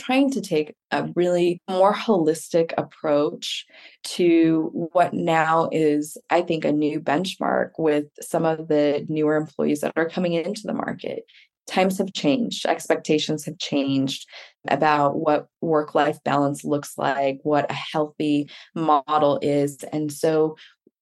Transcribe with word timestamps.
trying 0.00 0.30
to 0.32 0.40
take 0.40 0.74
a 0.90 1.08
really 1.14 1.60
more 1.68 1.94
holistic 1.94 2.72
approach 2.78 3.66
to 4.02 4.88
what 4.92 5.12
now 5.12 5.68
is, 5.70 6.16
I 6.30 6.42
think, 6.42 6.64
a 6.64 6.72
new 6.72 7.00
benchmark 7.00 7.70
with 7.78 8.06
some 8.20 8.44
of 8.44 8.68
the 8.68 9.06
newer 9.08 9.36
employees 9.36 9.80
that 9.80 9.92
are 9.96 10.08
coming 10.08 10.32
into 10.32 10.62
the 10.64 10.72
market. 10.72 11.24
Times 11.66 11.98
have 11.98 12.12
changed, 12.12 12.66
expectations 12.66 13.44
have 13.44 13.58
changed 13.58 14.26
about 14.68 15.16
what 15.16 15.46
work 15.60 15.94
life 15.94 16.18
balance 16.24 16.64
looks 16.64 16.98
like, 16.98 17.38
what 17.42 17.70
a 17.70 17.74
healthy 17.74 18.50
model 18.74 19.38
is. 19.42 19.76
And 19.92 20.10
so 20.10 20.56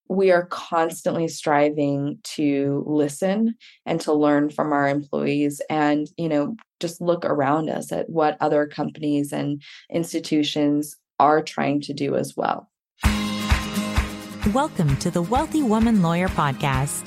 we 0.09 0.31
are 0.31 0.47
constantly 0.47 1.29
striving 1.29 2.19
to 2.25 2.83
listen 2.87 3.55
and 3.85 4.01
to 4.01 4.13
learn 4.13 4.49
from 4.49 4.73
our 4.73 4.89
employees 4.89 5.61
and 5.69 6.09
you 6.17 6.29
know 6.29 6.57
just 6.81 7.01
look 7.01 7.25
around 7.25 7.69
us 7.69 7.93
at 7.93 8.09
what 8.09 8.37
other 8.41 8.67
companies 8.67 9.33
and 9.33 9.63
institutions 9.93 10.97
are 11.19 11.43
trying 11.43 11.81
to 11.81 11.93
do 11.93 12.15
as 12.15 12.35
well. 12.37 12.71
Welcome 14.55 14.97
to 14.99 15.11
the 15.11 15.23
wealthy 15.23 15.63
woman 15.63 16.01
lawyer 16.01 16.29
podcast. 16.29 17.07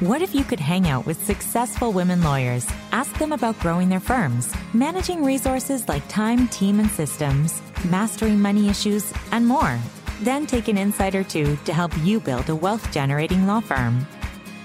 What 0.00 0.22
if 0.22 0.34
you 0.34 0.42
could 0.42 0.58
hang 0.58 0.88
out 0.88 1.06
with 1.06 1.24
successful 1.24 1.92
women 1.92 2.22
lawyers? 2.22 2.66
Ask 2.90 3.16
them 3.18 3.32
about 3.32 3.60
growing 3.60 3.88
their 3.88 4.00
firms 4.00 4.52
managing 4.72 5.22
resources 5.22 5.88
like 5.88 6.06
time 6.08 6.48
team 6.48 6.80
and 6.80 6.90
systems 6.90 7.62
mastering 7.84 8.40
money 8.40 8.68
issues 8.68 9.12
and 9.30 9.46
more 9.46 9.78
then 10.20 10.46
take 10.46 10.68
an 10.68 10.78
insider 10.78 11.24
two 11.24 11.56
to 11.64 11.72
help 11.72 11.92
you 12.02 12.20
build 12.20 12.48
a 12.48 12.54
wealth 12.54 12.90
generating 12.92 13.46
law 13.46 13.60
firm. 13.60 14.06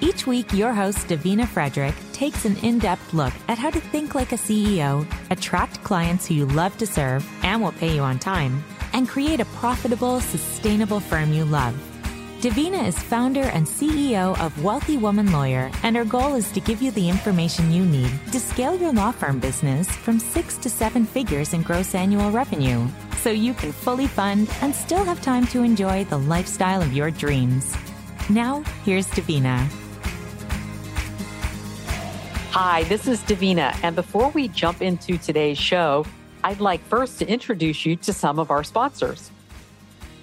Each 0.02 0.26
week, 0.26 0.54
your 0.54 0.74
host, 0.74 1.08
Davina 1.08 1.48
Frederick, 1.48 1.96
takes 2.14 2.46
an 2.46 2.56
in 2.58 2.80
depth 2.80 3.14
look 3.14 3.34
at 3.48 3.58
how 3.58 3.70
to 3.70 3.80
think 3.80 4.16
like 4.16 4.32
a 4.32 4.36
CEO, 4.36 5.06
attract 5.30 5.84
clients 5.84 6.28
who 6.28 6.36
you 6.36 6.46
love 6.46 6.78
to 6.78 6.88
serve 6.88 7.28
and 7.44 7.62
will 7.62 7.74
pay 7.74 7.96
you 7.96 8.02
on 8.02 8.18
time, 8.20 8.64
and 8.94 9.10
create 9.10 9.40
a 9.40 9.46
profitable, 9.46 10.20
sustainable 10.22 11.00
firm 11.00 11.34
you 11.34 11.44
love. 11.44 11.89
Davina 12.40 12.88
is 12.88 12.98
founder 12.98 13.42
and 13.42 13.68
CEO 13.68 14.40
of 14.40 14.64
Wealthy 14.64 14.96
Woman 14.96 15.30
Lawyer, 15.30 15.70
and 15.84 15.94
her 15.98 16.06
goal 16.06 16.36
is 16.36 16.54
to 16.54 16.62
give 16.62 16.82
you 16.82 16.90
the 16.92 17.10
information 17.10 17.70
you 17.70 17.84
need 17.84 18.10
to 18.32 18.40
scale 18.40 18.80
your 18.80 18.94
law 18.94 19.12
firm 19.12 19.40
business 19.40 19.92
from 19.92 20.20
six 20.20 20.56
to 20.60 20.70
seven 20.70 21.06
figures 21.06 21.54
in 21.54 21.64
gross 21.64 21.94
annual 21.94 22.32
revenue 22.32 22.88
so 23.18 23.30
you 23.30 23.54
can 23.54 23.74
fully 23.74 24.08
fund 24.08 24.50
and 24.62 24.74
still 24.74 25.04
have 25.04 25.22
time 25.22 25.48
to 25.48 25.64
enjoy 25.64 26.06
the 26.06 26.18
lifestyle 26.18 26.82
of 26.82 26.94
your 26.94 27.12
dreams. 27.12 27.76
Now, 28.30 28.64
here's 28.86 29.08
Davina. 29.08 29.68
Hi, 32.52 32.84
this 32.84 33.06
is 33.06 33.20
Davina. 33.24 33.78
And 33.84 33.98
before 33.98 34.30
we 34.30 34.48
jump 34.48 34.82
into 34.82 35.18
today's 35.18 35.58
show, 35.58 36.06
I'd 36.46 36.62
like 36.62 36.82
first 36.86 37.20
to 37.20 37.28
introduce 37.28 37.86
you 37.86 37.98
to 37.98 38.14
some 38.14 38.40
of 38.40 38.50
our 38.50 38.64
sponsors. 38.64 39.30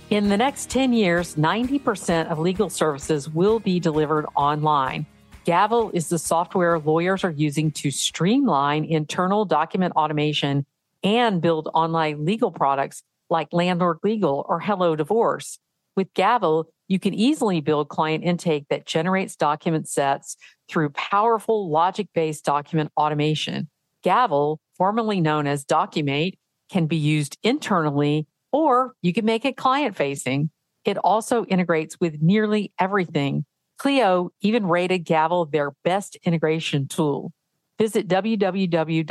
In 0.09 0.29
the 0.29 0.37
next 0.37 0.71
10 0.71 0.93
years, 0.93 1.35
90% 1.35 2.31
of 2.31 2.39
legal 2.39 2.71
services 2.71 3.29
will 3.29 3.59
be 3.59 3.81
delivered 3.81 4.25
online. 4.37 5.05
Gavel 5.45 5.91
is 5.95 6.09
the 6.09 6.19
software 6.19 6.79
lawyers 6.79 7.25
are 7.25 7.33
using 7.33 7.73
to 7.73 7.91
streamline 7.91 8.85
internal 8.85 9.45
document 9.45 9.95
automation 9.97 10.65
and 11.03 11.41
build 11.43 11.69
online 11.75 12.25
legal 12.25 12.53
products 12.53 13.03
like 13.31 13.48
Landlord 13.51 13.98
Legal 14.05 14.47
or 14.48 14.61
Hello 14.61 14.95
Divorce. 14.95 15.59
With 15.97 16.15
Gavel, 16.15 16.69
you 16.87 17.01
can 17.01 17.13
easily 17.13 17.61
build 17.61 17.89
client 17.89 18.23
intake 18.23 18.67
that 18.70 18.87
generates 18.87 19.35
document 19.35 19.89
sets 19.89 20.37
through 20.69 20.91
powerful 20.91 21.69
logic 21.69 22.07
based 22.15 22.45
document 22.45 22.93
automation. 22.97 23.69
Gavel, 24.05 24.61
formerly 24.77 25.20
known 25.20 25.48
as 25.48 25.65
Documate, 25.65 26.39
can 26.70 26.87
be 26.87 26.97
used 26.97 27.39
internally 27.43 28.29
or 28.52 28.94
you 29.02 29.12
can 29.12 29.25
make 29.25 29.44
it 29.44 29.56
client 29.56 29.97
facing. 29.97 30.50
It 30.84 30.97
also 30.98 31.44
integrates 31.44 31.98
with 32.00 32.22
nearly 32.22 32.72
everything. 32.78 33.44
Clio 33.78 34.30
even 34.40 34.67
rated 34.67 35.05
Gavel 35.05 35.46
their 35.46 35.73
best 35.84 36.17
integration 36.24 36.89
tool. 36.89 37.33
Visit 37.79 38.08
www.gavel.io 38.08 39.05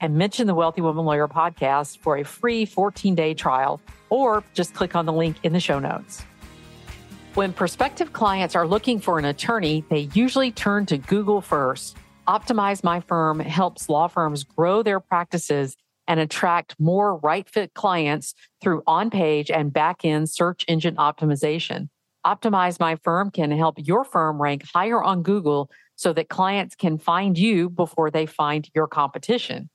and 0.00 0.16
mention 0.16 0.46
the 0.46 0.54
Wealthy 0.54 0.80
Woman 0.80 1.04
Lawyer 1.04 1.28
podcast 1.28 1.98
for 1.98 2.16
a 2.16 2.24
free 2.24 2.64
14 2.64 3.14
day 3.14 3.34
trial, 3.34 3.80
or 4.10 4.42
just 4.54 4.74
click 4.74 4.94
on 4.94 5.06
the 5.06 5.12
link 5.12 5.36
in 5.42 5.52
the 5.52 5.60
show 5.60 5.78
notes. 5.78 6.24
When 7.34 7.52
prospective 7.52 8.12
clients 8.12 8.54
are 8.54 8.66
looking 8.66 9.00
for 9.00 9.18
an 9.18 9.24
attorney, 9.24 9.84
they 9.90 10.08
usually 10.14 10.52
turn 10.52 10.86
to 10.86 10.98
Google 10.98 11.40
first. 11.40 11.96
Optimize 12.28 12.84
My 12.84 13.00
Firm 13.00 13.40
helps 13.40 13.88
law 13.88 14.06
firms 14.06 14.44
grow 14.44 14.82
their 14.82 15.00
practices 15.00 15.76
and 16.06 16.20
attract 16.20 16.76
more 16.78 17.16
right 17.18 17.48
fit 17.48 17.74
clients 17.74 18.34
through 18.60 18.82
on 18.86 19.10
page 19.10 19.50
and 19.50 19.72
back 19.72 20.04
end 20.04 20.28
search 20.28 20.64
engine 20.68 20.96
optimization. 20.96 21.88
Optimize 22.26 22.80
My 22.80 22.96
Firm 22.96 23.30
can 23.30 23.50
help 23.50 23.76
your 23.78 24.04
firm 24.04 24.40
rank 24.40 24.64
higher 24.72 25.02
on 25.02 25.22
Google 25.22 25.70
so 25.96 26.12
that 26.14 26.28
clients 26.28 26.74
can 26.74 26.98
find 26.98 27.38
you 27.38 27.68
before 27.68 28.10
they 28.10 28.26
find 28.26 28.68
your 28.74 28.86
competition. 28.86 29.68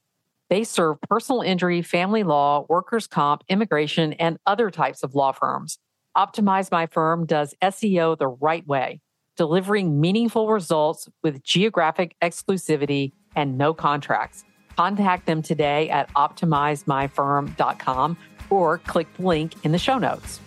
They 0.50 0.64
serve 0.64 1.00
personal 1.02 1.42
injury, 1.42 1.84
family 1.84 2.24
law, 2.24 2.66
workers' 2.68 3.06
comp, 3.06 3.44
immigration, 3.50 4.14
and 4.14 4.40
other 4.48 4.72
types 4.72 5.04
of 5.04 5.14
law 5.14 5.32
firms. 5.32 5.78
Optimize 6.18 6.72
My 6.72 6.88
Firm 6.88 7.28
does 7.28 7.54
SEO 7.62 8.18
the 8.18 8.28
right 8.28 8.66
way, 8.66 9.00
delivering 9.38 10.02
meaningful 10.02 10.50
results 10.50 11.08
with 11.22 11.44
geographic 11.44 12.16
exclusivity 12.22 13.14
and 13.36 13.60
no 13.60 13.76
contracts. 13.76 14.44
Contact 14.76 15.26
them 15.26 15.42
today 15.42 15.90
at 15.90 16.14
optimizemyfirm.com 16.14 18.18
or 18.50 18.78
click 18.80 19.08
the 19.16 19.24
link 19.24 19.54
in 19.64 19.72
the 19.72 19.78
show 19.78 19.98
notes. 19.98 20.42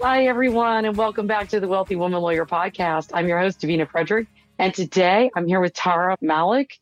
Hi, 0.00 0.26
everyone, 0.26 0.84
and 0.84 0.96
welcome 0.96 1.26
back 1.26 1.48
to 1.48 1.58
the 1.58 1.66
Wealthy 1.66 1.96
Woman 1.96 2.20
Lawyer 2.20 2.46
podcast. 2.46 3.10
I'm 3.12 3.26
your 3.26 3.40
host, 3.40 3.60
Davina 3.60 3.90
Frederick, 3.90 4.28
and 4.58 4.72
today 4.72 5.28
I'm 5.34 5.46
here 5.46 5.60
with 5.60 5.74
Tara 5.74 6.16
Malek. 6.20 6.78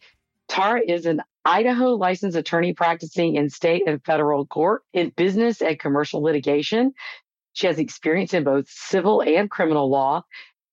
Tara 0.49 0.83
is 0.87 1.07
an 1.07 1.23
Idaho 1.47 1.95
licensed 1.95 2.37
attorney 2.37 2.75
practicing 2.75 3.37
in 3.37 3.49
state 3.49 3.85
and 3.87 4.05
federal 4.05 4.45
court 4.47 4.83
in 4.93 5.13
business 5.17 5.63
and 5.63 5.79
commercial 5.79 6.21
litigation. 6.21 6.93
She 7.53 7.69
has 7.69 7.79
experience 7.79 8.35
in 8.35 8.45
both 8.45 8.69
civil 8.69 9.23
and 9.23 9.51
criminal 9.51 9.89
law. 9.89 10.25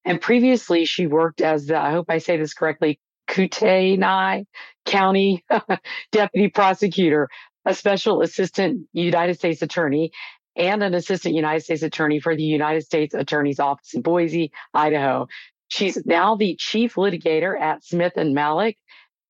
And 0.04 0.20
previously, 0.20 0.86
she 0.86 1.08
worked 1.08 1.42
as 1.42 1.68
the, 1.68 1.78
I 1.78 1.92
hope 1.92 2.08
I 2.10 2.18
say 2.18 2.36
this 2.38 2.54
correctly, 2.54 3.00
Kootenai 3.34 4.44
County 4.86 5.44
Deputy 6.12 6.50
Prosecutor, 6.50 7.30
a 7.66 7.74
special 7.74 8.22
assistant 8.22 8.88
United 8.94 9.36
States 9.36 9.64
attorney, 9.64 10.12
and 10.56 10.84
an 10.84 10.94
assistant 10.94 11.34
United 11.34 11.62
States 11.64 11.82
attorney 11.82 12.20
for 12.20 12.36
the 12.36 12.44
United 12.44 12.84
States 12.84 13.16
Attorney's 13.16 13.60
Office 13.60 13.96
in 13.96 14.04
Boise, 14.04 14.52
Idaho. 14.76 15.28
She's 15.68 15.98
now 16.06 16.36
the 16.36 16.56
chief 16.60 16.94
litigator 16.94 17.60
at 17.60 17.84
Smith 17.84 18.14
and 18.18 18.36
Malek 18.36 18.78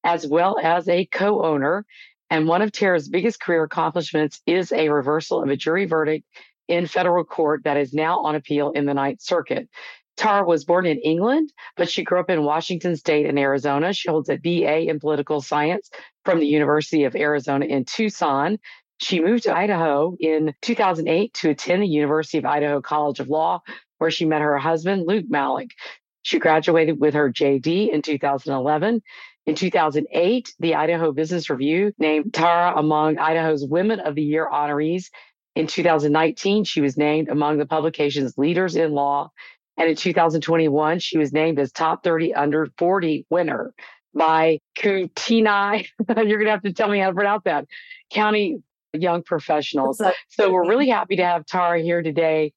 as 0.03 0.27
well 0.27 0.57
as 0.61 0.89
a 0.89 1.05
co 1.05 1.41
owner. 1.45 1.85
And 2.29 2.47
one 2.47 2.61
of 2.61 2.73
Tara's 2.73 3.07
biggest 3.07 3.39
career 3.39 3.63
accomplishments 3.63 4.41
is 4.45 4.73
a 4.73 4.89
reversal 4.89 5.41
of 5.41 5.49
a 5.49 5.55
jury 5.55 5.85
verdict 5.85 6.25
in 6.67 6.87
federal 6.87 7.23
court 7.23 7.63
that 7.63 7.77
is 7.77 7.93
now 7.93 8.19
on 8.21 8.35
appeal 8.35 8.71
in 8.71 8.85
the 8.85 8.93
Ninth 8.93 9.21
Circuit. 9.21 9.69
Tara 10.17 10.45
was 10.45 10.65
born 10.65 10.85
in 10.85 10.99
England, 10.99 11.51
but 11.75 11.89
she 11.89 12.03
grew 12.03 12.19
up 12.19 12.29
in 12.29 12.43
Washington 12.43 12.95
State 12.95 13.25
and 13.25 13.39
Arizona. 13.39 13.93
She 13.93 14.09
holds 14.09 14.29
a 14.29 14.37
BA 14.37 14.89
in 14.89 14.99
political 14.99 15.41
science 15.41 15.89
from 16.25 16.39
the 16.39 16.47
University 16.47 17.03
of 17.05 17.15
Arizona 17.15 17.65
in 17.65 17.85
Tucson. 17.85 18.57
She 18.99 19.19
moved 19.19 19.43
to 19.43 19.55
Idaho 19.55 20.15
in 20.19 20.53
2008 20.61 21.33
to 21.35 21.49
attend 21.49 21.81
the 21.83 21.87
University 21.87 22.37
of 22.37 22.45
Idaho 22.45 22.81
College 22.81 23.19
of 23.19 23.29
Law, 23.29 23.61
where 23.97 24.11
she 24.11 24.25
met 24.25 24.41
her 24.41 24.57
husband, 24.57 25.07
Luke 25.07 25.25
Malek. 25.29 25.71
She 26.21 26.39
graduated 26.39 26.99
with 26.99 27.15
her 27.15 27.31
JD 27.31 27.89
in 27.89 28.01
2011 28.01 29.01
in 29.45 29.55
2008, 29.55 30.53
the 30.59 30.75
Idaho 30.75 31.11
Business 31.11 31.49
Review 31.49 31.91
named 31.97 32.33
Tara 32.33 32.77
among 32.77 33.17
Idaho's 33.17 33.65
Women 33.65 33.99
of 33.99 34.15
the 34.15 34.23
Year 34.23 34.47
honorees. 34.49 35.09
In 35.55 35.67
2019, 35.67 36.63
she 36.63 36.79
was 36.79 36.97
named 36.97 37.27
among 37.27 37.57
the 37.57 37.65
publication's 37.65 38.37
leaders 38.37 38.77
in 38.77 38.93
law. 38.93 39.31
And 39.77 39.89
in 39.89 39.95
2021, 39.95 40.99
she 40.99 41.17
was 41.17 41.33
named 41.33 41.59
as 41.59 41.71
top 41.71 42.03
30 42.03 42.33
under 42.33 42.67
40 42.77 43.25
winner 43.29 43.73
by 44.13 44.59
Kootenai. 44.79 45.83
You're 46.07 46.25
going 46.25 46.45
to 46.45 46.51
have 46.51 46.63
to 46.63 46.73
tell 46.73 46.89
me 46.89 46.99
how 46.99 47.07
to 47.07 47.15
pronounce 47.15 47.43
that. 47.45 47.65
County 48.11 48.61
Young 48.93 49.23
Professionals. 49.23 50.01
So 50.29 50.51
we're 50.51 50.67
really 50.67 50.89
happy 50.89 51.15
to 51.15 51.25
have 51.25 51.45
Tara 51.45 51.81
here 51.81 52.03
today 52.03 52.53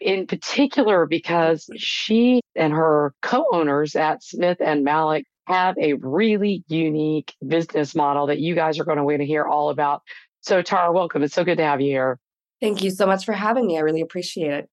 in 0.00 0.26
particular 0.26 1.06
because 1.06 1.68
she 1.76 2.40
and 2.54 2.72
her 2.72 3.14
co-owners 3.22 3.96
at 3.96 4.22
Smith 4.22 4.58
and 4.60 4.84
Malek 4.84 5.24
have 5.46 5.76
a 5.78 5.94
really 5.94 6.64
unique 6.68 7.34
business 7.46 7.94
model 7.94 8.26
that 8.26 8.38
you 8.38 8.54
guys 8.54 8.78
are 8.78 8.84
going 8.84 8.98
to 8.98 9.04
want 9.04 9.18
to 9.18 9.26
hear 9.26 9.44
all 9.44 9.70
about. 9.70 10.02
So, 10.42 10.62
Tara, 10.62 10.92
welcome. 10.92 11.22
It's 11.22 11.34
so 11.34 11.44
good 11.44 11.58
to 11.58 11.64
have 11.64 11.80
you 11.80 11.90
here. 11.90 12.18
Thank 12.60 12.82
you 12.82 12.90
so 12.90 13.06
much 13.06 13.24
for 13.24 13.32
having 13.32 13.66
me. 13.66 13.76
I 13.76 13.80
really 13.80 14.00
appreciate 14.00 14.52
it. 14.52 14.70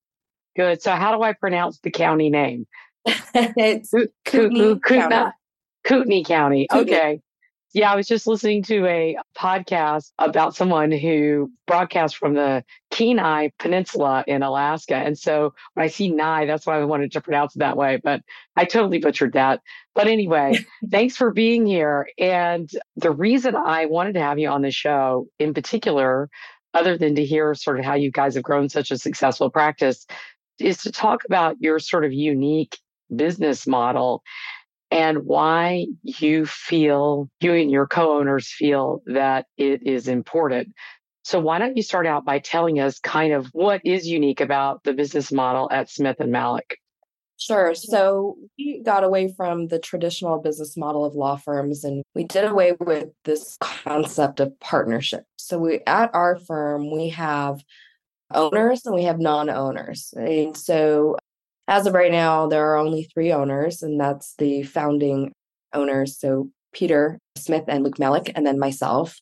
Good. 0.57 0.81
So, 0.81 0.91
how 0.93 1.15
do 1.15 1.21
I 1.21 1.33
pronounce 1.33 1.79
the 1.79 1.91
county 1.91 2.31
name? 2.31 2.65
it's 3.05 3.93
Kootenai 4.25 4.79
County. 4.79 5.31
Kootenai 5.83 6.23
County. 6.23 6.67
Okay. 6.73 7.21
Yeah, 7.73 7.91
I 7.91 7.95
was 7.95 8.07
just 8.07 8.25
listening 8.25 8.63
to 8.63 8.87
a 8.87 9.17
podcast 9.37 10.11
about 10.17 10.55
someone 10.55 10.91
who 10.91 11.51
broadcasts 11.67 12.17
from 12.17 12.33
the 12.33 12.63
Kenai 12.89 13.49
Peninsula 13.59 14.23
in 14.25 14.41
Alaska. 14.41 14.95
And 14.95 15.15
so 15.15 15.53
when 15.75 15.83
I 15.83 15.87
see 15.87 16.09
Nye, 16.09 16.47
that's 16.47 16.65
why 16.65 16.79
I 16.79 16.85
wanted 16.85 17.11
to 17.11 17.21
pronounce 17.21 17.55
it 17.55 17.59
that 17.59 17.77
way, 17.77 17.99
but 18.03 18.21
I 18.55 18.65
totally 18.65 18.97
butchered 18.97 19.33
that. 19.33 19.61
But 19.93 20.07
anyway, 20.07 20.57
thanks 20.89 21.15
for 21.15 21.31
being 21.31 21.67
here. 21.67 22.07
And 22.17 22.67
the 22.95 23.11
reason 23.11 23.55
I 23.55 23.85
wanted 23.85 24.13
to 24.13 24.21
have 24.21 24.39
you 24.39 24.49
on 24.49 24.63
the 24.63 24.71
show 24.71 25.27
in 25.37 25.53
particular, 25.53 26.29
other 26.73 26.97
than 26.97 27.13
to 27.13 27.25
hear 27.25 27.53
sort 27.53 27.79
of 27.79 27.85
how 27.85 27.93
you 27.93 28.09
guys 28.09 28.33
have 28.35 28.43
grown 28.43 28.69
such 28.69 28.89
a 28.89 28.97
successful 28.97 29.51
practice, 29.51 30.07
is 30.59 30.77
to 30.79 30.91
talk 30.91 31.25
about 31.25 31.57
your 31.59 31.79
sort 31.79 32.05
of 32.05 32.13
unique 32.13 32.77
business 33.15 33.67
model 33.67 34.23
and 34.89 35.25
why 35.25 35.87
you 36.03 36.45
feel, 36.45 37.29
you 37.41 37.53
and 37.53 37.71
your 37.71 37.87
co 37.87 38.17
owners 38.17 38.49
feel 38.49 39.01
that 39.07 39.45
it 39.57 39.85
is 39.85 40.07
important. 40.07 40.69
So, 41.23 41.39
why 41.39 41.59
don't 41.59 41.75
you 41.75 41.83
start 41.83 42.07
out 42.07 42.23
by 42.23 42.39
telling 42.39 42.79
us 42.79 42.99
kind 42.99 43.33
of 43.33 43.47
what 43.47 43.81
is 43.83 44.07
unique 44.07 44.39
about 44.39 44.83
the 44.83 44.93
business 44.93 45.31
model 45.31 45.69
at 45.71 45.89
Smith 45.89 46.17
and 46.19 46.31
Malek? 46.31 46.77
Sure. 47.37 47.71
Mm-hmm. 47.71 47.91
So 47.91 48.37
we 48.57 48.81
got 48.83 49.03
away 49.03 49.33
from 49.35 49.67
the 49.67 49.79
traditional 49.79 50.39
business 50.39 50.75
model 50.75 51.05
of 51.05 51.15
law 51.15 51.35
firms 51.37 51.83
and 51.83 52.03
we 52.15 52.23
did 52.23 52.45
away 52.45 52.73
with 52.79 53.09
this 53.25 53.57
concept 53.61 54.39
of 54.39 54.59
partnership. 54.59 55.23
So 55.37 55.59
we 55.59 55.81
at 55.85 56.09
our 56.13 56.39
firm 56.39 56.91
we 56.91 57.09
have 57.09 57.61
owners 58.33 58.85
and 58.85 58.95
we 58.95 59.03
have 59.03 59.19
non-owners. 59.19 60.13
And 60.15 60.55
so 60.55 61.17
as 61.67 61.85
of 61.85 61.93
right 61.93 62.11
now, 62.11 62.47
there 62.47 62.65
are 62.71 62.77
only 62.77 63.03
three 63.03 63.31
owners, 63.31 63.81
and 63.83 63.99
that's 63.99 64.35
the 64.37 64.63
founding 64.63 65.33
owners. 65.73 66.17
So 66.17 66.49
Peter 66.73 67.19
Smith 67.35 67.65
and 67.67 67.83
Luke 67.83 67.99
Malek, 67.99 68.31
and 68.35 68.45
then 68.45 68.59
myself. 68.59 69.19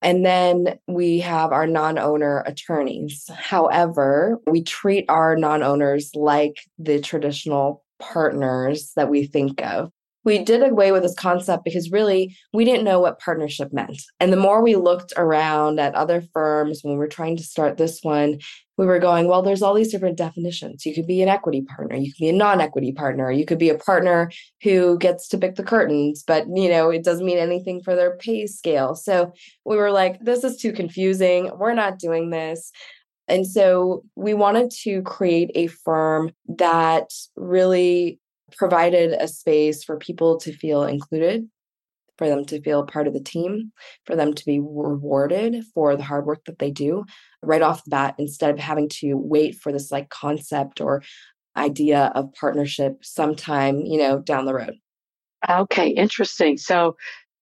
And 0.00 0.24
then 0.24 0.78
we 0.86 1.20
have 1.20 1.50
our 1.50 1.66
non 1.66 1.98
owner 1.98 2.42
attorneys. 2.46 3.28
However, 3.34 4.38
we 4.46 4.62
treat 4.62 5.06
our 5.08 5.36
non 5.36 5.62
owners 5.62 6.14
like 6.14 6.58
the 6.78 7.00
traditional 7.00 7.84
partners 7.98 8.92
that 8.94 9.08
we 9.08 9.26
think 9.26 9.60
of 9.62 9.90
we 10.28 10.38
did 10.38 10.62
away 10.62 10.92
with 10.92 11.02
this 11.02 11.14
concept 11.14 11.64
because 11.64 11.90
really 11.90 12.36
we 12.52 12.66
didn't 12.66 12.84
know 12.84 13.00
what 13.00 13.18
partnership 13.18 13.72
meant. 13.72 14.02
And 14.20 14.30
the 14.30 14.36
more 14.36 14.62
we 14.62 14.76
looked 14.76 15.14
around 15.16 15.80
at 15.80 15.94
other 15.94 16.22
firms 16.34 16.80
when 16.82 16.92
we 16.92 16.98
were 16.98 17.08
trying 17.08 17.38
to 17.38 17.42
start 17.42 17.78
this 17.78 18.00
one, 18.02 18.38
we 18.76 18.84
were 18.84 18.98
going, 18.98 19.26
well, 19.26 19.40
there's 19.40 19.62
all 19.62 19.72
these 19.72 19.90
different 19.90 20.18
definitions. 20.18 20.84
You 20.84 20.94
could 20.94 21.06
be 21.06 21.22
an 21.22 21.30
equity 21.30 21.62
partner, 21.62 21.96
you 21.96 22.12
could 22.12 22.20
be 22.20 22.28
a 22.28 22.34
non-equity 22.34 22.92
partner, 22.92 23.32
you 23.32 23.46
could 23.46 23.58
be 23.58 23.70
a 23.70 23.78
partner 23.78 24.30
who 24.62 24.98
gets 24.98 25.28
to 25.28 25.38
pick 25.38 25.56
the 25.56 25.64
curtains, 25.64 26.22
but 26.26 26.44
you 26.54 26.68
know, 26.68 26.90
it 26.90 27.04
doesn't 27.04 27.26
mean 27.26 27.38
anything 27.38 27.82
for 27.82 27.96
their 27.96 28.18
pay 28.18 28.46
scale. 28.46 28.94
So 28.94 29.32
we 29.64 29.76
were 29.76 29.90
like, 29.90 30.20
this 30.20 30.44
is 30.44 30.58
too 30.58 30.72
confusing. 30.72 31.50
We're 31.56 31.72
not 31.72 31.98
doing 31.98 32.28
this. 32.28 32.70
And 33.28 33.46
so 33.46 34.04
we 34.14 34.34
wanted 34.34 34.70
to 34.82 35.00
create 35.02 35.50
a 35.54 35.68
firm 35.68 36.32
that 36.48 37.10
really 37.34 38.20
provided 38.56 39.12
a 39.12 39.28
space 39.28 39.84
for 39.84 39.96
people 39.96 40.38
to 40.40 40.52
feel 40.52 40.84
included, 40.84 41.48
for 42.16 42.28
them 42.28 42.44
to 42.46 42.60
feel 42.60 42.84
part 42.84 43.06
of 43.06 43.14
the 43.14 43.22
team, 43.22 43.72
for 44.04 44.16
them 44.16 44.34
to 44.34 44.44
be 44.44 44.58
rewarded 44.58 45.64
for 45.74 45.96
the 45.96 46.02
hard 46.02 46.26
work 46.26 46.44
that 46.46 46.58
they 46.58 46.70
do 46.70 47.04
right 47.42 47.62
off 47.62 47.84
the 47.84 47.90
bat 47.90 48.14
instead 48.18 48.50
of 48.50 48.58
having 48.58 48.88
to 48.88 49.14
wait 49.14 49.54
for 49.54 49.72
this 49.72 49.92
like 49.92 50.08
concept 50.08 50.80
or 50.80 51.02
idea 51.56 52.12
of 52.14 52.32
partnership 52.34 52.98
sometime, 53.02 53.80
you 53.80 53.98
know, 53.98 54.20
down 54.20 54.46
the 54.46 54.54
road. 54.54 54.74
Okay, 55.48 55.88
interesting. 55.88 56.56
So 56.56 56.96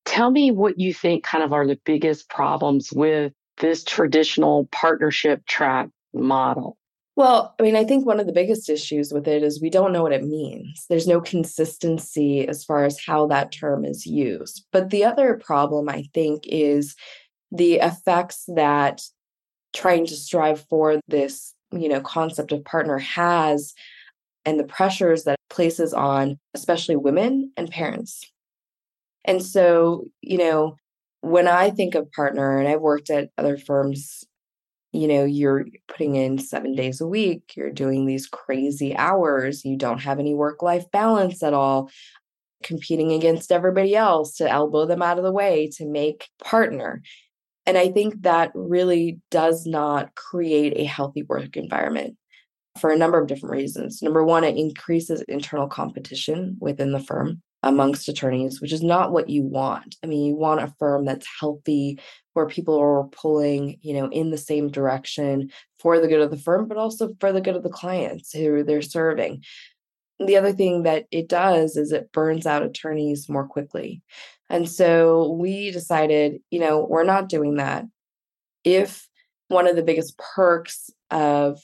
tell 0.05 0.31
me 0.31 0.51
what 0.51 0.79
you 0.79 0.93
think 0.93 1.25
kind 1.25 1.43
of 1.43 1.53
are 1.53 1.67
the 1.67 1.81
biggest 1.85 2.29
problems 2.29 2.93
with 2.93 3.33
this 3.59 3.85
traditional 3.85 4.69
partnership 4.71 5.47
track 5.47 5.89
model. 6.13 6.77
Well, 7.17 7.55
I 7.59 7.63
mean, 7.63 7.77
I 7.77 7.85
think 7.85 8.05
one 8.05 8.21
of 8.21 8.27
the 8.27 8.33
biggest 8.33 8.69
issues 8.69 9.11
with 9.11 9.27
it 9.27 9.43
is 9.43 9.61
we 9.61 9.71
don't 9.71 9.93
know 9.93 10.03
what 10.03 10.13
it 10.13 10.23
means. 10.23 10.85
There's 10.91 11.07
no 11.07 11.19
consistency 11.19 12.47
as 12.47 12.63
far 12.63 12.85
as 12.85 13.01
how 13.05 13.27
that 13.29 13.53
term 13.53 13.87
is 13.87 14.07
used. 14.07 14.67
But 14.71 14.91
the 14.91 15.05
other 15.05 15.41
problem, 15.43 15.89
I 15.89 16.05
think, 16.13 16.43
is 16.47 16.95
the 17.51 17.77
effects 17.77 18.45
that 18.55 19.01
trying 19.73 20.07
to 20.07 20.15
strive 20.15 20.67
for 20.69 21.01
this, 21.09 21.55
you 21.73 21.89
know, 21.89 22.01
concept 22.03 22.53
of 22.53 22.65
partner 22.67 22.99
has 22.99 23.73
and 24.45 24.61
the 24.61 24.65
pressures 24.65 25.25
that 25.25 25.35
it 25.35 25.55
places 25.55 25.95
on 25.95 26.39
especially 26.53 26.97
women 26.97 27.51
and 27.57 27.71
parents. 27.71 28.31
And 29.25 29.43
so, 29.43 30.05
you 30.21 30.37
know, 30.37 30.77
when 31.23 31.49
I 31.49 31.71
think 31.71 31.95
of 31.95 32.13
partner, 32.13 32.59
and 32.59 32.69
I've 32.69 32.81
worked 32.83 33.09
at 33.09 33.31
other 33.39 33.57
firms 33.57 34.25
you 34.97 35.09
know 35.09 35.25
you're 35.25 35.67
putting 35.89 36.17
in 36.17 36.39
7 36.39 36.75
days 36.75 37.01
a 37.01 37.07
week 37.07 37.53
you're 37.57 37.73
doing 37.73 38.07
these 38.07 38.27
crazy 38.27 38.97
hours 38.97 39.65
you 39.65 39.77
don't 39.77 40.03
have 40.03 40.19
any 40.19 40.35
work 40.35 40.63
life 40.63 40.91
balance 40.91 41.43
at 41.43 41.55
all 41.55 41.91
competing 42.63 43.13
against 43.13 43.53
everybody 43.53 43.95
else 43.95 44.37
to 44.37 44.51
elbow 44.51 44.87
them 44.87 45.03
out 45.03 45.19
of 45.19 45.25
the 45.25 45.33
way 45.33 45.69
to 45.77 45.87
make 45.87 46.29
partner. 46.43 47.03
And 47.67 47.77
i 47.77 47.89
think 47.91 48.23
that 48.23 48.51
really 48.55 49.21
does 49.31 49.67
not 49.67 50.15
create 50.15 50.75
a 50.77 50.85
healthy 50.85 51.23
work 51.23 51.57
environment 51.57 52.17
for 52.81 52.91
a 52.91 52.97
number 52.97 53.19
of 53.19 53.27
different 53.27 53.55
reasons. 53.55 54.03
Number 54.03 54.25
one 54.25 54.45
it 54.45 54.57
increases 54.57 55.23
internal 55.23 55.69
competition 55.69 56.57
within 56.61 56.93
the 56.93 57.01
firm 57.01 57.43
amongst 57.67 58.09
attorneys, 58.09 58.61
which 58.61 58.73
is 58.73 58.83
not 58.83 59.13
what 59.13 59.29
you 59.29 59.43
want. 59.43 59.97
I 60.03 60.07
mean, 60.07 60.25
you 60.25 60.37
want 60.37 60.63
a 60.63 60.73
firm 60.79 61.05
that's 61.05 61.27
healthy, 61.41 61.99
where 62.35 62.47
people 62.47 62.79
are 62.79 63.05
pulling, 63.05 63.79
you 63.81 63.95
know, 63.95 64.09
in 64.11 64.31
the 64.31 64.39
same 64.39 64.69
direction 64.69 65.51
for 65.81 65.99
the 65.99 66.07
good 66.07 66.21
of 66.21 66.31
the 66.31 66.37
firm, 66.37 66.69
but 66.69 66.77
also 66.77 67.15
for 67.19 67.33
the 67.33 67.41
good 67.41 67.57
of 67.57 67.63
the 67.63 67.71
clients 67.71 68.33
who 68.33 68.63
they're 68.63 68.83
serving. 68.83 69.43
The 70.19 70.37
other 70.37 70.53
thing 70.53 70.83
that 70.85 71.07
it 71.11 71.29
does 71.29 71.77
is 71.77 71.93
it 71.93 72.13
burns 72.13 72.47
out 72.47 72.63
attorneys 72.63 73.29
more 73.29 73.47
quickly. 73.47 74.03
And 74.49 74.69
so 74.69 75.33
we 75.33 75.71
decided, 75.71 76.41
you 76.51 76.61
know, 76.61 76.87
we're 76.89 77.05
not 77.05 77.29
doing 77.29 77.57
that. 77.57 77.85
If 78.65 79.09
one 79.49 79.67
of 79.67 79.77
the 79.77 79.83
biggest 79.83 80.19
perks 80.19 80.91
of 81.11 81.61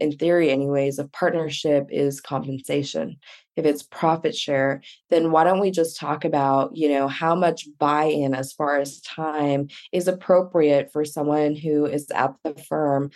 in 0.00 0.12
theory 0.12 0.50
anyways 0.50 0.98
of 0.98 1.12
partnership 1.12 1.86
is 1.90 2.20
compensation 2.20 3.18
if 3.60 3.66
it's 3.66 3.82
profit 3.82 4.34
share 4.34 4.82
then 5.10 5.30
why 5.30 5.44
don't 5.44 5.60
we 5.60 5.70
just 5.70 5.98
talk 5.98 6.24
about 6.24 6.74
you 6.74 6.88
know 6.88 7.06
how 7.06 7.34
much 7.34 7.68
buy-in 7.78 8.34
as 8.34 8.52
far 8.52 8.78
as 8.78 9.00
time 9.02 9.68
is 9.92 10.08
appropriate 10.08 10.90
for 10.92 11.04
someone 11.04 11.54
who 11.54 11.84
is 11.86 12.10
at 12.10 12.34
the 12.42 12.54
firm 12.54 13.10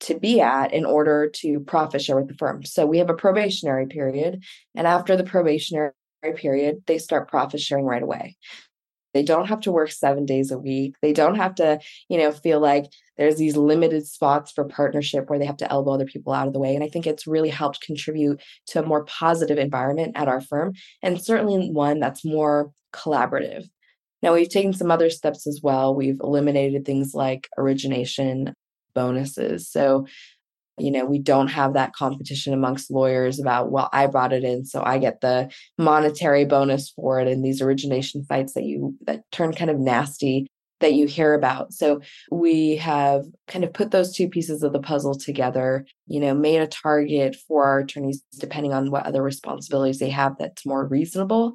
to 0.00 0.18
be 0.18 0.40
at 0.40 0.72
in 0.72 0.84
order 0.84 1.28
to 1.28 1.60
profit 1.60 2.00
share 2.00 2.16
with 2.16 2.26
the 2.26 2.34
firm. 2.34 2.64
So 2.64 2.86
we 2.86 2.98
have 2.98 3.10
a 3.10 3.14
probationary 3.14 3.86
period 3.86 4.42
and 4.74 4.86
after 4.86 5.16
the 5.16 5.24
probationary 5.24 5.92
period 6.36 6.82
they 6.86 6.98
start 6.98 7.28
profit 7.28 7.60
sharing 7.60 7.84
right 7.84 8.02
away 8.02 8.36
they 9.12 9.22
don't 9.22 9.48
have 9.48 9.60
to 9.60 9.72
work 9.72 9.90
seven 9.90 10.26
days 10.26 10.50
a 10.50 10.58
week. 10.58 10.94
They 11.02 11.12
don't 11.12 11.36
have 11.36 11.54
to, 11.56 11.80
you 12.08 12.18
know, 12.18 12.32
feel 12.32 12.60
like 12.60 12.86
there's 13.16 13.36
these 13.36 13.56
limited 13.56 14.06
spots 14.06 14.52
for 14.52 14.64
partnership 14.64 15.28
where 15.28 15.38
they 15.38 15.46
have 15.46 15.58
to 15.58 15.70
elbow 15.70 15.92
other 15.92 16.06
people 16.06 16.32
out 16.32 16.46
of 16.46 16.52
the 16.52 16.58
way. 16.58 16.74
And 16.74 16.84
I 16.84 16.88
think 16.88 17.06
it's 17.06 17.26
really 17.26 17.50
helped 17.50 17.82
contribute 17.82 18.40
to 18.68 18.82
a 18.82 18.86
more 18.86 19.04
positive 19.04 19.58
environment 19.58 20.12
at 20.14 20.28
our 20.28 20.40
firm 20.40 20.72
and 21.02 21.22
certainly 21.22 21.70
one 21.70 22.00
that's 22.00 22.24
more 22.24 22.72
collaborative. 22.92 23.68
Now, 24.22 24.34
we've 24.34 24.48
taken 24.48 24.72
some 24.72 24.90
other 24.90 25.10
steps 25.10 25.46
as 25.46 25.60
well. 25.62 25.94
We've 25.94 26.20
eliminated 26.20 26.84
things 26.84 27.14
like 27.14 27.48
origination 27.56 28.54
bonuses. 28.94 29.68
So 29.68 30.06
you 30.78 30.90
know 30.90 31.04
we 31.04 31.18
don't 31.18 31.48
have 31.48 31.74
that 31.74 31.92
competition 31.92 32.52
amongst 32.52 32.90
lawyers 32.90 33.38
about 33.38 33.70
well 33.70 33.88
i 33.92 34.06
brought 34.06 34.32
it 34.32 34.44
in 34.44 34.64
so 34.64 34.82
i 34.84 34.98
get 34.98 35.20
the 35.20 35.50
monetary 35.78 36.44
bonus 36.44 36.90
for 36.90 37.20
it 37.20 37.28
and 37.28 37.44
these 37.44 37.60
origination 37.60 38.24
fights 38.24 38.54
that 38.54 38.64
you 38.64 38.94
that 39.06 39.22
turn 39.32 39.52
kind 39.52 39.70
of 39.70 39.78
nasty 39.78 40.46
that 40.80 40.94
you 40.94 41.06
hear 41.06 41.34
about. 41.34 41.72
So 41.72 42.00
we 42.30 42.76
have 42.76 43.26
kind 43.46 43.64
of 43.64 43.72
put 43.72 43.90
those 43.90 44.14
two 44.14 44.28
pieces 44.28 44.62
of 44.62 44.72
the 44.72 44.80
puzzle 44.80 45.14
together 45.14 45.86
you 46.06 46.20
know 46.20 46.34
made 46.34 46.60
a 46.60 46.66
target 46.66 47.36
for 47.46 47.66
our 47.66 47.80
attorneys 47.80 48.22
depending 48.38 48.72
on 48.72 48.90
what 48.90 49.06
other 49.06 49.22
responsibilities 49.22 49.98
they 49.98 50.10
have 50.10 50.36
that's 50.38 50.66
more 50.66 50.86
reasonable. 50.86 51.54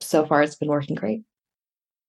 So 0.00 0.26
far 0.26 0.42
it's 0.42 0.56
been 0.56 0.68
working 0.68 0.96
great. 0.96 1.22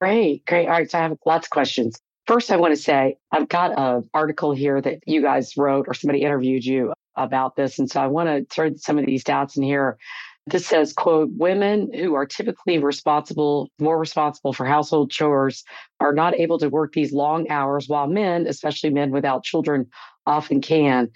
Great 0.01 0.45
great. 0.45 0.67
All 0.67 0.73
right 0.73 0.89
so 0.89 0.97
i 0.97 1.01
have 1.01 1.17
lots 1.25 1.47
of 1.47 1.51
questions 1.51 1.99
First, 2.29 2.51
I 2.51 2.57
want 2.57 2.75
to 2.75 2.79
say 2.79 3.17
I've 3.31 3.49
got 3.49 3.75
an 3.75 4.07
article 4.13 4.51
here 4.51 4.79
that 4.79 4.99
you 5.07 5.23
guys 5.23 5.57
wrote 5.57 5.87
or 5.87 5.95
somebody 5.95 6.21
interviewed 6.21 6.63
you 6.63 6.93
about 7.15 7.55
this. 7.55 7.79
And 7.79 7.89
so 7.89 7.99
I 7.99 8.05
want 8.05 8.29
to 8.29 8.45
throw 8.53 8.69
some 8.75 8.99
of 8.99 9.07
these 9.07 9.23
stats 9.23 9.57
in 9.57 9.63
here. 9.63 9.97
This 10.45 10.67
says, 10.67 10.93
quote, 10.93 11.31
women 11.35 11.91
who 11.91 12.13
are 12.13 12.27
typically 12.27 12.77
responsible, 12.77 13.71
more 13.79 13.97
responsible 13.97 14.53
for 14.53 14.63
household 14.63 15.09
chores 15.09 15.63
are 15.99 16.13
not 16.13 16.35
able 16.35 16.59
to 16.59 16.69
work 16.69 16.93
these 16.93 17.11
long 17.11 17.49
hours 17.49 17.89
while 17.89 18.05
men, 18.05 18.45
especially 18.45 18.91
men 18.91 19.09
without 19.09 19.43
children, 19.43 19.87
often 20.27 20.61
can. 20.61 21.09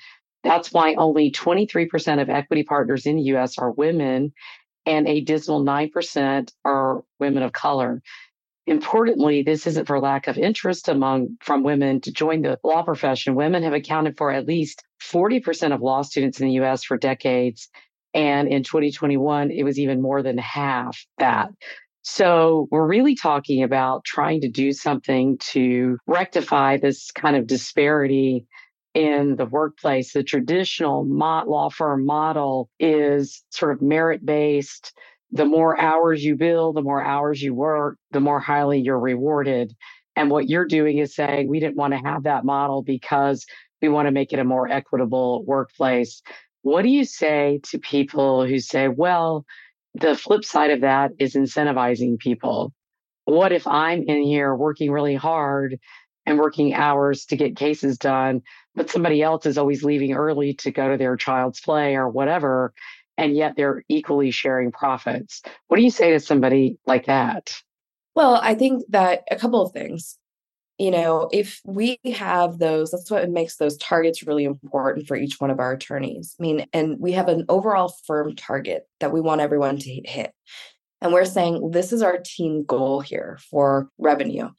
That's 0.43 0.74
why 0.74 0.96
only 0.96 1.29
23% 1.29 2.24
of 2.24 2.32
equity 2.32 2.63
partners 2.63 3.05
in 3.05 3.17
the 3.17 3.36
US 3.36 3.60
are 3.60 3.70
women 3.70 4.34
and 4.88 5.08
a 5.08 5.22
dismal 5.22 5.63
9% 5.63 6.51
are 6.65 7.03
women 7.20 7.43
of 7.43 7.53
color. 7.53 8.01
Importantly, 8.65 9.43
this 9.43 9.67
isn't 9.67 9.88
for 9.88 10.00
lack 10.00 10.27
of 10.27 10.38
interest 10.38 10.88
among 10.88 11.38
from 11.41 11.63
women 11.63 12.01
to 12.01 12.12
join 12.12 12.41
the 12.41 12.60
law 12.63 12.84
profession. 12.84 13.36
Women 13.36 13.63
have 13.63 13.74
accounted 13.74 14.17
for 14.17 14.32
at 14.32 14.48
least 14.48 14.84
40% 15.01 15.74
of 15.74 15.82
law 15.82 16.01
students 16.01 16.39
in 16.39 16.48
the 16.48 16.53
US 16.63 16.84
for 16.84 16.98
decades. 16.98 17.70
And 18.13 18.48
in 18.48 18.63
2021, 18.63 19.51
it 19.51 19.63
was 19.63 19.79
even 19.79 20.01
more 20.01 20.22
than 20.22 20.38
half 20.38 21.03
that. 21.17 21.50
So 22.03 22.67
we're 22.70 22.86
really 22.86 23.15
talking 23.15 23.63
about 23.63 24.03
trying 24.03 24.41
to 24.41 24.50
do 24.50 24.74
something 24.74 25.38
to 25.51 25.98
rectify 26.05 26.77
this 26.77 27.12
kind 27.12 27.36
of 27.36 27.48
disparity 27.48 28.46
in 28.93 29.38
the 29.38 29.46
workplace. 29.46 30.13
The 30.13 30.24
traditional 30.24 31.08
law 31.08 31.70
firm 31.70 32.05
model 32.05 32.70
is 32.79 33.43
sort 33.50 33.72
of 33.72 33.82
merit 33.82 34.25
based. 34.25 34.93
The 35.34 35.46
more 35.46 35.80
hours 35.80 36.24
you 36.24 36.36
bill, 36.36 36.74
the 36.74 36.84
more 36.84 37.04
hours 37.04 37.42
you 37.42 37.56
work, 37.56 37.98
the 38.12 38.20
more 38.20 38.40
highly 38.40 38.80
you're 38.80 39.00
rewarded. 39.00 39.74
And 40.16 40.30
what 40.30 40.48
you're 40.48 40.68
doing 40.68 41.00
is 41.00 41.16
saying 41.16 41.48
we 41.48 41.60
didn't 41.60 41.75
want 41.75 41.94
to 41.94 42.00
have 42.00 42.24
that 42.24 42.46
model 42.46 42.84
because 42.84 43.46
we 43.82 43.90
want 43.90 44.06
to 44.08 44.12
make 44.12 44.32
it 44.32 44.40
a 44.40 44.44
more 44.44 44.70
equitable 44.70 45.44
workplace. 45.46 46.22
What 46.62 46.84
do 46.84 46.90
you 46.90 47.04
say 47.04 47.62
to 47.72 47.80
people 47.80 48.46
who 48.46 48.60
say, 48.60 48.88
well, 48.88 49.44
the 49.96 50.16
flip 50.16 50.46
side 50.46 50.70
of 50.70 50.82
that 50.82 51.12
is 51.18 51.34
incentivizing 51.34 52.20
people? 52.20 52.72
What 53.25 53.52
if 53.52 53.66
I'm 53.66 54.04
in 54.04 54.22
here 54.22 54.56
working 54.56 54.92
really 54.92 55.16
hard 55.16 55.80
and 56.28 56.38
working 56.38 56.75
hours 56.75 57.25
to 57.25 57.36
get 57.36 57.56
cases 57.56 57.98
done, 57.98 58.44
but 58.75 58.90
somebody 58.90 59.24
else 59.24 59.48
is 59.48 59.58
always 59.58 59.84
leaving 59.84 60.13
early 60.13 60.54
to 60.56 60.72
go 60.72 60.92
to 60.92 60.98
their 60.98 61.18
child's 61.18 61.60
play 61.60 61.96
or 61.96 62.08
whatever, 62.08 62.74
and 63.17 63.36
yet 63.36 63.55
they're 63.55 63.84
equally 63.89 64.32
sharing 64.32 64.72
profits. 64.72 65.41
What 65.67 65.77
do 65.77 65.84
you 65.84 65.91
say 65.91 66.12
to 66.12 66.20
somebody 66.20 66.77
like 66.86 67.05
that? 67.05 67.53
Well, 68.15 68.39
I 68.41 68.55
think 68.55 68.84
that 68.89 69.24
a 69.32 69.36
couple 69.36 69.62
of 69.62 69.72
things. 69.72 70.17
You 70.79 70.89
know, 70.89 71.29
if 71.32 71.62
we 71.65 72.00
have 72.15 72.58
those, 72.58 72.89
that's 72.89 73.12
what 73.12 73.29
makes 73.29 73.58
those 73.58 73.77
targets 73.77 74.25
really 74.25 74.43
important 74.43 75.08
for 75.08 75.15
each 75.15 75.39
one 75.39 75.51
of 75.51 75.60
our 75.60 75.74
attorneys. 75.74 76.36
I 76.39 76.41
mean, 76.41 76.65
and 76.74 77.00
we 77.00 77.12
have 77.12 77.27
an 77.27 77.46
overall 77.48 77.93
firm 78.08 78.36
target 78.36 78.88
that 79.00 79.13
we 79.13 79.22
want 79.22 79.41
everyone 79.41 79.77
to 79.77 80.01
hit. 80.03 80.34
And 81.00 81.13
we're 81.13 81.25
saying 81.25 81.72
this 81.72 81.93
is 81.93 82.01
our 82.01 82.17
team 82.17 82.65
goal 82.65 83.01
here 83.01 83.38
for 83.51 83.89
revenue 84.00 84.50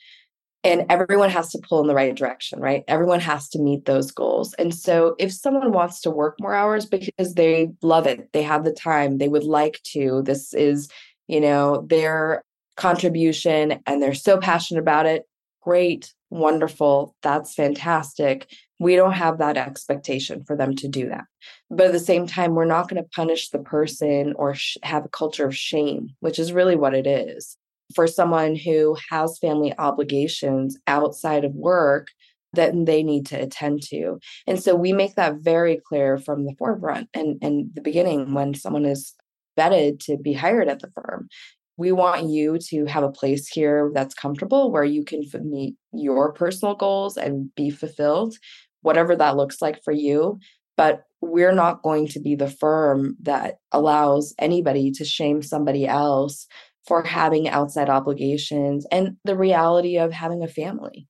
and 0.64 0.86
everyone 0.88 1.30
has 1.30 1.50
to 1.52 1.60
pull 1.68 1.80
in 1.80 1.86
the 1.86 1.94
right 1.94 2.14
direction 2.14 2.58
right? 2.58 2.82
Everyone 2.88 3.20
has 3.20 3.48
to 3.50 3.58
meet 3.60 3.84
those 3.84 4.10
goals. 4.10 4.54
And 4.54 4.74
so 4.74 5.14
if 5.18 5.32
someone 5.32 5.72
wants 5.72 6.00
to 6.02 6.10
work 6.10 6.36
more 6.40 6.54
hours 6.54 6.86
because 6.86 7.34
they 7.34 7.70
love 7.82 8.06
it 8.06 8.32
they 8.32 8.42
have 8.42 8.64
the 8.64 8.72
time 8.72 9.18
they 9.18 9.28
would 9.28 9.44
like 9.44 9.80
to 9.92 10.22
this 10.24 10.54
is 10.54 10.88
you 11.28 11.40
know 11.40 11.86
their 11.88 12.42
contribution 12.76 13.80
and 13.86 14.02
they're 14.02 14.14
so 14.14 14.38
passionate 14.38 14.80
about 14.80 15.06
it 15.06 15.24
great 15.62 16.12
wonderful 16.30 17.14
that's 17.22 17.54
fantastic. 17.54 18.50
We 18.80 18.96
don't 18.96 19.12
have 19.12 19.38
that 19.38 19.56
expectation 19.56 20.44
for 20.44 20.56
them 20.56 20.74
to 20.76 20.88
do 20.88 21.08
that. 21.08 21.24
But 21.70 21.86
at 21.86 21.92
the 21.92 22.00
same 22.00 22.26
time 22.26 22.54
we're 22.54 22.64
not 22.64 22.88
going 22.88 23.02
to 23.02 23.08
punish 23.10 23.50
the 23.50 23.60
person 23.60 24.34
or 24.36 24.54
sh- 24.54 24.76
have 24.82 25.04
a 25.04 25.08
culture 25.08 25.46
of 25.46 25.56
shame 25.56 26.08
which 26.20 26.38
is 26.38 26.52
really 26.52 26.76
what 26.76 26.94
it 26.94 27.06
is 27.06 27.56
for 27.94 28.06
someone 28.06 28.56
who 28.56 28.96
has 29.10 29.38
family 29.38 29.74
obligations 29.78 30.78
outside 30.86 31.44
of 31.44 31.54
work 31.54 32.08
that 32.54 32.72
they 32.86 33.02
need 33.02 33.26
to 33.26 33.36
attend 33.36 33.82
to. 33.82 34.18
And 34.46 34.62
so 34.62 34.74
we 34.74 34.92
make 34.92 35.16
that 35.16 35.36
very 35.40 35.80
clear 35.86 36.18
from 36.18 36.44
the 36.44 36.54
forefront 36.58 37.08
and, 37.14 37.36
and 37.42 37.70
the 37.74 37.80
beginning 37.80 38.32
when 38.34 38.54
someone 38.54 38.84
is 38.84 39.14
vetted 39.58 40.00
to 40.00 40.16
be 40.16 40.32
hired 40.32 40.68
at 40.68 40.80
the 40.80 40.90
firm. 40.94 41.28
We 41.76 41.90
want 41.90 42.28
you 42.28 42.58
to 42.68 42.84
have 42.86 43.02
a 43.02 43.10
place 43.10 43.48
here 43.48 43.90
that's 43.92 44.14
comfortable 44.14 44.70
where 44.70 44.84
you 44.84 45.04
can 45.04 45.24
meet 45.42 45.74
your 45.92 46.32
personal 46.32 46.76
goals 46.76 47.16
and 47.16 47.52
be 47.56 47.70
fulfilled, 47.70 48.36
whatever 48.82 49.16
that 49.16 49.36
looks 49.36 49.60
like 49.60 49.82
for 49.82 49.92
you. 49.92 50.38
But 50.76 51.02
we're 51.20 51.54
not 51.54 51.82
going 51.82 52.06
to 52.08 52.20
be 52.20 52.36
the 52.36 52.50
firm 52.50 53.16
that 53.22 53.56
allows 53.72 54.34
anybody 54.38 54.90
to 54.92 55.04
shame 55.04 55.42
somebody 55.42 55.86
else 55.86 56.46
for 56.86 57.02
having 57.02 57.48
outside 57.48 57.88
obligations 57.88 58.86
and 58.92 59.16
the 59.24 59.36
reality 59.36 59.96
of 59.96 60.12
having 60.12 60.42
a 60.42 60.48
family. 60.48 61.06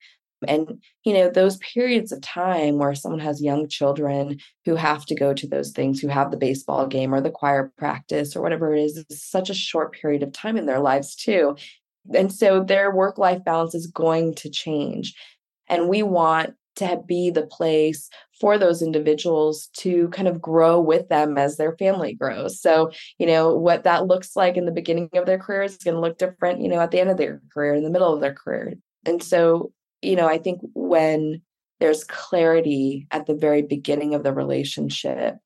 And, 0.47 0.83
you 1.05 1.15
know, 1.15 1.31
those 1.31 1.57
periods 1.59 2.13
of 2.13 2.21
time 2.21 2.79
where 2.79 2.95
someone 2.95 3.21
has 3.21 3.43
young 3.43 3.67
children 3.67 4.39
who 4.67 4.77
have 4.77 5.07
to 5.07 5.15
go 5.15 5.33
to 5.33 5.49
those 5.49 5.73
things, 5.73 6.01
who 6.01 6.09
have 6.09 6.31
the 6.31 6.37
baseball 6.37 6.87
game 6.87 7.15
or 7.15 7.21
the 7.21 7.31
choir 7.31 7.73
practice 7.79 8.37
or 8.37 8.43
whatever 8.43 8.75
it 8.75 8.83
is, 8.83 9.05
is 9.09 9.23
such 9.23 9.49
a 9.49 9.55
short 9.55 9.93
period 9.93 10.23
of 10.23 10.33
time 10.33 10.57
in 10.57 10.67
their 10.67 10.81
lives, 10.81 11.17
too. 11.17 11.57
And 12.15 12.31
so 12.31 12.63
their 12.63 12.95
work 12.95 13.17
life 13.17 13.43
balance 13.43 13.75
is 13.75 13.87
going 13.87 14.35
to 14.35 14.51
change. 14.51 15.15
And 15.69 15.89
we 15.89 16.03
want 16.03 16.55
to 16.77 17.01
be 17.07 17.31
the 17.31 17.47
place 17.47 18.11
for 18.41 18.59
those 18.59 18.83
individuals 18.83 19.69
to 19.79 20.09
kind 20.09 20.29
of 20.29 20.41
grow 20.41 20.81
with 20.81 21.09
them 21.09 21.39
as 21.39 21.57
their 21.57 21.77
family 21.77 22.15
grows. 22.15 22.61
So, 22.61 22.91
you 23.19 23.27
know, 23.27 23.55
what 23.55 23.85
that 23.85 24.07
looks 24.07 24.35
like 24.35 24.57
in 24.57 24.67
the 24.67 24.73
beginning 24.73 25.09
of 25.15 25.27
their 25.27 25.39
career 25.39 25.63
is 25.63 25.77
going 25.79 25.95
to 25.95 26.01
look 26.01 26.19
different, 26.19 26.61
you 26.61 26.69
know, 26.69 26.81
at 26.81 26.91
the 26.91 27.01
end 27.01 27.11
of 27.11 27.17
their 27.17 27.41
career, 27.53 27.75
in 27.75 27.85
the 27.85 27.91
middle 27.91 28.13
of 28.13 28.21
their 28.21 28.35
career. 28.35 28.75
And 29.07 29.23
so, 29.23 29.73
you 30.03 30.17
know, 30.17 30.29
I 30.29 30.39
think 30.39 30.61
when 30.75 31.43
there's 31.81 32.05
clarity 32.05 33.07
at 33.11 33.27
the 33.27 33.35
very 33.35 33.63
beginning 33.63 34.15
of 34.15 34.23
the 34.23 34.33
relationship, 34.33 35.37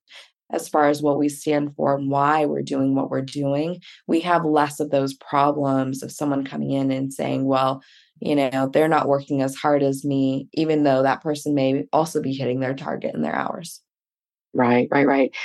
as 0.51 0.67
far 0.67 0.89
as 0.89 1.01
what 1.01 1.19
we 1.19 1.29
stand 1.29 1.75
for 1.75 1.95
and 1.95 2.09
why 2.09 2.45
we're 2.45 2.63
doing 2.63 2.95
what 2.95 3.11
we're 3.11 3.21
doing, 3.21 3.81
we 4.07 4.19
have 4.21 4.45
less 4.45 4.79
of 4.79 4.89
those 4.89 5.13
problems 5.13 6.01
of 6.01 6.11
someone 6.11 6.43
coming 6.43 6.71
in 6.71 6.91
and 6.91 7.13
saying, 7.13 7.45
well, 7.45 7.83
you 8.19 8.35
know 8.35 8.69
they're 8.71 8.87
not 8.87 9.07
working 9.07 9.41
as 9.41 9.55
hard 9.55 9.83
as 9.83 10.03
me 10.03 10.47
even 10.53 10.83
though 10.83 11.03
that 11.03 11.21
person 11.21 11.55
may 11.55 11.85
also 11.93 12.21
be 12.21 12.33
hitting 12.33 12.59
their 12.59 12.73
target 12.73 13.15
in 13.15 13.21
their 13.21 13.35
hours. 13.35 13.81
Right 14.53 14.87
right 14.91 15.07
right. 15.07 15.35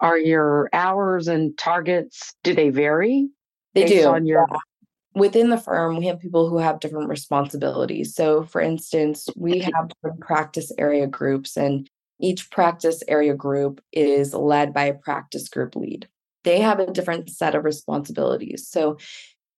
Are 0.00 0.18
your 0.18 0.68
hours 0.72 1.28
and 1.28 1.56
targets 1.56 2.34
do 2.42 2.54
they 2.54 2.70
vary 2.70 3.28
they 3.74 3.86
do. 3.86 4.06
on 4.06 4.26
your 4.26 4.46
yeah. 4.50 4.58
within 5.14 5.50
the 5.50 5.58
firm 5.58 5.96
we 5.96 6.06
have 6.06 6.20
people 6.20 6.48
who 6.48 6.58
have 6.58 6.80
different 6.80 7.08
responsibilities. 7.08 8.14
So 8.14 8.44
for 8.44 8.60
instance 8.60 9.28
we 9.36 9.60
have 9.60 9.90
practice 10.20 10.72
area 10.78 11.06
groups 11.06 11.56
and 11.56 11.88
each 12.20 12.50
practice 12.50 13.02
area 13.08 13.34
group 13.34 13.80
is 13.92 14.34
led 14.34 14.72
by 14.72 14.84
a 14.84 14.94
practice 14.94 15.48
group 15.48 15.76
lead. 15.76 16.08
They 16.44 16.60
have 16.60 16.78
a 16.78 16.90
different 16.90 17.30
set 17.30 17.54
of 17.54 17.64
responsibilities. 17.64 18.68
So 18.68 18.98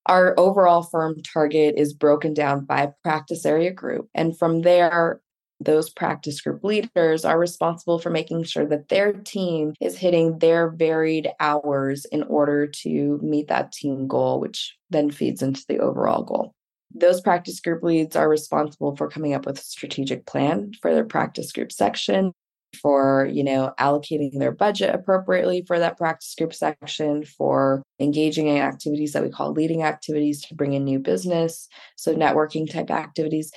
our 0.07 0.35
overall 0.39 0.83
firm 0.83 1.21
target 1.23 1.75
is 1.77 1.93
broken 1.93 2.35
down 2.35 2.65
by 2.65 2.93
practice 3.03 3.45
area 3.45 3.73
group. 3.73 4.09
And 4.15 4.37
from 4.39 4.63
there, 4.63 5.21
those 5.61 5.91
practice 5.91 6.41
group 6.41 6.63
leaders 6.63 7.25
are 7.25 7.39
responsible 7.39 7.99
for 7.99 8.11
making 8.11 8.45
sure 8.45 8.67
that 8.67 8.89
their 8.89 9.13
team 9.13 9.73
is 9.81 9.97
hitting 9.97 10.39
their 10.39 10.71
varied 10.71 11.29
hours 11.41 12.05
in 12.07 12.23
order 12.25 12.67
to 12.67 13.19
meet 13.23 13.49
that 13.49 13.73
team 13.73 14.07
goal, 14.07 14.39
which 14.39 14.77
then 14.91 15.11
feeds 15.11 15.43
into 15.43 15.65
the 15.69 15.79
overall 15.79 16.23
goal. 16.23 16.53
Those 16.95 17.21
practice 17.21 17.61
group 17.61 17.83
leads 17.83 18.17
are 18.17 18.29
responsible 18.29 18.97
for 18.97 19.09
coming 19.09 19.35
up 19.35 19.47
with 19.47 19.59
a 19.59 19.63
strategic 19.63 20.27
plan 20.27 20.73
for 20.81 20.95
their 20.95 21.05
practice 21.05 21.53
group 21.53 21.73
section 21.73 22.33
for 22.81 23.29
you 23.33 23.43
know 23.43 23.73
allocating 23.79 24.39
their 24.39 24.53
budget 24.53 24.95
appropriately 24.95 25.65
for 25.67 25.79
that 25.79 25.97
practice 25.97 26.35
group 26.37 26.53
section 26.53 27.25
for 27.25 27.83
engaging 28.01 28.49
in 28.49 28.59
activities 28.59 29.13
that 29.13 29.23
we 29.23 29.31
call 29.31 29.53
leading 29.53 29.83
activities 29.83 30.43
to 30.43 30.55
bring 30.55 30.73
in 30.73 30.85
new 30.85 30.99
business 30.99 31.69
so 31.97 32.15
networking 32.15 32.71
type 32.71 32.91
activities. 32.91 33.51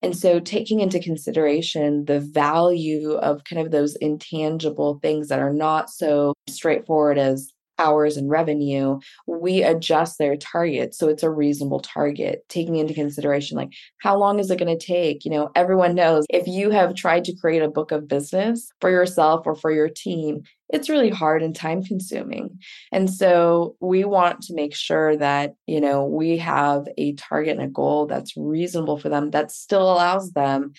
And 0.00 0.16
so 0.16 0.38
taking 0.38 0.78
into 0.78 1.00
consideration 1.00 2.04
the 2.04 2.20
value 2.20 3.14
of 3.14 3.42
kind 3.42 3.60
of 3.60 3.72
those 3.72 3.96
intangible 3.96 5.00
things 5.02 5.28
that 5.28 5.40
are 5.40 5.52
not 5.52 5.90
so 5.90 6.34
straightforward 6.48 7.18
as 7.18 7.52
hours 7.78 8.16
and 8.16 8.28
revenue, 8.30 8.98
we 9.26 9.62
adjust 9.62 10.18
their 10.18 10.36
target 10.36 10.94
so 10.94 11.08
it's 11.08 11.22
a 11.22 11.30
reasonable 11.30 11.80
target, 11.80 12.44
taking 12.48 12.76
into 12.76 12.94
consideration 12.94 13.56
like 13.56 13.72
how 13.98 14.16
long 14.16 14.38
is 14.38 14.50
it 14.50 14.58
going 14.58 14.76
to 14.76 14.86
take? 14.86 15.24
You 15.24 15.30
know, 15.30 15.50
everyone 15.54 15.94
knows 15.94 16.24
if 16.30 16.46
you 16.46 16.70
have 16.70 16.94
tried 16.94 17.24
to 17.24 17.36
create 17.36 17.62
a 17.62 17.70
book 17.70 17.92
of 17.92 18.08
business 18.08 18.70
for 18.80 18.90
yourself 18.90 19.46
or 19.46 19.54
for 19.54 19.70
your 19.70 19.88
team, 19.88 20.42
it's 20.70 20.88
really 20.88 21.10
hard 21.10 21.42
and 21.42 21.54
time 21.54 21.82
consuming. 21.82 22.58
And 22.92 23.10
so 23.10 23.76
we 23.80 24.04
want 24.04 24.42
to 24.42 24.54
make 24.54 24.74
sure 24.74 25.16
that, 25.16 25.54
you 25.66 25.80
know, 25.80 26.04
we 26.04 26.38
have 26.38 26.86
a 26.98 27.14
target 27.14 27.56
and 27.56 27.66
a 27.66 27.72
goal 27.72 28.06
that's 28.06 28.36
reasonable 28.36 28.98
for 28.98 29.08
them 29.08 29.30
that 29.30 29.50
still 29.50 29.90
allows 29.90 30.32
them 30.32 30.72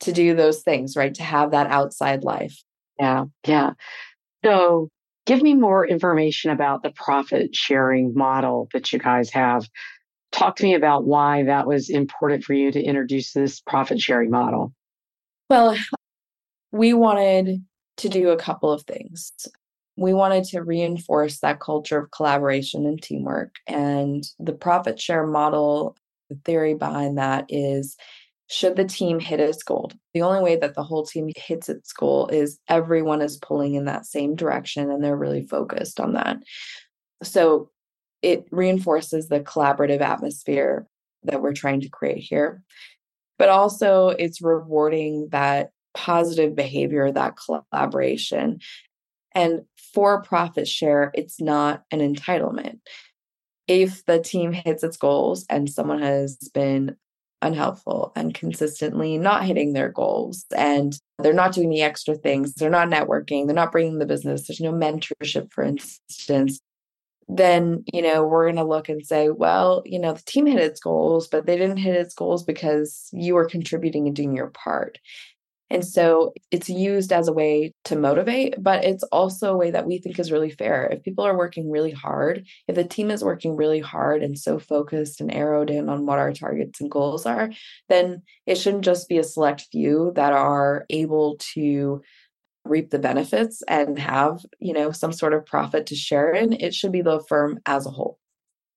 to 0.00 0.12
do 0.12 0.34
those 0.34 0.62
things, 0.62 0.96
right? 0.96 1.14
To 1.14 1.22
have 1.22 1.52
that 1.52 1.68
outside 1.68 2.24
life. 2.24 2.62
Yeah. 2.98 3.26
Yeah. 3.46 3.72
So 4.44 4.90
give 5.28 5.42
me 5.42 5.52
more 5.52 5.86
information 5.86 6.50
about 6.50 6.82
the 6.82 6.90
profit 6.90 7.54
sharing 7.54 8.14
model 8.14 8.66
that 8.72 8.90
you 8.94 8.98
guys 8.98 9.28
have. 9.28 9.68
Talk 10.32 10.56
to 10.56 10.64
me 10.64 10.72
about 10.72 11.04
why 11.04 11.42
that 11.42 11.66
was 11.66 11.90
important 11.90 12.44
for 12.44 12.54
you 12.54 12.72
to 12.72 12.82
introduce 12.82 13.34
this 13.34 13.60
profit 13.60 14.00
sharing 14.00 14.30
model. 14.30 14.72
Well, 15.50 15.76
we 16.72 16.94
wanted 16.94 17.62
to 17.98 18.08
do 18.08 18.30
a 18.30 18.38
couple 18.38 18.72
of 18.72 18.84
things. 18.84 19.32
We 19.98 20.14
wanted 20.14 20.44
to 20.44 20.62
reinforce 20.62 21.40
that 21.40 21.60
culture 21.60 21.98
of 21.98 22.10
collaboration 22.10 22.86
and 22.86 23.00
teamwork. 23.02 23.56
And 23.66 24.24
the 24.38 24.52
profit 24.52 24.98
share 24.98 25.26
model 25.26 25.94
The 26.30 26.38
theory 26.42 26.72
behind 26.72 27.18
that 27.18 27.44
is 27.50 27.98
should 28.48 28.76
the 28.76 28.84
team 28.84 29.20
hit 29.20 29.40
its 29.40 29.62
goal? 29.62 29.92
The 30.14 30.22
only 30.22 30.40
way 30.42 30.56
that 30.56 30.74
the 30.74 30.82
whole 30.82 31.04
team 31.04 31.30
hits 31.36 31.68
its 31.68 31.92
goal 31.92 32.28
is 32.28 32.58
everyone 32.66 33.20
is 33.20 33.36
pulling 33.36 33.74
in 33.74 33.84
that 33.84 34.06
same 34.06 34.34
direction 34.34 34.90
and 34.90 35.04
they're 35.04 35.16
really 35.16 35.46
focused 35.46 36.00
on 36.00 36.14
that. 36.14 36.38
So 37.22 37.70
it 38.22 38.46
reinforces 38.50 39.28
the 39.28 39.40
collaborative 39.40 40.00
atmosphere 40.00 40.86
that 41.24 41.42
we're 41.42 41.52
trying 41.52 41.82
to 41.82 41.90
create 41.90 42.18
here. 42.18 42.62
But 43.38 43.50
also, 43.50 44.08
it's 44.08 44.42
rewarding 44.42 45.28
that 45.30 45.70
positive 45.94 46.56
behavior, 46.56 47.12
that 47.12 47.34
collaboration. 47.36 48.60
And 49.32 49.62
for 49.92 50.22
profit 50.22 50.66
share, 50.66 51.10
it's 51.14 51.40
not 51.40 51.84
an 51.90 52.00
entitlement. 52.00 52.80
If 53.68 54.04
the 54.06 54.20
team 54.20 54.52
hits 54.52 54.82
its 54.82 54.96
goals 54.96 55.44
and 55.50 55.68
someone 55.68 56.00
has 56.00 56.36
been 56.54 56.96
unhelpful 57.42 58.12
and 58.16 58.34
consistently 58.34 59.16
not 59.18 59.44
hitting 59.44 59.72
their 59.72 59.88
goals 59.88 60.44
and 60.56 60.98
they're 61.18 61.32
not 61.32 61.52
doing 61.52 61.70
the 61.70 61.82
extra 61.82 62.14
things, 62.14 62.54
they're 62.54 62.70
not 62.70 62.88
networking, 62.88 63.46
they're 63.46 63.54
not 63.54 63.72
bringing 63.72 63.98
the 63.98 64.06
business, 64.06 64.46
there's 64.46 64.60
no 64.60 64.72
mentorship, 64.72 65.52
for 65.52 65.64
instance, 65.64 66.60
then 67.28 67.84
you 67.92 68.00
know 68.00 68.24
we're 68.24 68.46
going 68.46 68.56
to 68.56 68.64
look 68.64 68.88
and 68.88 69.06
say 69.06 69.28
well 69.28 69.82
you 69.84 69.98
know 69.98 70.14
the 70.14 70.22
team 70.22 70.46
hit 70.46 70.58
its 70.58 70.80
goals 70.80 71.28
but 71.28 71.44
they 71.44 71.58
didn't 71.58 71.76
hit 71.76 71.94
its 71.94 72.14
goals 72.14 72.42
because 72.42 73.10
you 73.12 73.34
were 73.34 73.44
contributing 73.44 74.06
and 74.06 74.16
doing 74.16 74.34
your 74.34 74.48
part 74.48 74.98
and 75.70 75.84
so 75.84 76.32
it's 76.50 76.68
used 76.68 77.12
as 77.12 77.28
a 77.28 77.32
way 77.32 77.72
to 77.84 77.96
motivate 77.96 78.54
but 78.62 78.84
it's 78.84 79.04
also 79.04 79.52
a 79.52 79.56
way 79.56 79.70
that 79.70 79.86
we 79.86 79.98
think 79.98 80.18
is 80.18 80.32
really 80.32 80.50
fair. 80.50 80.86
If 80.86 81.02
people 81.02 81.24
are 81.24 81.36
working 81.36 81.70
really 81.70 81.92
hard 81.92 82.46
if 82.66 82.74
the 82.74 82.84
team 82.84 83.10
is 83.10 83.24
working 83.24 83.56
really 83.56 83.80
hard 83.80 84.22
and 84.22 84.38
so 84.38 84.58
focused 84.58 85.20
and 85.20 85.34
arrowed 85.34 85.70
in 85.70 85.88
on 85.88 86.06
what 86.06 86.18
our 86.18 86.32
targets 86.32 86.80
and 86.80 86.90
goals 86.90 87.26
are 87.26 87.50
then 87.88 88.22
it 88.46 88.56
shouldn't 88.56 88.84
just 88.84 89.08
be 89.08 89.18
a 89.18 89.24
select 89.24 89.66
few 89.72 90.12
that 90.14 90.32
are 90.32 90.86
able 90.90 91.36
to 91.54 92.02
reap 92.68 92.90
the 92.90 92.98
benefits 92.98 93.62
and 93.68 93.98
have 93.98 94.44
you 94.58 94.72
know 94.72 94.92
some 94.92 95.12
sort 95.12 95.32
of 95.32 95.46
profit 95.46 95.86
to 95.86 95.94
share 95.94 96.32
in. 96.32 96.52
It 96.52 96.74
should 96.74 96.92
be 96.92 97.02
the 97.02 97.20
firm 97.28 97.60
as 97.66 97.86
a 97.86 97.90
whole. 97.90 98.18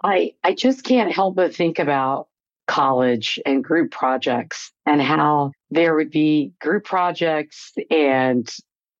I 0.03 0.33
i 0.43 0.53
just 0.53 0.83
can't 0.83 1.11
help 1.11 1.35
but 1.35 1.55
think 1.55 1.79
about 1.79 2.27
college 2.71 3.39
and 3.45 3.63
group 3.63 3.91
projects 3.91 4.71
and 4.85 5.01
how 5.01 5.51
there 5.69 5.95
would 5.95 6.11
be 6.11 6.53
group 6.61 6.83
projects 6.83 7.73
and 7.89 8.49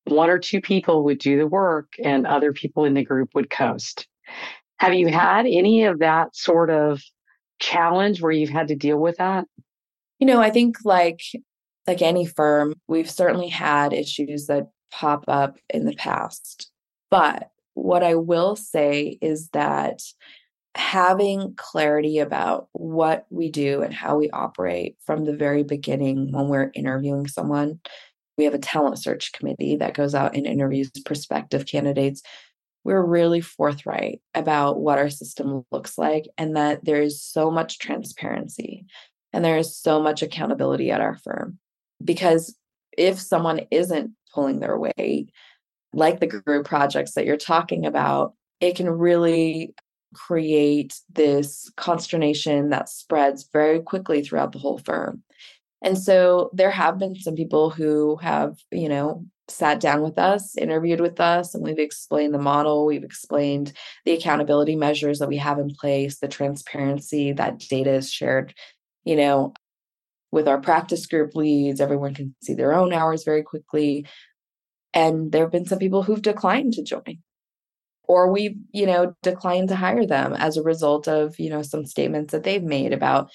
one 0.06 0.30
or 0.30 0.40
two 0.40 0.60
people 0.60 1.04
would 1.04 1.20
do 1.20 1.38
the 1.38 1.48
work 1.48 1.94
and 2.04 2.28
other 2.28 2.52
people 2.52 2.86
in 2.86 2.94
the 2.94 3.04
group 3.04 3.30
would 3.34 3.50
coast 3.50 4.08
have 4.78 4.94
you 4.94 5.08
had 5.08 5.46
any 5.46 5.84
of 5.84 6.00
that 6.00 6.36
sort 6.36 6.70
of 6.70 7.02
challenge 7.60 8.22
where 8.22 8.32
you've 8.32 8.50
had 8.50 8.68
to 8.68 8.76
deal 8.76 8.98
with 8.98 9.18
that 9.18 9.46
you 10.20 10.28
know 10.28 10.42
i 10.42 10.50
think 10.50 10.78
like 10.84 11.22
like 11.88 12.02
any 12.02 12.26
firm, 12.26 12.76
we've 12.88 13.10
certainly 13.10 13.50
had 13.50 13.94
issues 13.94 14.48
that 14.48 14.70
pop 14.92 15.26
up 15.28 15.58
in 15.70 15.86
the 15.86 15.94
past. 15.94 16.72
But 17.10 17.50
what 17.74 18.04
I 18.04 18.16
will 18.16 18.56
say 18.56 19.18
is 19.22 19.50
that 19.50 20.02
having 20.76 21.54
clarity 21.58 22.20
about 22.20 22.68
what 22.72 23.26
we 23.30 23.50
do 23.50 23.82
and 23.82 23.94
how 23.94 24.18
we 24.18 24.30
operate 24.30 24.96
from 25.06 25.26
the 25.26 25.36
very 25.36 25.64
beginning 25.64 26.32
when 26.32 26.48
we're 26.48 26.72
interviewing 26.74 27.28
someone, 27.28 27.80
we 28.38 28.46
have 28.46 28.54
a 28.54 28.60
talent 28.60 28.98
search 28.98 29.34
committee 29.34 29.76
that 29.76 29.94
goes 29.94 30.16
out 30.16 30.36
and 30.36 30.48
interviews 30.48 30.90
prospective 31.06 31.66
candidates. 31.66 32.22
We're 32.84 33.06
really 33.06 33.42
forthright 33.42 34.22
about 34.34 34.80
what 34.80 34.98
our 34.98 35.10
system 35.10 35.66
looks 35.72 35.98
like 35.98 36.28
and 36.38 36.56
that 36.56 36.86
there 36.86 37.02
is 37.02 37.22
so 37.22 37.52
much 37.52 37.80
transparency 37.80 38.86
and 39.34 39.44
there 39.44 39.58
is 39.58 39.78
so 39.78 40.02
much 40.02 40.22
accountability 40.22 40.90
at 40.90 41.02
our 41.02 41.18
firm. 41.18 41.60
Because 42.04 42.56
if 42.98 43.20
someone 43.20 43.62
isn't 43.72 44.12
pulling 44.34 44.60
their 44.60 44.78
weight, 44.78 45.32
like 45.94 46.20
the 46.20 46.28
group 46.28 46.66
projects 46.66 47.14
that 47.14 47.26
you're 47.26 47.38
talking 47.38 47.86
about, 47.86 48.34
it 48.60 48.76
can 48.76 48.90
really 48.90 49.76
create 50.14 51.00
this 51.12 51.72
consternation 51.78 52.70
that 52.70 52.90
spreads 52.90 53.48
very 53.52 53.80
quickly 53.80 54.22
throughout 54.22 54.52
the 54.52 54.60
whole 54.60 54.80
firm. 54.80 55.24
And 55.82 55.98
so 55.98 56.50
there 56.54 56.72
have 56.72 57.00
been 57.00 57.16
some 57.16 57.36
people 57.36 57.70
who 57.70 58.18
have, 58.18 58.58
you 58.72 58.88
know, 58.88 59.26
sat 59.48 59.80
down 59.80 60.02
with 60.02 60.18
us, 60.18 60.56
interviewed 60.58 61.02
with 61.02 61.20
us, 61.20 61.54
and 61.54 61.64
we've 61.64 61.80
explained 61.80 62.34
the 62.34 62.40
model, 62.40 62.86
we've 62.86 63.04
explained 63.04 63.74
the 64.06 64.12
accountability 64.12 64.76
measures 64.76 65.20
that 65.20 65.28
we 65.28 65.38
have 65.38 65.60
in 65.60 65.74
place, 65.74 66.20
the 66.20 66.28
transparency 66.28 67.32
that 67.34 67.60
data 67.60 67.92
is 67.92 68.12
shared, 68.12 68.54
you 69.04 69.16
know, 69.16 69.54
with 70.32 70.48
our 70.48 70.62
practice 70.62 71.06
group 71.06 71.36
leads. 71.36 71.82
Everyone 71.82 72.14
can 72.14 72.36
see 72.42 72.54
their 72.54 72.74
own 72.74 72.94
hours 72.94 73.24
very 73.24 73.44
quickly. 73.44 74.06
And 74.94 75.32
there 75.32 75.44
have 75.44 75.52
been 75.52 75.66
some 75.66 75.80
people 75.80 76.04
who've 76.04 76.22
declined 76.22 76.74
to 76.74 76.84
join 76.84 77.20
or 78.08 78.32
we've 78.32 78.56
you 78.72 78.86
know 78.86 79.16
declined 79.24 79.70
to 79.70 79.76
hire 79.76 80.06
them 80.06 80.34
as 80.34 80.58
a 80.58 80.64
result 80.64 81.08
of 81.08 81.40
you 81.40 81.50
know 81.50 81.62
some 81.62 81.86
statements 81.86 82.32
that 82.32 82.44
they've 82.44 82.64
made 82.64 82.94
about 82.94 83.30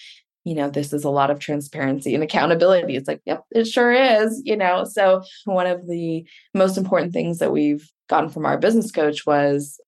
you 0.45 0.55
know 0.55 0.71
this 0.71 0.93
is 0.93 1.05
a 1.05 1.11
lot 1.11 1.31
of 1.31 1.39
transparency 1.39 2.15
and 2.15 2.23
accountability. 2.23 2.97
It's 2.97 3.09
like 3.09 3.21
yep 3.27 3.45
it 3.51 3.67
sure 3.67 3.93
is 3.93 4.43
you 4.45 4.57
know? 4.57 4.85
So 4.85 5.23
one 5.45 5.67
of 5.67 5.87
the 5.89 6.25
most 6.55 6.79
important 6.79 7.13
things 7.13 7.39
that 7.39 7.53
we've 7.53 7.91
gotten 8.09 8.31
from 8.31 8.47
our 8.47 8.59
business 8.59 8.93
coach 8.93 9.27
was 9.27 9.81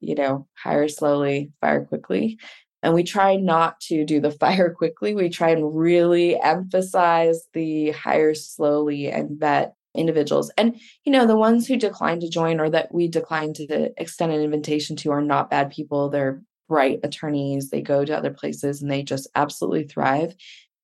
you 0.00 0.14
know 0.14 0.46
hire 0.54 0.88
slowly 0.88 1.52
fire 1.60 1.84
quickly. 1.84 2.38
And 2.82 2.94
we 2.94 3.02
try 3.02 3.34
not 3.34 3.80
to 3.88 4.04
do 4.04 4.20
the 4.20 4.30
fire 4.42 4.72
quickly. 4.72 5.14
We 5.14 5.28
try 5.28 5.50
and 5.50 5.76
really 5.76 6.40
emphasize 6.40 7.46
the 7.52 7.90
hire 7.90 8.34
slowly 8.34 9.10
and 9.10 9.40
vet 9.40 9.74
individuals. 9.96 10.50
And, 10.56 10.78
you 11.04 11.12
know, 11.12 11.26
the 11.26 11.36
ones 11.36 11.66
who 11.66 11.76
decline 11.76 12.20
to 12.20 12.28
join 12.28 12.60
or 12.60 12.70
that 12.70 12.92
we 12.92 13.08
decline 13.08 13.52
to 13.54 13.90
extend 14.00 14.32
an 14.32 14.40
invitation 14.40 14.96
to 14.96 15.10
are 15.10 15.22
not 15.22 15.50
bad 15.50 15.70
people. 15.70 16.08
They're 16.08 16.42
bright 16.68 17.00
attorneys. 17.02 17.70
They 17.70 17.80
go 17.80 18.04
to 18.04 18.16
other 18.16 18.32
places 18.32 18.82
and 18.82 18.90
they 18.90 19.02
just 19.02 19.28
absolutely 19.34 19.84
thrive. 19.84 20.34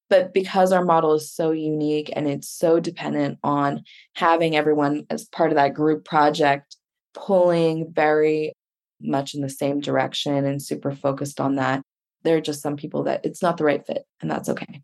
But 0.09 0.35
because 0.35 0.73
our 0.73 0.85
model 0.85 1.15
is 1.15 1.33
so 1.33 1.53
unique 1.53 2.13
and 2.15 2.29
it's 2.29 2.49
so 2.49 2.79
dependent 2.81 3.39
on 3.43 3.83
having 4.15 4.55
everyone 4.55 5.07
as 5.09 5.25
part 5.25 5.51
of 5.51 5.57
that 5.57 5.75
group 5.75 6.05
project 6.05 6.77
pulling 7.15 7.91
very 7.93 8.53
much 9.01 9.35
in 9.35 9.41
the 9.41 9.49
same 9.49 9.81
direction 9.81 10.45
and 10.45 10.63
super 10.63 10.93
focused 10.93 11.41
on 11.41 11.57
that, 11.57 11.83
there 12.25 12.37
are 12.37 12.43
just 12.43 12.63
some 12.63 12.77
people 12.77 13.03
that 13.05 13.25
it's 13.25 13.43
not 13.43 13.57
the 13.57 13.65
right 13.65 13.85
fit, 13.87 14.05
and 14.21 14.31
that's 14.31 14.49
okay. 14.49 14.83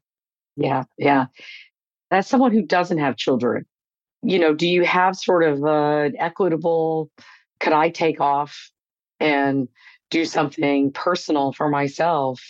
Yeah, 0.56 0.84
yeah. 0.96 1.26
As 2.10 2.26
someone 2.26 2.52
who 2.52 2.62
doesn't 2.62 2.98
have 2.98 3.16
children, 3.16 3.64
you 4.22 4.38
know, 4.38 4.54
do 4.54 4.66
you 4.66 4.84
have 4.84 5.16
sort 5.16 5.44
of 5.44 5.62
uh, 5.64 6.04
an 6.04 6.16
equitable, 6.18 7.10
could 7.60 7.72
I 7.72 7.90
take 7.90 8.20
off 8.20 8.70
and 9.20 9.68
do 10.10 10.24
something 10.24 10.92
personal 10.92 11.52
for 11.52 11.68
myself 11.68 12.40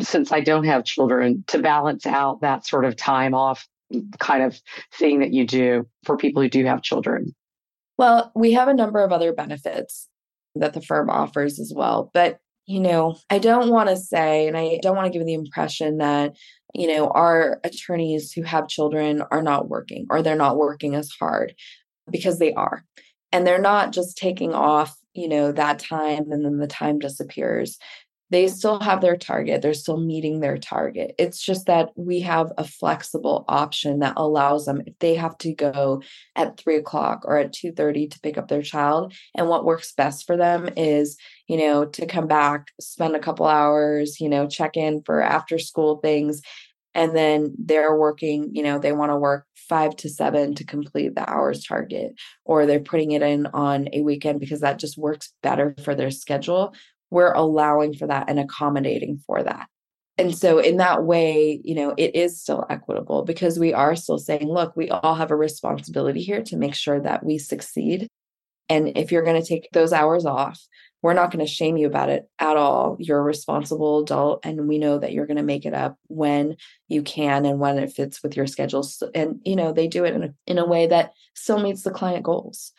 since 0.00 0.32
I 0.32 0.40
don't 0.40 0.64
have 0.64 0.84
children 0.84 1.44
to 1.48 1.58
balance 1.58 2.06
out 2.06 2.40
that 2.40 2.66
sort 2.66 2.84
of 2.84 2.96
time 2.96 3.34
off 3.34 3.66
kind 4.18 4.42
of 4.42 4.60
thing 4.94 5.20
that 5.20 5.32
you 5.32 5.46
do 5.46 5.86
for 6.04 6.16
people 6.16 6.42
who 6.42 6.48
do 6.48 6.64
have 6.64 6.82
children? 6.82 7.34
Well, 7.98 8.32
we 8.34 8.52
have 8.52 8.68
a 8.68 8.74
number 8.74 9.02
of 9.02 9.12
other 9.12 9.32
benefits 9.32 10.08
that 10.54 10.72
the 10.72 10.80
firm 10.80 11.10
offers 11.10 11.60
as 11.60 11.72
well. 11.74 12.10
But, 12.14 12.38
you 12.70 12.80
know, 12.80 13.16
I 13.28 13.38
don't 13.38 13.70
want 13.70 13.88
to 13.88 13.96
say, 13.96 14.46
and 14.46 14.56
I 14.56 14.78
don't 14.80 14.96
want 14.96 15.12
to 15.12 15.18
give 15.18 15.26
the 15.26 15.34
impression 15.34 15.98
that 15.98 16.36
you 16.74 16.86
know, 16.86 17.08
our 17.08 17.60
attorneys 17.64 18.32
who 18.32 18.42
have 18.42 18.68
children 18.68 19.22
are 19.30 19.42
not 19.42 19.68
working 19.68 20.06
or 20.10 20.22
they're 20.22 20.36
not 20.36 20.56
working 20.56 20.94
as 20.94 21.10
hard 21.18 21.54
because 22.10 22.38
they 22.38 22.52
are. 22.54 22.84
And 23.32 23.46
they're 23.46 23.60
not 23.60 23.92
just 23.92 24.16
taking 24.16 24.54
off, 24.54 24.96
you 25.14 25.28
know, 25.28 25.52
that 25.52 25.78
time 25.78 26.30
and 26.30 26.44
then 26.44 26.58
the 26.58 26.66
time 26.66 26.98
disappears. 26.98 27.78
They 28.30 28.48
still 28.48 28.80
have 28.80 29.00
their 29.00 29.16
target. 29.16 29.60
They're 29.60 29.74
still 29.74 29.98
meeting 29.98 30.40
their 30.40 30.56
target. 30.56 31.14
It's 31.18 31.42
just 31.44 31.66
that 31.66 31.90
we 31.96 32.20
have 32.20 32.52
a 32.56 32.64
flexible 32.64 33.44
option 33.48 33.98
that 33.98 34.14
allows 34.16 34.66
them 34.66 34.82
if 34.86 34.98
they 35.00 35.16
have 35.16 35.36
to 35.38 35.52
go 35.52 36.02
at 36.36 36.56
three 36.56 36.76
o'clock 36.76 37.22
or 37.24 37.36
at 37.36 37.52
two 37.52 37.72
thirty 37.72 38.06
to 38.06 38.20
pick 38.20 38.38
up 38.38 38.48
their 38.48 38.62
child, 38.62 39.12
and 39.34 39.48
what 39.48 39.64
works 39.64 39.92
best 39.92 40.26
for 40.26 40.36
them 40.36 40.68
is 40.76 41.16
you 41.50 41.56
know, 41.56 41.84
to 41.84 42.06
come 42.06 42.28
back, 42.28 42.68
spend 42.80 43.16
a 43.16 43.18
couple 43.18 43.44
hours, 43.44 44.20
you 44.20 44.28
know, 44.28 44.46
check 44.46 44.76
in 44.76 45.02
for 45.02 45.20
after 45.20 45.58
school 45.58 45.96
things. 45.96 46.42
And 46.94 47.14
then 47.14 47.54
they're 47.58 47.96
working, 47.96 48.54
you 48.54 48.62
know, 48.62 48.78
they 48.78 48.92
want 48.92 49.10
to 49.10 49.16
work 49.16 49.46
five 49.56 49.96
to 49.96 50.08
seven 50.08 50.54
to 50.54 50.64
complete 50.64 51.16
the 51.16 51.28
hours 51.28 51.64
target, 51.64 52.12
or 52.44 52.66
they're 52.66 52.78
putting 52.78 53.10
it 53.10 53.22
in 53.22 53.46
on 53.46 53.88
a 53.92 54.00
weekend 54.02 54.38
because 54.38 54.60
that 54.60 54.78
just 54.78 54.96
works 54.96 55.32
better 55.42 55.74
for 55.82 55.96
their 55.96 56.12
schedule. 56.12 56.72
We're 57.10 57.32
allowing 57.32 57.94
for 57.94 58.06
that 58.06 58.28
and 58.28 58.38
accommodating 58.38 59.18
for 59.26 59.42
that. 59.42 59.68
And 60.18 60.36
so, 60.36 60.58
in 60.58 60.76
that 60.76 61.04
way, 61.04 61.60
you 61.64 61.74
know, 61.74 61.94
it 61.96 62.14
is 62.14 62.40
still 62.40 62.66
equitable 62.68 63.22
because 63.22 63.58
we 63.58 63.72
are 63.72 63.96
still 63.96 64.18
saying, 64.18 64.48
look, 64.48 64.76
we 64.76 64.90
all 64.90 65.14
have 65.14 65.30
a 65.30 65.36
responsibility 65.36 66.20
here 66.20 66.42
to 66.42 66.56
make 66.56 66.74
sure 66.74 67.00
that 67.00 67.24
we 67.24 67.38
succeed. 67.38 68.06
And 68.68 68.96
if 68.98 69.10
you're 69.10 69.24
going 69.24 69.40
to 69.40 69.48
take 69.48 69.68
those 69.72 69.92
hours 69.92 70.26
off, 70.26 70.60
we're 71.02 71.14
not 71.14 71.30
going 71.30 71.44
to 71.44 71.50
shame 71.50 71.78
you 71.78 71.86
about 71.86 72.10
it 72.10 72.28
at 72.38 72.56
all. 72.56 72.96
You're 72.98 73.20
a 73.20 73.22
responsible 73.22 74.02
adult, 74.02 74.40
and 74.44 74.68
we 74.68 74.78
know 74.78 74.98
that 74.98 75.12
you're 75.12 75.26
going 75.26 75.38
to 75.38 75.42
make 75.42 75.64
it 75.64 75.72
up 75.72 75.96
when 76.08 76.56
you 76.88 77.02
can 77.02 77.46
and 77.46 77.58
when 77.58 77.78
it 77.78 77.92
fits 77.92 78.22
with 78.22 78.36
your 78.36 78.46
schedules. 78.46 79.02
And 79.14 79.40
you 79.44 79.56
know 79.56 79.72
they 79.72 79.88
do 79.88 80.04
it 80.04 80.14
in 80.14 80.22
a, 80.22 80.34
in 80.46 80.58
a 80.58 80.66
way 80.66 80.86
that 80.88 81.12
still 81.34 81.58
meets 81.58 81.82
the 81.82 81.90
client 81.90 82.24
goals. 82.24 82.72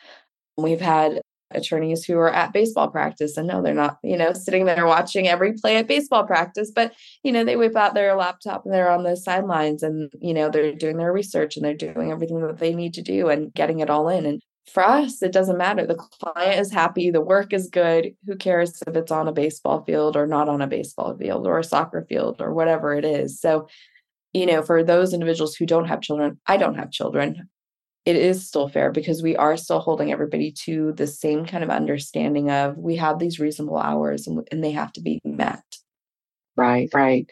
We've 0.56 0.80
had 0.80 1.20
attorneys 1.54 2.04
who 2.04 2.18
are 2.18 2.32
at 2.32 2.52
baseball 2.52 2.88
practice 2.88 3.36
and 3.36 3.48
no 3.48 3.62
they're 3.62 3.74
not 3.74 3.98
you 4.02 4.16
know 4.16 4.32
sitting 4.32 4.64
there 4.64 4.86
watching 4.86 5.28
every 5.28 5.52
play 5.52 5.76
at 5.76 5.86
baseball 5.86 6.24
practice 6.24 6.70
but 6.74 6.92
you 7.22 7.32
know 7.32 7.44
they 7.44 7.56
whip 7.56 7.76
out 7.76 7.94
their 7.94 8.14
laptop 8.16 8.64
and 8.64 8.72
they're 8.72 8.90
on 8.90 9.02
the 9.02 9.16
sidelines 9.16 9.82
and 9.82 10.12
you 10.20 10.34
know 10.34 10.48
they're 10.48 10.74
doing 10.74 10.96
their 10.96 11.12
research 11.12 11.56
and 11.56 11.64
they're 11.64 11.74
doing 11.74 12.10
everything 12.10 12.40
that 12.40 12.58
they 12.58 12.74
need 12.74 12.94
to 12.94 13.02
do 13.02 13.28
and 13.28 13.52
getting 13.54 13.80
it 13.80 13.90
all 13.90 14.08
in 14.08 14.26
and 14.26 14.42
for 14.66 14.84
us, 14.84 15.22
it 15.22 15.32
doesn't 15.32 15.58
matter. 15.58 15.86
The 15.86 15.96
client 15.96 16.60
is 16.60 16.72
happy, 16.72 17.10
the 17.10 17.20
work 17.20 17.52
is 17.52 17.68
good. 17.68 18.14
Who 18.26 18.36
cares 18.36 18.82
if 18.86 18.94
it's 18.94 19.10
on 19.10 19.28
a 19.28 19.32
baseball 19.32 19.82
field 19.84 20.16
or 20.16 20.26
not 20.26 20.48
on 20.48 20.62
a 20.62 20.66
baseball 20.66 21.16
field 21.16 21.46
or 21.46 21.58
a 21.58 21.64
soccer 21.64 22.06
field 22.08 22.40
or 22.40 22.54
whatever 22.54 22.94
it 22.94 23.04
is? 23.04 23.40
So, 23.40 23.68
you 24.32 24.46
know, 24.46 24.62
for 24.62 24.84
those 24.84 25.12
individuals 25.12 25.56
who 25.56 25.66
don't 25.66 25.88
have 25.88 26.00
children, 26.00 26.38
I 26.46 26.56
don't 26.56 26.76
have 26.76 26.90
children. 26.90 27.48
It 28.04 28.16
is 28.16 28.46
still 28.46 28.68
fair 28.68 28.90
because 28.90 29.22
we 29.22 29.36
are 29.36 29.56
still 29.56 29.78
holding 29.78 30.10
everybody 30.10 30.50
to 30.64 30.92
the 30.92 31.06
same 31.06 31.46
kind 31.46 31.62
of 31.62 31.70
understanding 31.70 32.50
of 32.50 32.76
we 32.76 32.96
have 32.96 33.18
these 33.18 33.38
reasonable 33.38 33.78
hours 33.78 34.26
and, 34.26 34.46
and 34.50 34.62
they 34.62 34.72
have 34.72 34.92
to 34.94 35.00
be 35.00 35.20
met. 35.24 35.62
Right, 36.56 36.90
right. 36.92 37.30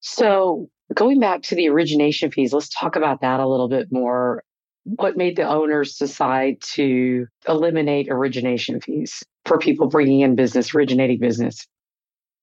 So, 0.00 0.68
going 0.92 1.20
back 1.20 1.42
to 1.42 1.54
the 1.54 1.68
origination 1.68 2.30
fees, 2.30 2.52
let's 2.52 2.68
talk 2.68 2.96
about 2.96 3.20
that 3.20 3.40
a 3.40 3.48
little 3.48 3.68
bit 3.68 3.92
more 3.92 4.42
what 4.84 5.16
made 5.16 5.36
the 5.36 5.46
owners 5.48 5.96
decide 5.96 6.60
to 6.60 7.26
eliminate 7.48 8.08
origination 8.10 8.80
fees 8.80 9.22
for 9.44 9.58
people 9.58 9.86
bringing 9.86 10.20
in 10.20 10.34
business, 10.34 10.74
originating 10.74 11.18
business? 11.20 11.66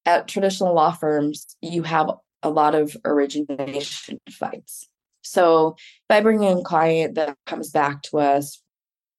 At 0.05 0.27
traditional 0.27 0.73
law 0.73 0.91
firms, 0.91 1.45
you 1.61 1.83
have 1.83 2.09
a 2.41 2.49
lot 2.49 2.75
of 2.75 2.95
origination 3.03 4.19
fights. 4.29 4.87
So 5.29 5.75
if 5.77 6.15
I 6.17 6.21
bring 6.21 6.43
in 6.43 6.57
a 6.57 6.63
client 6.63 7.15
that 7.15 7.37
comes 7.45 7.69
back 7.69 8.01
to 8.03 8.17
us, 8.17 8.61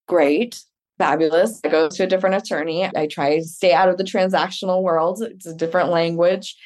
great, 0.08 0.60
fabulous. 0.98 1.60
I 1.64 1.68
go 1.68 1.88
to 1.88 2.02
a 2.02 2.06
different 2.06 2.36
attorney. 2.36 2.84
I 2.84 3.06
try 3.06 3.36
to 3.36 3.44
stay 3.44 3.72
out 3.72 3.88
of 3.88 3.96
the 3.96 4.04
transactional 4.04 4.82
world. 4.82 5.22
It's 5.22 5.46
a 5.46 5.54
different 5.54 5.90
language. 5.90 6.56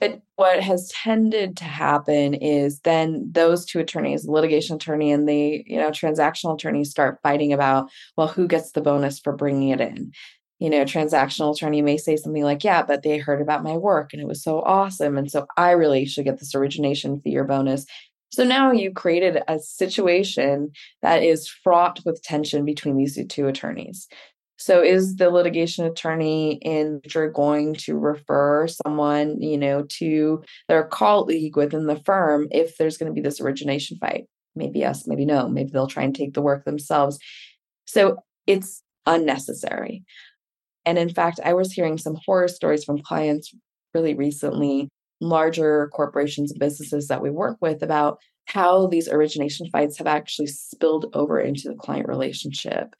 But 0.00 0.20
what 0.34 0.62
has 0.62 0.88
tended 0.90 1.56
to 1.58 1.64
happen 1.64 2.34
is 2.34 2.80
then 2.80 3.30
those 3.32 3.64
two 3.64 3.78
attorneys, 3.78 4.24
the 4.24 4.32
litigation 4.32 4.76
attorney 4.76 5.10
and 5.10 5.26
the 5.26 5.64
you 5.66 5.78
know 5.78 5.90
transactional 5.90 6.54
attorney, 6.54 6.84
start 6.84 7.20
fighting 7.22 7.52
about 7.52 7.88
well, 8.16 8.28
who 8.28 8.46
gets 8.46 8.72
the 8.72 8.82
bonus 8.82 9.18
for 9.18 9.32
bringing 9.32 9.70
it 9.70 9.80
in. 9.80 10.12
You 10.58 10.70
know, 10.70 10.84
transactional 10.84 11.54
attorney 11.54 11.82
may 11.82 11.96
say 11.96 12.16
something 12.16 12.42
like, 12.42 12.62
"Yeah, 12.64 12.82
but 12.82 13.02
they 13.02 13.16
heard 13.18 13.40
about 13.40 13.62
my 13.62 13.76
work 13.76 14.12
and 14.12 14.20
it 14.20 14.28
was 14.28 14.42
so 14.42 14.60
awesome, 14.62 15.16
and 15.16 15.30
so 15.30 15.46
I 15.56 15.70
really 15.70 16.04
should 16.04 16.24
get 16.24 16.40
this 16.40 16.54
origination 16.54 17.20
fee 17.20 17.36
or 17.38 17.44
bonus." 17.44 17.86
So 18.36 18.44
now 18.44 18.70
you 18.70 18.90
created 18.90 19.42
a 19.48 19.58
situation 19.58 20.72
that 21.00 21.22
is 21.22 21.48
fraught 21.48 22.00
with 22.04 22.22
tension 22.22 22.66
between 22.66 22.98
these 22.98 23.18
two 23.30 23.48
attorneys. 23.48 24.08
So 24.58 24.82
is 24.82 25.16
the 25.16 25.30
litigation 25.30 25.86
attorney 25.86 26.58
in 26.60 27.00
future 27.00 27.30
going 27.30 27.76
to 27.76 27.96
refer 27.96 28.68
someone, 28.68 29.40
you 29.40 29.56
know, 29.56 29.86
to 30.00 30.44
their 30.68 30.84
colleague 30.84 31.56
within 31.56 31.86
the 31.86 31.96
firm 32.04 32.48
if 32.50 32.76
there's 32.76 32.98
going 32.98 33.10
to 33.10 33.14
be 33.14 33.22
this 33.22 33.40
origination 33.40 33.96
fight? 33.96 34.26
Maybe 34.54 34.80
yes, 34.80 35.06
maybe 35.06 35.24
no. 35.24 35.48
Maybe 35.48 35.70
they'll 35.70 35.86
try 35.86 36.02
and 36.02 36.14
take 36.14 36.34
the 36.34 36.42
work 36.42 36.66
themselves. 36.66 37.18
So 37.86 38.18
it's 38.46 38.82
unnecessary. 39.06 40.04
And 40.84 40.98
in 40.98 41.08
fact, 41.08 41.40
I 41.42 41.54
was 41.54 41.72
hearing 41.72 41.96
some 41.96 42.18
horror 42.26 42.48
stories 42.48 42.84
from 42.84 43.00
clients 43.00 43.54
really 43.94 44.12
recently, 44.12 44.90
larger 45.20 45.88
corporations 45.88 46.52
and 46.52 46.60
businesses 46.60 47.08
that 47.08 47.22
we 47.22 47.30
work 47.30 47.56
with 47.60 47.82
about 47.82 48.18
how 48.46 48.86
these 48.86 49.08
origination 49.08 49.68
fights 49.70 49.98
have 49.98 50.06
actually 50.06 50.46
spilled 50.46 51.06
over 51.14 51.40
into 51.40 51.68
the 51.68 51.74
client 51.74 52.08
relationship 52.08 52.94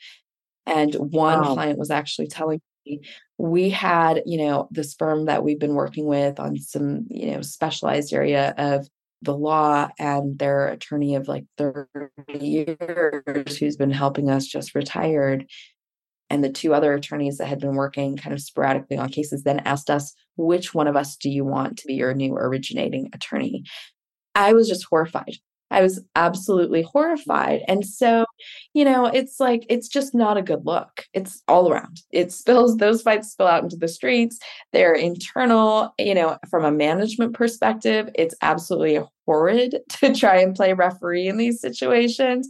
and 0.66 0.94
one 0.94 1.40
wow. 1.40 1.54
client 1.54 1.78
was 1.78 1.90
actually 1.90 2.26
telling 2.26 2.60
me 2.84 3.00
we 3.38 3.70
had, 3.70 4.22
you 4.26 4.38
know, 4.38 4.68
this 4.70 4.94
firm 4.94 5.26
that 5.26 5.44
we've 5.44 5.60
been 5.60 5.74
working 5.74 6.06
with 6.06 6.40
on 6.40 6.56
some, 6.58 7.06
you 7.08 7.30
know, 7.30 7.42
specialized 7.42 8.12
area 8.12 8.54
of 8.58 8.88
the 9.22 9.36
law 9.36 9.88
and 9.98 10.38
their 10.38 10.68
attorney 10.68 11.14
of 11.14 11.28
like 11.28 11.44
30 11.56 11.88
years 12.38 13.56
who's 13.56 13.76
been 13.76 13.90
helping 13.90 14.28
us 14.28 14.46
just 14.46 14.74
retired 14.74 15.48
and 16.30 16.42
the 16.42 16.50
two 16.50 16.74
other 16.74 16.94
attorneys 16.94 17.38
that 17.38 17.46
had 17.46 17.60
been 17.60 17.74
working 17.74 18.16
kind 18.16 18.32
of 18.32 18.40
sporadically 18.40 18.96
on 18.96 19.08
cases 19.08 19.42
then 19.42 19.60
asked 19.60 19.90
us 19.90 20.14
which 20.36 20.74
one 20.74 20.88
of 20.88 20.96
us 20.96 21.16
do 21.16 21.30
you 21.30 21.44
want 21.44 21.78
to 21.78 21.86
be 21.86 21.94
your 21.94 22.14
new 22.14 22.34
originating 22.34 23.08
attorney 23.12 23.64
i 24.34 24.52
was 24.52 24.68
just 24.68 24.86
horrified 24.90 25.36
I 25.70 25.82
was 25.82 26.00
absolutely 26.14 26.82
horrified. 26.82 27.62
And 27.66 27.84
so, 27.84 28.24
you 28.72 28.84
know, 28.84 29.06
it's 29.06 29.40
like, 29.40 29.66
it's 29.68 29.88
just 29.88 30.14
not 30.14 30.36
a 30.36 30.42
good 30.42 30.64
look. 30.64 31.04
It's 31.12 31.42
all 31.48 31.70
around. 31.70 32.02
It 32.12 32.32
spills, 32.32 32.76
those 32.76 33.02
fights 33.02 33.32
spill 33.32 33.48
out 33.48 33.64
into 33.64 33.76
the 33.76 33.88
streets. 33.88 34.38
They're 34.72 34.94
internal, 34.94 35.92
you 35.98 36.14
know, 36.14 36.38
from 36.48 36.64
a 36.64 36.70
management 36.70 37.34
perspective, 37.34 38.08
it's 38.14 38.34
absolutely 38.42 39.04
horrid 39.26 39.80
to 40.00 40.14
try 40.14 40.36
and 40.36 40.54
play 40.54 40.72
referee 40.72 41.26
in 41.26 41.36
these 41.36 41.60
situations. 41.60 42.48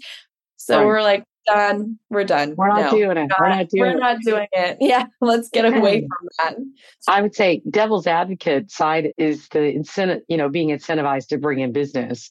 So 0.56 0.78
right. 0.78 0.86
we're 0.86 1.02
like, 1.02 1.24
done. 1.46 1.98
We're 2.10 2.24
done. 2.24 2.54
We're 2.56 2.68
not 2.68 2.80
no, 2.80 2.90
doing 2.90 3.16
it. 3.16 3.26
Not, 3.28 3.40
we're 3.40 3.48
not 3.48 3.68
doing 3.68 3.80
we're 3.80 3.96
it. 3.96 4.00
not 4.00 4.18
doing 4.24 4.46
it. 4.52 4.76
Yeah. 4.80 5.06
Let's 5.20 5.48
get 5.48 5.64
away 5.64 6.00
from 6.00 6.28
that. 6.38 6.56
I 7.08 7.22
would 7.22 7.34
say 7.34 7.62
devil's 7.70 8.06
advocate 8.06 8.70
side 8.70 9.12
is 9.16 9.48
the 9.48 9.64
incentive, 9.64 10.22
you 10.28 10.36
know, 10.36 10.48
being 10.48 10.68
incentivized 10.68 11.28
to 11.28 11.38
bring 11.38 11.60
in 11.60 11.72
business. 11.72 12.30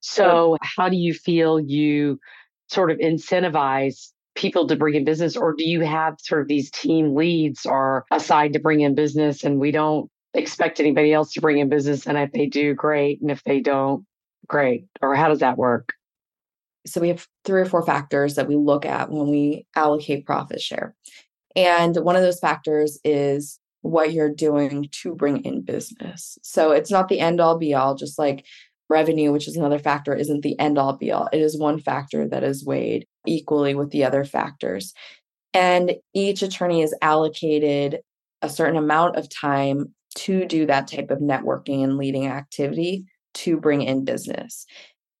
So, 0.00 0.56
how 0.62 0.88
do 0.88 0.96
you 0.96 1.14
feel 1.14 1.58
you 1.58 2.20
sort 2.68 2.90
of 2.90 2.98
incentivize 2.98 4.12
people 4.36 4.66
to 4.68 4.76
bring 4.76 4.94
in 4.94 5.04
business, 5.04 5.36
or 5.36 5.54
do 5.54 5.64
you 5.64 5.80
have 5.80 6.16
sort 6.20 6.42
of 6.42 6.48
these 6.48 6.70
team 6.70 7.14
leads 7.14 7.66
or 7.66 8.04
assigned 8.12 8.52
to 8.52 8.60
bring 8.60 8.80
in 8.80 8.94
business 8.94 9.42
and 9.42 9.58
we 9.58 9.70
don't 9.70 10.10
expect 10.34 10.78
anybody 10.78 11.12
else 11.12 11.32
to 11.32 11.40
bring 11.40 11.58
in 11.58 11.68
business? 11.68 12.06
And 12.06 12.16
if 12.18 12.30
they 12.32 12.46
do, 12.46 12.74
great. 12.74 13.20
And 13.20 13.30
if 13.30 13.42
they 13.44 13.60
don't, 13.60 14.04
great. 14.46 14.86
Or 15.02 15.14
how 15.16 15.28
does 15.28 15.40
that 15.40 15.58
work? 15.58 15.94
So, 16.86 17.00
we 17.00 17.08
have 17.08 17.26
three 17.44 17.60
or 17.60 17.66
four 17.66 17.84
factors 17.84 18.34
that 18.34 18.48
we 18.48 18.56
look 18.56 18.86
at 18.86 19.10
when 19.10 19.28
we 19.28 19.66
allocate 19.74 20.26
profit 20.26 20.60
share. 20.60 20.94
And 21.54 21.96
one 21.96 22.16
of 22.16 22.22
those 22.22 22.38
factors 22.38 22.98
is 23.02 23.58
what 23.80 24.12
you're 24.12 24.32
doing 24.32 24.88
to 24.90 25.14
bring 25.14 25.44
in 25.44 25.62
business. 25.62 26.38
So 26.42 26.72
it's 26.72 26.90
not 26.90 27.08
the 27.08 27.20
end 27.20 27.40
all 27.40 27.56
be 27.56 27.74
all, 27.74 27.94
just 27.94 28.18
like 28.18 28.44
revenue, 28.88 29.32
which 29.32 29.48
is 29.48 29.56
another 29.56 29.78
factor, 29.78 30.14
isn't 30.14 30.42
the 30.42 30.58
end 30.58 30.78
all 30.78 30.96
be 30.96 31.10
all. 31.12 31.28
It 31.32 31.40
is 31.40 31.58
one 31.58 31.80
factor 31.80 32.28
that 32.28 32.44
is 32.44 32.64
weighed 32.64 33.06
equally 33.26 33.74
with 33.74 33.90
the 33.90 34.04
other 34.04 34.24
factors. 34.24 34.92
And 35.54 35.94
each 36.14 36.42
attorney 36.42 36.82
is 36.82 36.94
allocated 37.00 38.00
a 38.42 38.48
certain 38.48 38.76
amount 38.76 39.16
of 39.16 39.28
time 39.28 39.94
to 40.16 40.44
do 40.46 40.66
that 40.66 40.88
type 40.88 41.10
of 41.10 41.18
networking 41.18 41.82
and 41.82 41.96
leading 41.96 42.26
activity 42.26 43.06
to 43.34 43.56
bring 43.56 43.82
in 43.82 44.04
business. 44.04 44.66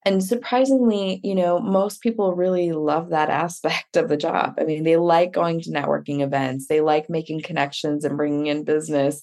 And 0.06 0.24
surprisingly, 0.24 1.20
you 1.22 1.34
know, 1.34 1.58
most 1.58 2.00
people 2.00 2.34
really 2.34 2.72
love 2.72 3.10
that 3.10 3.28
aspect 3.44 3.96
of 3.96 4.08
the 4.08 4.16
job. 4.16 4.54
I 4.58 4.64
mean, 4.64 4.84
they 4.84 4.96
like 4.96 5.32
going 5.32 5.60
to 5.60 5.70
networking 5.70 6.22
events, 6.22 6.68
they 6.68 6.80
like 6.80 7.10
making 7.10 7.42
connections 7.42 8.04
and 8.04 8.16
bringing 8.16 8.46
in 8.46 8.64
business 8.64 9.20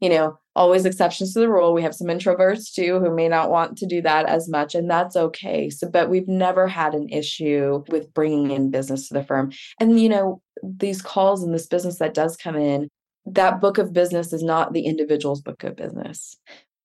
you 0.00 0.08
know, 0.08 0.38
always 0.54 0.84
exceptions 0.84 1.32
to 1.32 1.40
the 1.40 1.48
rule. 1.48 1.74
We 1.74 1.82
have 1.82 1.94
some 1.94 2.06
introverts 2.06 2.72
too 2.72 3.00
who 3.00 3.14
may 3.14 3.28
not 3.28 3.50
want 3.50 3.76
to 3.78 3.86
do 3.86 4.00
that 4.02 4.26
as 4.26 4.48
much, 4.48 4.74
and 4.74 4.90
that's 4.90 5.16
okay. 5.16 5.70
So, 5.70 5.88
but 5.88 6.08
we've 6.08 6.28
never 6.28 6.68
had 6.68 6.94
an 6.94 7.08
issue 7.08 7.84
with 7.88 8.12
bringing 8.14 8.50
in 8.50 8.70
business 8.70 9.08
to 9.08 9.14
the 9.14 9.24
firm. 9.24 9.52
And, 9.80 10.00
you 10.00 10.08
know, 10.08 10.40
these 10.62 11.02
calls 11.02 11.42
and 11.42 11.52
this 11.52 11.66
business 11.66 11.98
that 11.98 12.14
does 12.14 12.36
come 12.36 12.56
in, 12.56 12.88
that 13.26 13.60
book 13.60 13.78
of 13.78 13.92
business 13.92 14.32
is 14.32 14.42
not 14.42 14.72
the 14.72 14.86
individual's 14.86 15.40
book 15.40 15.64
of 15.64 15.76
business. 15.76 16.36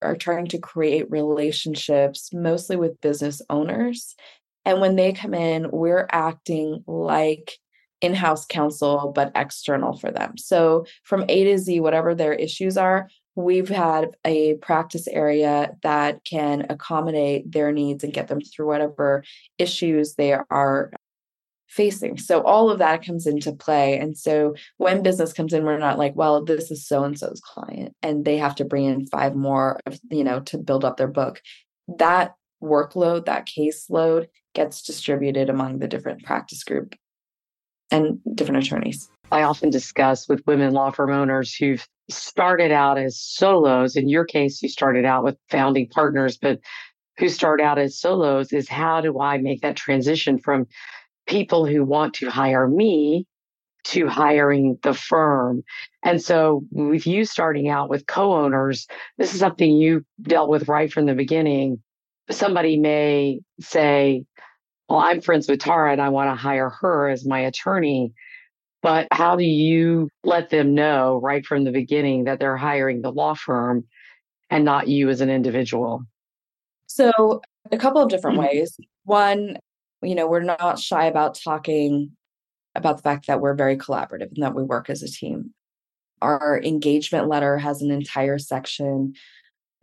Are 0.03 0.15
trying 0.15 0.47
to 0.47 0.57
create 0.57 1.09
relationships 1.09 2.31
mostly 2.33 2.75
with 2.75 3.01
business 3.01 3.41
owners. 3.49 4.15
And 4.65 4.79
when 4.79 4.95
they 4.95 5.13
come 5.13 5.33
in, 5.33 5.69
we're 5.71 6.07
acting 6.11 6.83
like 6.87 7.57
in 8.01 8.13
house 8.13 8.45
counsel, 8.45 9.11
but 9.15 9.31
external 9.35 9.97
for 9.97 10.11
them. 10.11 10.37
So 10.37 10.85
from 11.03 11.25
A 11.29 11.43
to 11.45 11.57
Z, 11.57 11.79
whatever 11.79 12.13
their 12.13 12.33
issues 12.33 12.77
are, 12.77 13.09
we've 13.35 13.69
had 13.69 14.09
a 14.25 14.55
practice 14.55 15.07
area 15.07 15.75
that 15.83 16.23
can 16.23 16.65
accommodate 16.69 17.51
their 17.51 17.71
needs 17.71 18.03
and 18.03 18.13
get 18.13 18.27
them 18.27 18.41
through 18.41 18.67
whatever 18.67 19.23
issues 19.57 20.15
they 20.15 20.33
are 20.33 20.91
facing. 21.73 22.17
So 22.17 22.41
all 22.43 22.69
of 22.69 22.79
that 22.79 23.05
comes 23.05 23.25
into 23.25 23.51
play. 23.51 23.97
And 23.97 24.17
so 24.17 24.53
when 24.77 25.01
business 25.01 25.33
comes 25.33 25.53
in, 25.53 25.65
we're 25.65 25.77
not 25.77 25.97
like, 25.97 26.15
well, 26.15 26.43
this 26.43 26.69
is 26.69 26.87
so 26.87 27.03
and 27.03 27.17
so's 27.17 27.41
client 27.41 27.95
and 28.03 28.25
they 28.25 28.37
have 28.37 28.55
to 28.55 28.65
bring 28.65 28.85
in 28.85 29.07
five 29.07 29.35
more, 29.35 29.79
you 30.11 30.23
know, 30.23 30.39
to 30.41 30.57
build 30.57 30.85
up 30.85 30.97
their 30.97 31.07
book. 31.07 31.41
That 31.97 32.35
workload, 32.61 33.25
that 33.25 33.47
caseload 33.47 34.27
gets 34.53 34.83
distributed 34.83 35.49
among 35.49 35.79
the 35.79 35.87
different 35.87 36.23
practice 36.23 36.63
group 36.63 36.95
and 37.91 38.19
different 38.35 38.65
attorneys. 38.65 39.09
I 39.31 39.41
often 39.41 39.71
discuss 39.71 40.29
with 40.29 40.45
women 40.45 40.73
law 40.73 40.91
firm 40.91 41.09
owners 41.09 41.55
who've 41.55 41.85
started 42.09 42.71
out 42.71 42.99
as 42.99 43.19
solos. 43.19 43.95
In 43.95 44.09
your 44.09 44.25
case, 44.25 44.61
you 44.61 44.69
started 44.69 45.05
out 45.05 45.23
with 45.23 45.37
founding 45.49 45.89
partners, 45.89 46.37
but 46.37 46.59
who 47.17 47.29
start 47.29 47.61
out 47.61 47.79
as 47.79 47.99
solos 47.99 48.53
is 48.53 48.69
how 48.69 49.01
do 49.01 49.19
I 49.19 49.37
make 49.39 49.61
that 49.61 49.75
transition 49.75 50.37
from 50.37 50.67
people 51.27 51.65
who 51.65 51.83
want 51.83 52.15
to 52.15 52.29
hire 52.29 52.67
me 52.67 53.25
to 53.85 54.07
hiring 54.07 54.77
the 54.83 54.93
firm. 54.93 55.63
And 56.03 56.21
so 56.21 56.63
with 56.71 57.05
you 57.05 57.25
starting 57.25 57.69
out 57.69 57.89
with 57.89 58.07
co-owners, 58.07 58.87
this 59.17 59.33
is 59.33 59.39
something 59.39 59.71
you 59.75 60.05
dealt 60.21 60.49
with 60.49 60.67
right 60.67 60.91
from 60.91 61.05
the 61.05 61.13
beginning. 61.13 61.81
Somebody 62.29 62.77
may 62.77 63.41
say, 63.59 64.23
well, 64.87 64.99
I'm 64.99 65.21
friends 65.21 65.49
with 65.49 65.59
Tara 65.59 65.91
and 65.91 66.01
I 66.01 66.09
want 66.09 66.29
to 66.29 66.35
hire 66.35 66.69
her 66.69 67.09
as 67.09 67.25
my 67.25 67.39
attorney. 67.39 68.13
But 68.81 69.07
how 69.11 69.35
do 69.35 69.43
you 69.43 70.09
let 70.23 70.49
them 70.49 70.75
know 70.75 71.19
right 71.23 71.45
from 71.45 71.63
the 71.63 71.71
beginning 71.71 72.25
that 72.25 72.39
they're 72.39 72.57
hiring 72.57 73.01
the 73.01 73.11
law 73.11 73.33
firm 73.33 73.85
and 74.49 74.65
not 74.65 74.87
you 74.87 75.09
as 75.09 75.21
an 75.21 75.29
individual? 75.29 76.03
So, 76.87 77.41
a 77.71 77.77
couple 77.77 78.01
of 78.01 78.09
different 78.09 78.37
mm-hmm. 78.37 78.57
ways. 78.57 78.77
One, 79.05 79.57
you 80.03 80.15
know, 80.15 80.27
we're 80.27 80.41
not 80.41 80.79
shy 80.79 81.05
about 81.05 81.39
talking 81.43 82.11
about 82.75 82.97
the 82.97 83.03
fact 83.03 83.27
that 83.27 83.41
we're 83.41 83.53
very 83.53 83.77
collaborative 83.77 84.31
and 84.33 84.43
that 84.43 84.55
we 84.55 84.63
work 84.63 84.89
as 84.89 85.03
a 85.03 85.07
team. 85.07 85.53
Our 86.21 86.61
engagement 86.63 87.27
letter 87.27 87.57
has 87.57 87.81
an 87.81 87.91
entire 87.91 88.39
section 88.39 89.13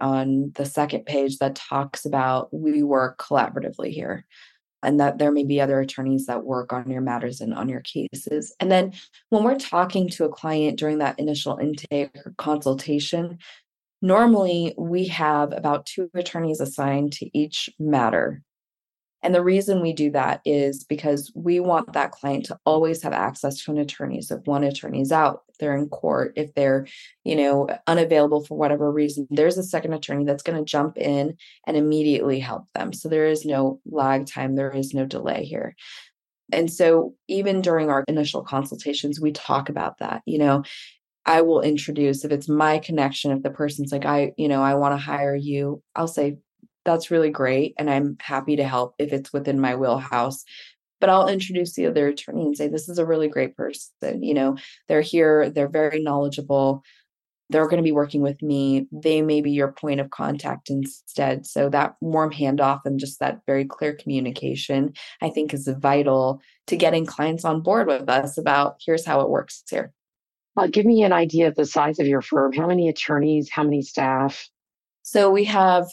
on 0.01 0.53
the 0.55 0.65
second 0.65 1.05
page 1.05 1.39
that 1.39 1.55
talks 1.55 2.05
about 2.05 2.53
we 2.53 2.83
work 2.83 3.19
collaboratively 3.19 3.93
here 3.93 4.25
and 4.83 4.99
that 4.99 5.19
there 5.19 5.31
may 5.31 5.45
be 5.45 5.61
other 5.61 5.79
attorneys 5.81 6.27
that 6.27 6.45
work 6.45 6.73
on 6.73 6.91
your 6.91 7.03
matters 7.03 7.41
and 7.41 7.53
on 7.53 7.69
your 7.69 7.83
cases. 7.83 8.55
And 8.61 8.73
then 8.73 8.93
when 9.29 9.45
we're 9.45 9.59
talking 9.59 10.09
to 10.11 10.25
a 10.25 10.31
client 10.31 10.79
during 10.79 10.99
that 10.99 11.19
initial 11.19 11.59
intake 11.59 12.17
or 12.25 12.33
consultation, 12.39 13.39
normally 14.01 14.75
we 14.79 15.07
have 15.09 15.53
about 15.53 15.85
two 15.85 16.09
attorneys 16.15 16.61
assigned 16.61 17.13
to 17.15 17.39
each 17.39 17.69
matter 17.79 18.43
and 19.23 19.35
the 19.35 19.43
reason 19.43 19.83
we 19.83 19.93
do 19.93 20.11
that 20.13 20.41
is 20.45 20.85
because 20.85 21.31
we 21.35 21.61
want 21.61 21.93
that 21.93 22.13
client 22.13 22.47
to 22.47 22.59
always 22.65 23.03
have 23.03 23.13
access 23.13 23.63
to 23.65 23.71
an 23.71 23.79
attorney. 23.79 24.23
So 24.23 24.37
if 24.37 24.47
one 24.47 24.65
attorney's 24.65 25.13
out, 25.13 25.43
they're 25.59 25.77
in 25.77 25.89
court, 25.89 26.33
if 26.37 26.55
they're, 26.55 26.87
you 27.23 27.37
know, 27.37 27.69
unavailable 27.87 28.45
for 28.47 28.57
whatever 28.57 28.91
reason, 28.91 29.27
there's 29.31 29.59
a 29.59 29.63
second 29.63 29.93
attorney 29.93 30.25
that's 30.25 30.43
going 30.43 30.59
to 30.59 30.65
jump 30.65 30.97
in 30.97 31.37
and 31.67 31.77
immediately 31.77 32.41
help 32.41 32.65
them. 32.75 32.95
So 32.95 33.09
there 33.09 33.27
is 33.27 33.45
no 33.45 33.81
lag 33.85 34.27
time, 34.27 34.57
there 34.57 34.71
is 34.71 34.95
no 34.95 35.05
delay 35.05 35.45
here. 35.45 35.77
And 36.53 36.73
so 36.73 37.15
even 37.29 37.61
during 37.61 37.91
our 37.91 38.05
initial 38.09 38.43
consultations, 38.43 39.21
we 39.21 39.33
talk 39.33 39.69
about 39.69 39.99
that. 39.99 40.23
You 40.25 40.39
know, 40.39 40.65
I 41.27 41.43
will 41.43 41.61
introduce 41.61 42.25
if 42.25 42.33
it's 42.33 42.49
my 42.49 42.79
connection, 42.79 43.31
if 43.31 43.43
the 43.43 43.51
person's 43.51 43.93
like, 43.93 44.07
I, 44.07 44.33
you 44.37 44.49
know, 44.49 44.63
I 44.63 44.75
want 44.75 44.95
to 44.95 44.97
hire 44.97 45.37
you, 45.37 45.83
I'll 45.95 46.09
say, 46.09 46.39
that's 46.85 47.11
really 47.11 47.31
great. 47.31 47.75
And 47.79 47.91
I'm 47.91 48.17
happy 48.21 48.57
to 48.57 48.65
help 48.65 48.95
if 48.99 49.13
it's 49.13 49.33
within 49.33 49.61
my 49.61 49.77
wheelhouse. 49.77 50.45
But 51.01 51.11
I'll 51.11 51.29
introduce 51.29 51.75
the 51.75 51.87
other 51.87 52.09
attorney 52.09 52.43
and 52.43 52.57
say, 52.57 52.69
this 52.69 52.89
is 52.89 52.99
a 52.99 53.07
really 53.07 53.29
great 53.29 53.57
person. 53.57 54.23
You 54.23 54.35
know, 54.35 54.57
they're 54.89 55.01
here, 55.01 55.51
they're 55.51 55.69
very 55.69 56.03
knowledgeable. 56.03 56.83
They're 57.49 57.67
going 57.67 57.79
to 57.79 57.83
be 57.83 57.91
working 57.91 58.21
with 58.21 58.41
me. 58.43 58.87
They 58.93 59.23
may 59.23 59.41
be 59.41 59.51
your 59.51 59.73
point 59.73 59.99
of 59.99 60.11
contact 60.11 60.71
instead. 60.71 61.47
So 61.47 61.69
that 61.71 61.97
warm 62.01 62.31
handoff 62.31 62.81
and 62.85 63.01
just 63.01 63.19
that 63.19 63.41
very 63.47 63.65
clear 63.65 63.95
communication, 63.95 64.93
I 65.21 65.31
think, 65.31 65.53
is 65.53 65.69
vital 65.81 66.41
to 66.69 66.77
getting 66.77 67.07
clients 67.07 67.45
on 67.45 67.63
board 67.63 67.89
with 67.89 68.09
us 68.09 68.39
about 68.39 68.77
here's 68.85 69.05
how 69.05 69.21
it 69.23 69.31
works 69.31 69.65
here. 69.69 69.93
Uh, 70.57 70.69
give 70.69 70.87
me 70.87 71.03
an 71.03 71.13
idea 71.13 71.49
of 71.49 71.55
the 71.55 71.65
size 71.65 71.99
of 71.99 72.07
your 72.07 72.23
firm. 72.23 72.53
How 72.53 72.67
many 72.67 72.89
attorneys? 72.89 73.49
How 73.51 73.65
many 73.65 73.83
staff? 73.83 74.49
So 75.03 75.31
we 75.31 75.45
have 75.45 75.87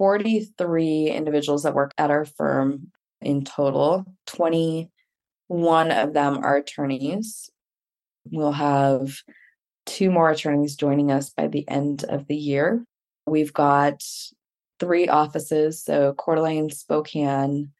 43 0.00 1.10
individuals 1.10 1.64
that 1.64 1.74
work 1.74 1.92
at 1.98 2.10
our 2.10 2.24
firm 2.24 2.90
in 3.20 3.44
total. 3.44 4.06
21 4.28 5.90
of 5.90 6.14
them 6.14 6.38
are 6.38 6.56
attorneys. 6.56 7.50
We'll 8.24 8.52
have 8.52 9.14
two 9.84 10.10
more 10.10 10.30
attorneys 10.30 10.74
joining 10.74 11.12
us 11.12 11.28
by 11.28 11.48
the 11.48 11.68
end 11.68 12.04
of 12.04 12.26
the 12.28 12.34
year. 12.34 12.82
We've 13.26 13.52
got 13.52 14.02
three 14.78 15.06
offices 15.06 15.84
so 15.84 16.14
Coeur 16.14 16.36
d'Alene, 16.36 16.70
Spokane, 16.70 17.70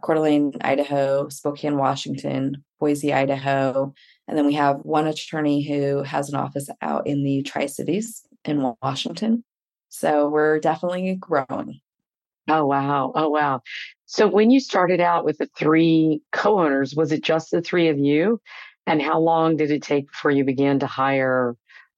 Coeur 0.00 0.14
d'Alene, 0.14 0.52
Idaho, 0.62 1.28
Spokane, 1.28 1.76
Washington, 1.76 2.64
Boise, 2.78 3.12
Idaho. 3.12 3.92
And 4.26 4.38
then 4.38 4.46
we 4.46 4.54
have 4.54 4.78
one 4.78 5.06
attorney 5.06 5.62
who 5.62 6.04
has 6.04 6.30
an 6.30 6.36
office 6.36 6.70
out 6.80 7.06
in 7.06 7.22
the 7.22 7.42
Tri 7.42 7.66
Cities 7.66 8.22
in 8.46 8.74
Washington. 8.82 9.44
So 9.90 10.28
we're 10.28 10.60
definitely 10.60 11.16
growing. 11.16 11.80
Oh, 12.48 12.64
wow. 12.66 13.12
Oh, 13.14 13.28
wow. 13.28 13.60
So 14.06 14.26
when 14.26 14.50
you 14.50 14.60
started 14.60 15.00
out 15.00 15.24
with 15.24 15.38
the 15.38 15.48
three 15.56 16.22
co 16.32 16.58
owners, 16.58 16.94
was 16.94 17.12
it 17.12 17.22
just 17.22 17.50
the 17.50 17.60
three 17.60 17.88
of 17.88 17.98
you? 17.98 18.40
And 18.86 19.02
how 19.02 19.20
long 19.20 19.56
did 19.56 19.70
it 19.70 19.82
take 19.82 20.10
before 20.10 20.30
you 20.30 20.44
began 20.44 20.78
to 20.80 20.86
hire 20.86 21.54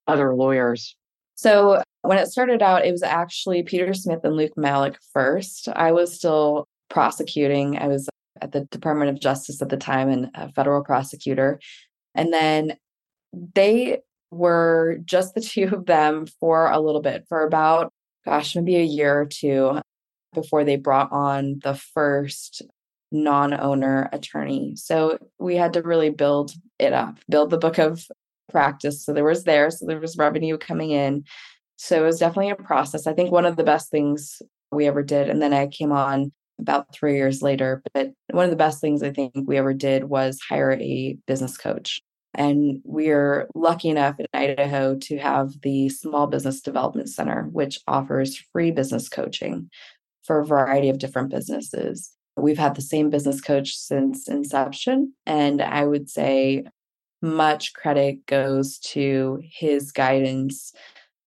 other 0.07 0.35
lawyers? 0.35 0.97
So 1.37 1.83
when 2.03 2.19
it 2.19 2.27
started 2.27 2.61
out, 2.61 2.85
it 2.85 2.93
was 2.93 3.03
actually 3.03 3.63
Peter 3.63 3.95
Smith 3.95 4.21
and 4.25 4.37
Luke 4.37 4.57
Malek 4.57 4.99
first. 5.13 5.69
I 5.69 5.93
was 5.93 6.15
still 6.15 6.67
prosecuting. 6.91 7.79
I 7.79 7.87
was 7.87 8.09
at 8.41 8.53
the 8.53 8.65
Department 8.67 9.11
of 9.11 9.21
Justice 9.21 9.63
at 9.63 9.69
the 9.69 9.77
time 9.77 10.09
and 10.09 10.31
a 10.35 10.53
federal 10.53 10.85
prosecutor. 10.85 11.61
And 12.15 12.33
then 12.33 12.77
they 13.55 14.01
were 14.33 14.99
just 15.05 15.35
the 15.35 15.41
two 15.53 15.71
of 15.73 15.87
them 15.87 16.27
for 16.41 16.71
a 16.71 16.81
little 16.81 17.03
bit, 17.03 17.27
for 17.29 17.47
about, 17.47 17.93
gosh, 18.25 18.57
maybe 18.57 18.77
a 18.77 18.83
year 18.83 19.21
or 19.21 19.27
two 19.27 19.81
before 20.35 20.65
they 20.65 20.77
brought 20.77 21.13
on 21.13 21.61
the 21.63 21.75
first 21.75 22.63
non 23.13 23.53
owner 23.53 24.09
attorney. 24.13 24.75
So 24.77 25.19
we 25.39 25.57
had 25.57 25.75
to 25.75 25.83
really 25.83 26.11
build 26.11 26.53
it 26.79 26.93
up, 26.93 27.19
build 27.29 27.51
the 27.51 27.59
book 27.59 27.79
of 27.79 28.07
practice. 28.51 29.05
So 29.05 29.13
there 29.13 29.25
was 29.25 29.45
there, 29.45 29.71
so 29.71 29.87
there 29.87 30.01
was 30.01 30.17
revenue 30.17 30.57
coming 30.57 30.91
in. 30.91 31.25
So 31.77 32.03
it 32.03 32.07
was 32.07 32.19
definitely 32.19 32.51
a 32.51 32.57
process. 32.57 33.07
I 33.07 33.13
think 33.13 33.31
one 33.31 33.45
of 33.45 33.57
the 33.57 33.65
best 33.65 33.91
things 33.91 34.41
we 34.71 34.87
ever 34.87 35.03
did, 35.03 35.29
and 35.29 35.43
then 35.43 35.53
I 35.53 35.67
came 35.67 35.93
on 35.93 36.33
about 36.59 36.95
three 36.95 37.17
years 37.17 37.43
later, 37.43 37.83
but 37.93 38.13
one 38.31 38.45
of 38.45 38.51
the 38.51 38.57
best 38.57 38.81
things 38.81 39.03
I 39.03 39.11
think 39.11 39.33
we 39.35 39.59
ever 39.59 39.75
did 39.75 40.05
was 40.05 40.41
hire 40.49 40.73
a 40.73 41.19
business 41.27 41.59
coach. 41.59 42.01
And 42.35 42.81
we're 42.85 43.49
lucky 43.55 43.89
enough 43.89 44.19
in 44.19 44.27
Idaho 44.33 44.97
to 44.97 45.19
have 45.19 45.61
the 45.63 45.89
Small 45.89 46.27
Business 46.27 46.61
Development 46.61 47.09
Center, 47.09 47.49
which 47.53 47.81
offers 47.87 48.37
free 48.53 48.71
business 48.71 49.09
coaching 49.09 49.69
for 50.25 50.41
a 50.41 50.47
variety 50.47 50.89
of 50.89 50.99
different 50.99 51.31
businesses. 51.31 52.13
We've 52.37 52.59
had 52.59 52.75
the 52.75 52.83
same 52.83 53.11
business 53.11 53.41
coach 53.41 53.77
since 53.77 54.29
inception. 54.29 55.13
And 55.27 55.61
I 55.61 55.85
would 55.85 56.09
say 56.09 56.65
much 57.21 57.73
credit 57.75 58.27
goes 58.27 58.79
to 58.79 59.41
his 59.45 59.93
guidance 59.93 60.73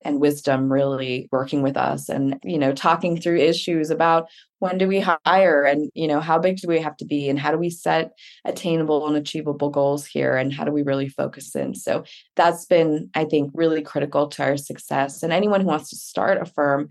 and 0.05 0.21
wisdom 0.21 0.71
really 0.71 1.27
working 1.31 1.61
with 1.61 1.75
us 1.75 2.07
and 2.07 2.39
you 2.43 2.57
know 2.57 2.71
talking 2.71 3.19
through 3.19 3.37
issues 3.37 3.89
about 3.89 4.29
when 4.59 4.77
do 4.77 4.87
we 4.87 4.99
hire 4.99 5.63
and 5.63 5.91
you 5.95 6.07
know 6.07 6.21
how 6.21 6.37
big 6.37 6.57
do 6.57 6.67
we 6.67 6.79
have 6.79 6.95
to 6.95 7.05
be 7.05 7.27
and 7.27 7.39
how 7.39 7.51
do 7.51 7.57
we 7.57 7.69
set 7.69 8.11
attainable 8.45 9.07
and 9.07 9.17
achievable 9.17 9.69
goals 9.69 10.05
here 10.05 10.37
and 10.37 10.53
how 10.53 10.63
do 10.63 10.71
we 10.71 10.83
really 10.83 11.09
focus 11.09 11.55
in 11.55 11.73
so 11.73 12.03
that's 12.35 12.65
been 12.65 13.09
i 13.15 13.25
think 13.25 13.51
really 13.53 13.81
critical 13.81 14.27
to 14.27 14.43
our 14.43 14.55
success 14.55 15.23
and 15.23 15.33
anyone 15.33 15.59
who 15.59 15.67
wants 15.67 15.89
to 15.89 15.95
start 15.95 16.41
a 16.41 16.45
firm 16.45 16.87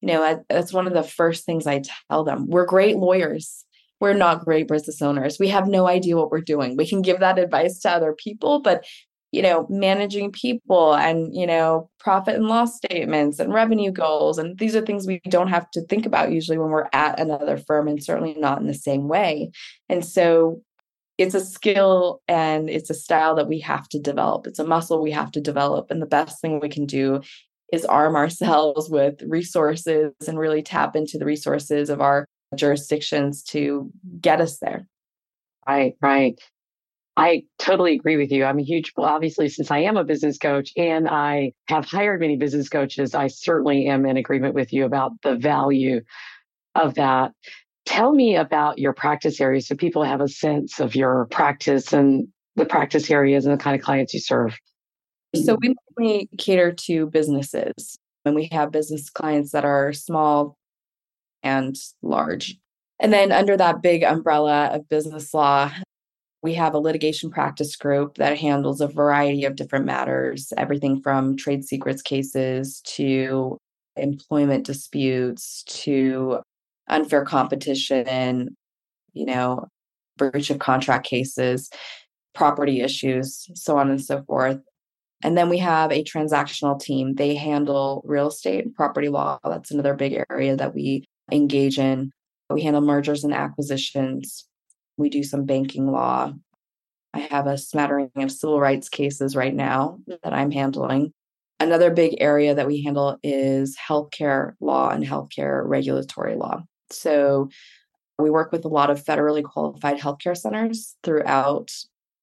you 0.00 0.08
know 0.08 0.42
that's 0.48 0.72
one 0.72 0.86
of 0.86 0.94
the 0.94 1.02
first 1.02 1.44
things 1.44 1.66
i 1.66 1.82
tell 2.10 2.24
them 2.24 2.46
we're 2.48 2.66
great 2.66 2.96
lawyers 2.96 3.66
we're 4.00 4.12
not 4.12 4.44
great 4.44 4.68
business 4.68 5.00
owners. 5.00 5.38
We 5.38 5.48
have 5.48 5.68
no 5.68 5.88
idea 5.88 6.16
what 6.16 6.30
we're 6.30 6.42
doing. 6.42 6.76
We 6.76 6.86
can 6.86 7.00
give 7.00 7.20
that 7.20 7.38
advice 7.38 7.78
to 7.80 7.90
other 7.90 8.12
people, 8.12 8.60
but 8.60 8.84
you 9.32 9.42
know, 9.42 9.66
managing 9.68 10.32
people 10.32 10.94
and, 10.94 11.34
you 11.34 11.46
know, 11.46 11.90
profit 11.98 12.36
and 12.36 12.46
loss 12.46 12.76
statements 12.76 13.38
and 13.38 13.52
revenue 13.52 13.90
goals. 13.90 14.38
And 14.38 14.58
these 14.58 14.76
are 14.76 14.80
things 14.80 15.06
we 15.06 15.20
don't 15.28 15.48
have 15.48 15.70
to 15.72 15.82
think 15.82 16.06
about 16.06 16.32
usually 16.32 16.58
when 16.58 16.70
we're 16.70 16.88
at 16.92 17.18
another 17.18 17.56
firm 17.56 17.88
and 17.88 18.02
certainly 18.02 18.34
not 18.34 18.60
in 18.60 18.66
the 18.66 18.74
same 18.74 19.08
way. 19.08 19.50
And 19.88 20.04
so 20.04 20.62
it's 21.18 21.34
a 21.34 21.44
skill 21.44 22.20
and 22.28 22.68
it's 22.68 22.90
a 22.90 22.94
style 22.94 23.34
that 23.36 23.48
we 23.48 23.58
have 23.60 23.88
to 23.88 23.98
develop. 23.98 24.46
It's 24.46 24.58
a 24.58 24.66
muscle 24.66 25.02
we 25.02 25.12
have 25.12 25.32
to 25.32 25.40
develop. 25.40 25.90
And 25.90 26.00
the 26.00 26.06
best 26.06 26.40
thing 26.40 26.60
we 26.60 26.68
can 26.68 26.86
do 26.86 27.20
is 27.72 27.84
arm 27.84 28.16
ourselves 28.16 28.88
with 28.88 29.22
resources 29.22 30.12
and 30.26 30.38
really 30.38 30.62
tap 30.62 30.94
into 30.94 31.18
the 31.18 31.24
resources 31.24 31.90
of 31.90 32.00
our 32.00 32.26
jurisdictions 32.54 33.42
to 33.42 33.90
get 34.20 34.40
us 34.40 34.58
there. 34.58 34.86
Right, 35.66 35.94
right. 36.00 36.38
I 37.16 37.44
totally 37.58 37.94
agree 37.94 38.16
with 38.16 38.30
you. 38.30 38.44
I'm 38.44 38.58
a 38.58 38.62
huge, 38.62 38.92
well, 38.96 39.06
obviously, 39.06 39.48
since 39.48 39.70
I 39.70 39.78
am 39.78 39.96
a 39.96 40.04
business 40.04 40.36
coach 40.36 40.72
and 40.76 41.08
I 41.08 41.52
have 41.68 41.86
hired 41.86 42.20
many 42.20 42.36
business 42.36 42.68
coaches, 42.68 43.14
I 43.14 43.28
certainly 43.28 43.86
am 43.86 44.04
in 44.04 44.18
agreement 44.18 44.54
with 44.54 44.72
you 44.72 44.84
about 44.84 45.12
the 45.22 45.34
value 45.36 46.02
of 46.74 46.94
that. 46.94 47.32
Tell 47.86 48.12
me 48.12 48.36
about 48.36 48.78
your 48.78 48.92
practice 48.92 49.40
area 49.40 49.62
so 49.62 49.74
people 49.74 50.04
have 50.04 50.20
a 50.20 50.28
sense 50.28 50.78
of 50.78 50.94
your 50.94 51.26
practice 51.30 51.92
and 51.92 52.28
the 52.56 52.66
practice 52.66 53.10
areas 53.10 53.46
and 53.46 53.58
the 53.58 53.62
kind 53.62 53.78
of 53.78 53.84
clients 53.84 54.12
you 54.12 54.20
serve? 54.20 54.58
So 55.34 55.56
we 55.60 55.74
mainly 55.96 56.28
cater 56.38 56.72
to 56.72 57.06
businesses 57.06 57.98
and 58.24 58.34
we 58.34 58.48
have 58.52 58.72
business 58.72 59.08
clients 59.08 59.52
that 59.52 59.64
are 59.64 59.92
small 59.92 60.56
and 61.42 61.76
large. 62.02 62.56
And 62.98 63.12
then 63.12 63.32
under 63.32 63.56
that 63.56 63.82
big 63.82 64.02
umbrella 64.02 64.70
of 64.72 64.88
business 64.88 65.32
law, 65.32 65.70
we 66.46 66.54
have 66.54 66.74
a 66.74 66.78
litigation 66.78 67.28
practice 67.28 67.74
group 67.74 68.18
that 68.18 68.38
handles 68.38 68.80
a 68.80 68.86
variety 68.86 69.44
of 69.44 69.56
different 69.56 69.84
matters, 69.84 70.52
everything 70.56 71.02
from 71.02 71.36
trade 71.36 71.64
secrets 71.64 72.02
cases 72.02 72.80
to 72.82 73.58
employment 73.96 74.64
disputes 74.64 75.64
to 75.64 76.38
unfair 76.86 77.24
competition, 77.24 78.54
you 79.12 79.26
know, 79.26 79.66
breach 80.16 80.50
of 80.50 80.60
contract 80.60 81.04
cases, 81.04 81.68
property 82.32 82.80
issues, 82.80 83.50
so 83.54 83.76
on 83.76 83.90
and 83.90 84.00
so 84.00 84.22
forth. 84.22 84.60
And 85.24 85.36
then 85.36 85.48
we 85.48 85.58
have 85.58 85.90
a 85.90 86.04
transactional 86.04 86.80
team. 86.80 87.16
They 87.16 87.34
handle 87.34 88.02
real 88.06 88.28
estate 88.28 88.64
and 88.64 88.72
property 88.72 89.08
law. 89.08 89.40
That's 89.42 89.72
another 89.72 89.94
big 89.94 90.22
area 90.30 90.54
that 90.54 90.76
we 90.76 91.06
engage 91.32 91.80
in. 91.80 92.12
We 92.50 92.62
handle 92.62 92.82
mergers 92.82 93.24
and 93.24 93.34
acquisitions. 93.34 94.46
We 94.96 95.10
do 95.10 95.22
some 95.22 95.44
banking 95.44 95.90
law. 95.90 96.32
I 97.14 97.20
have 97.20 97.46
a 97.46 97.58
smattering 97.58 98.10
of 98.16 98.30
civil 98.30 98.60
rights 98.60 98.88
cases 98.88 99.36
right 99.36 99.54
now 99.54 99.98
that 100.22 100.32
I'm 100.32 100.50
handling. 100.50 101.12
Another 101.58 101.90
big 101.90 102.16
area 102.20 102.54
that 102.54 102.66
we 102.66 102.82
handle 102.82 103.18
is 103.22 103.76
healthcare 103.76 104.52
law 104.60 104.90
and 104.90 105.04
healthcare 105.04 105.62
regulatory 105.64 106.36
law. 106.36 106.62
So 106.90 107.48
we 108.18 108.30
work 108.30 108.52
with 108.52 108.64
a 108.64 108.68
lot 108.68 108.90
of 108.90 109.02
federally 109.02 109.42
qualified 109.42 109.98
healthcare 109.98 110.36
centers 110.36 110.96
throughout 111.02 111.70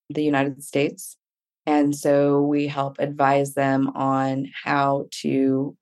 the 0.10 0.24
United 0.24 0.64
States. 0.64 1.18
And 1.66 1.96
so 1.96 2.42
we 2.42 2.68
help 2.68 2.98
advise 3.00 3.54
them 3.54 3.90
on 3.96 4.50
how 4.64 5.08
to 5.22 5.76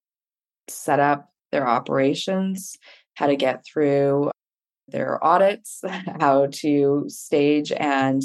set 0.69 0.99
up 0.99 1.29
their 1.51 1.67
operations, 1.67 2.77
how 3.15 3.27
to 3.27 3.35
get 3.35 3.65
through 3.65 4.31
their 4.91 5.23
audits, 5.23 5.81
how 6.19 6.47
to 6.51 7.05
stage 7.07 7.71
and 7.71 8.21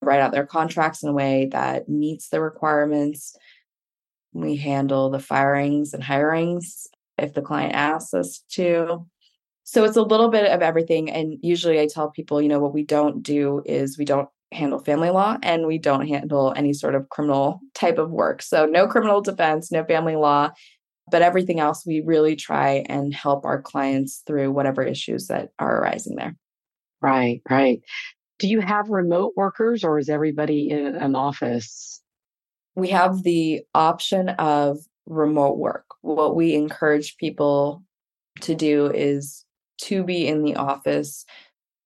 write 0.00 0.20
out 0.20 0.32
their 0.32 0.46
contracts 0.46 1.02
in 1.02 1.08
a 1.08 1.12
way 1.12 1.48
that 1.52 1.88
meets 1.88 2.28
the 2.28 2.40
requirements. 2.40 3.36
We 4.32 4.56
handle 4.56 5.10
the 5.10 5.20
firings 5.20 5.94
and 5.94 6.02
hirings 6.02 6.86
if 7.18 7.34
the 7.34 7.42
client 7.42 7.74
asks 7.74 8.14
us 8.14 8.44
to. 8.52 9.06
So 9.64 9.84
it's 9.84 9.96
a 9.96 10.02
little 10.02 10.28
bit 10.28 10.50
of 10.50 10.60
everything. 10.60 11.10
And 11.10 11.38
usually 11.42 11.80
I 11.80 11.86
tell 11.86 12.10
people, 12.10 12.42
you 12.42 12.48
know, 12.48 12.58
what 12.58 12.74
we 12.74 12.82
don't 12.82 13.22
do 13.22 13.62
is 13.64 13.96
we 13.96 14.04
don't 14.04 14.28
handle 14.50 14.78
family 14.78 15.10
law 15.10 15.38
and 15.42 15.66
we 15.66 15.78
don't 15.78 16.06
handle 16.06 16.52
any 16.56 16.72
sort 16.72 16.94
of 16.94 17.08
criminal 17.08 17.60
type 17.74 17.98
of 17.98 18.10
work. 18.10 18.42
So 18.42 18.66
no 18.66 18.86
criminal 18.86 19.20
defense, 19.20 19.70
no 19.70 19.84
family 19.84 20.16
law, 20.16 20.50
but 21.10 21.22
everything 21.22 21.60
else 21.60 21.84
we 21.86 22.00
really 22.00 22.36
try 22.36 22.84
and 22.88 23.14
help 23.14 23.44
our 23.44 23.60
clients 23.60 24.22
through 24.26 24.50
whatever 24.52 24.82
issues 24.82 25.26
that 25.28 25.50
are 25.58 25.78
arising 25.78 26.16
there. 26.16 26.36
Right, 27.00 27.42
right. 27.50 27.80
Do 28.38 28.48
you 28.48 28.60
have 28.60 28.88
remote 28.88 29.32
workers 29.36 29.84
or 29.84 29.98
is 29.98 30.08
everybody 30.08 30.70
in 30.70 30.94
an 30.94 31.14
office? 31.14 32.00
We 32.74 32.88
have 32.88 33.22
the 33.22 33.62
option 33.74 34.30
of 34.30 34.78
remote 35.06 35.58
work. 35.58 35.84
What 36.00 36.34
we 36.36 36.54
encourage 36.54 37.16
people 37.16 37.82
to 38.40 38.54
do 38.54 38.86
is 38.86 39.44
to 39.82 40.04
be 40.04 40.26
in 40.26 40.42
the 40.42 40.56
office 40.56 41.24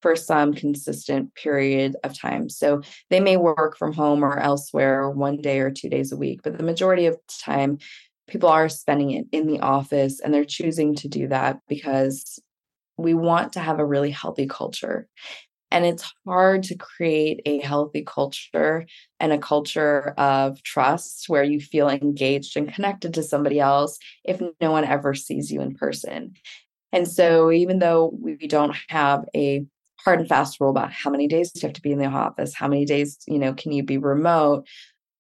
for 0.03 0.15
some 0.15 0.53
consistent 0.55 1.35
period 1.35 1.97
of 2.05 2.17
time. 2.17 2.49
So 2.49 2.83
they 3.11 3.19
may 3.19 3.37
work 3.37 3.77
from 3.77 3.93
home 3.93 4.25
or 4.25 4.39
elsewhere 4.39 5.11
one 5.11 5.39
day 5.39 5.61
or 5.61 5.71
two 5.71 5.89
days 5.89 6.13
a 6.13 6.17
week, 6.17 6.43
but 6.45 6.57
the 6.57 6.65
majority 6.65 7.07
of 7.07 7.15
the 7.15 7.35
time, 7.43 7.79
people 8.29 8.49
are 8.49 8.69
spending 8.69 9.11
it 9.13 9.27
in 9.33 9.47
the 9.47 9.61
office 9.61 10.21
and 10.21 10.33
they're 10.33 10.45
choosing 10.45 10.95
to 10.97 11.09
do 11.09 11.29
that 11.29 11.59
because 11.69 12.39
we 12.97 13.15
want 13.15 13.53
to 13.53 13.61
have 13.61 13.79
a 13.79 13.87
really 13.87 14.11
healthy 14.11 14.47
culture. 14.47 15.09
And 15.71 15.85
it's 15.85 16.11
hard 16.25 16.63
to 16.65 16.77
create 16.77 17.43
a 17.45 17.59
healthy 17.59 18.05
culture 18.07 18.87
and 19.19 19.33
a 19.33 19.39
culture 19.39 20.15
of 20.17 20.63
trust 20.63 21.29
where 21.29 21.43
you 21.43 21.61
feel 21.61 21.89
engaged 21.89 22.57
and 22.57 22.73
connected 22.73 23.15
to 23.15 23.23
somebody 23.23 23.59
else 23.59 23.99
if 24.25 24.41
no 24.61 24.71
one 24.71 24.85
ever 24.85 25.13
sees 25.13 25.51
you 25.51 25.61
in 25.61 25.75
person. 25.75 26.35
And 26.93 27.09
so, 27.09 27.51
even 27.51 27.81
though 27.81 28.17
we 28.19 28.37
don't 28.47 28.77
have 28.89 29.25
a 29.35 29.67
hard 29.99 30.21
and 30.21 30.29
fast 30.29 30.61
rule 30.61 30.71
about 30.71 30.93
how 30.93 31.11
many 31.11 31.27
days 31.27 31.51
you 31.55 31.63
have 31.63 31.73
to 31.73 31.83
be 31.83 31.91
in 31.91 31.99
the 31.99 32.07
office, 32.07 32.55
how 32.55 32.69
many 32.69 32.85
days, 32.85 33.19
you 33.27 33.39
know, 33.39 33.53
can 33.53 33.73
you 33.73 33.83
be 33.83 33.99
remote, 33.99 34.67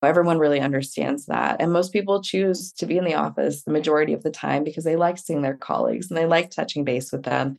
everyone 0.02 0.38
really 0.38 0.60
understands 0.60 1.26
that. 1.26 1.56
And 1.60 1.72
most 1.72 1.92
people 1.92 2.22
choose 2.22 2.72
to 2.72 2.86
be 2.86 2.98
in 2.98 3.04
the 3.04 3.14
office 3.14 3.62
the 3.62 3.72
majority 3.72 4.12
of 4.12 4.22
the 4.22 4.30
time 4.30 4.64
because 4.64 4.84
they 4.84 4.96
like 4.96 5.18
seeing 5.18 5.42
their 5.42 5.56
colleagues 5.56 6.10
and 6.10 6.16
they 6.16 6.26
like 6.26 6.50
touching 6.50 6.84
base 6.84 7.10
with 7.12 7.22
them. 7.22 7.56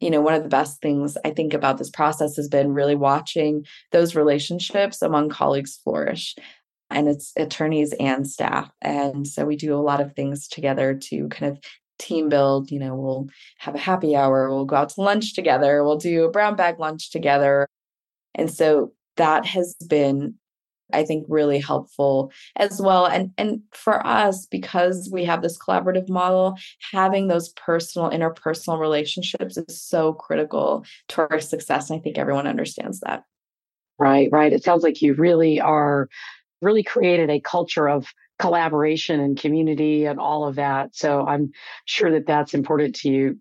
You 0.00 0.10
know, 0.10 0.20
one 0.20 0.34
of 0.34 0.42
the 0.42 0.48
best 0.48 0.82
things 0.82 1.16
I 1.24 1.30
think 1.30 1.54
about 1.54 1.78
this 1.78 1.90
process 1.90 2.36
has 2.36 2.48
been 2.48 2.74
really 2.74 2.96
watching 2.96 3.64
those 3.92 4.14
relationships 4.14 5.00
among 5.00 5.30
colleagues 5.30 5.80
flourish 5.82 6.34
and 6.90 7.08
it's 7.08 7.32
attorneys 7.36 7.92
and 7.98 8.28
staff. 8.28 8.70
And 8.82 9.26
so 9.26 9.44
we 9.44 9.56
do 9.56 9.74
a 9.74 9.80
lot 9.80 10.00
of 10.00 10.14
things 10.14 10.48
together 10.48 10.94
to 10.94 11.28
kind 11.28 11.52
of 11.52 11.60
team 11.98 12.28
build. 12.28 12.70
You 12.70 12.78
know, 12.78 12.94
we'll 12.94 13.28
have 13.58 13.74
a 13.74 13.78
happy 13.78 14.14
hour, 14.14 14.50
we'll 14.50 14.64
go 14.64 14.76
out 14.76 14.90
to 14.90 15.00
lunch 15.00 15.34
together, 15.34 15.82
we'll 15.82 15.96
do 15.96 16.24
a 16.24 16.30
brown 16.30 16.56
bag 16.56 16.78
lunch 16.78 17.10
together. 17.10 17.66
And 18.34 18.50
so 18.50 18.92
that 19.16 19.46
has 19.46 19.74
been 19.88 20.34
I 20.92 21.04
think 21.04 21.26
really 21.28 21.58
helpful 21.58 22.32
as 22.56 22.80
well. 22.80 23.06
And 23.06 23.32
and 23.36 23.62
for 23.72 24.06
us, 24.06 24.46
because 24.46 25.08
we 25.12 25.24
have 25.24 25.42
this 25.42 25.58
collaborative 25.58 26.08
model, 26.08 26.56
having 26.92 27.28
those 27.28 27.50
personal, 27.50 28.10
interpersonal 28.10 28.78
relationships 28.78 29.56
is 29.56 29.80
so 29.80 30.12
critical 30.12 30.84
to 31.08 31.26
our 31.30 31.40
success. 31.40 31.90
And 31.90 31.98
I 31.98 32.02
think 32.02 32.18
everyone 32.18 32.46
understands 32.46 33.00
that. 33.00 33.24
Right, 33.98 34.28
right. 34.30 34.52
It 34.52 34.62
sounds 34.62 34.82
like 34.82 35.00
you 35.00 35.14
really 35.14 35.60
are 35.60 36.08
really 36.62 36.82
created 36.82 37.30
a 37.30 37.40
culture 37.40 37.88
of 37.88 38.06
collaboration 38.38 39.20
and 39.20 39.38
community 39.38 40.04
and 40.04 40.20
all 40.20 40.46
of 40.46 40.56
that. 40.56 40.94
So 40.94 41.26
I'm 41.26 41.52
sure 41.86 42.10
that 42.12 42.26
that's 42.26 42.54
important 42.54 42.94
to 42.96 43.10
you, 43.10 43.38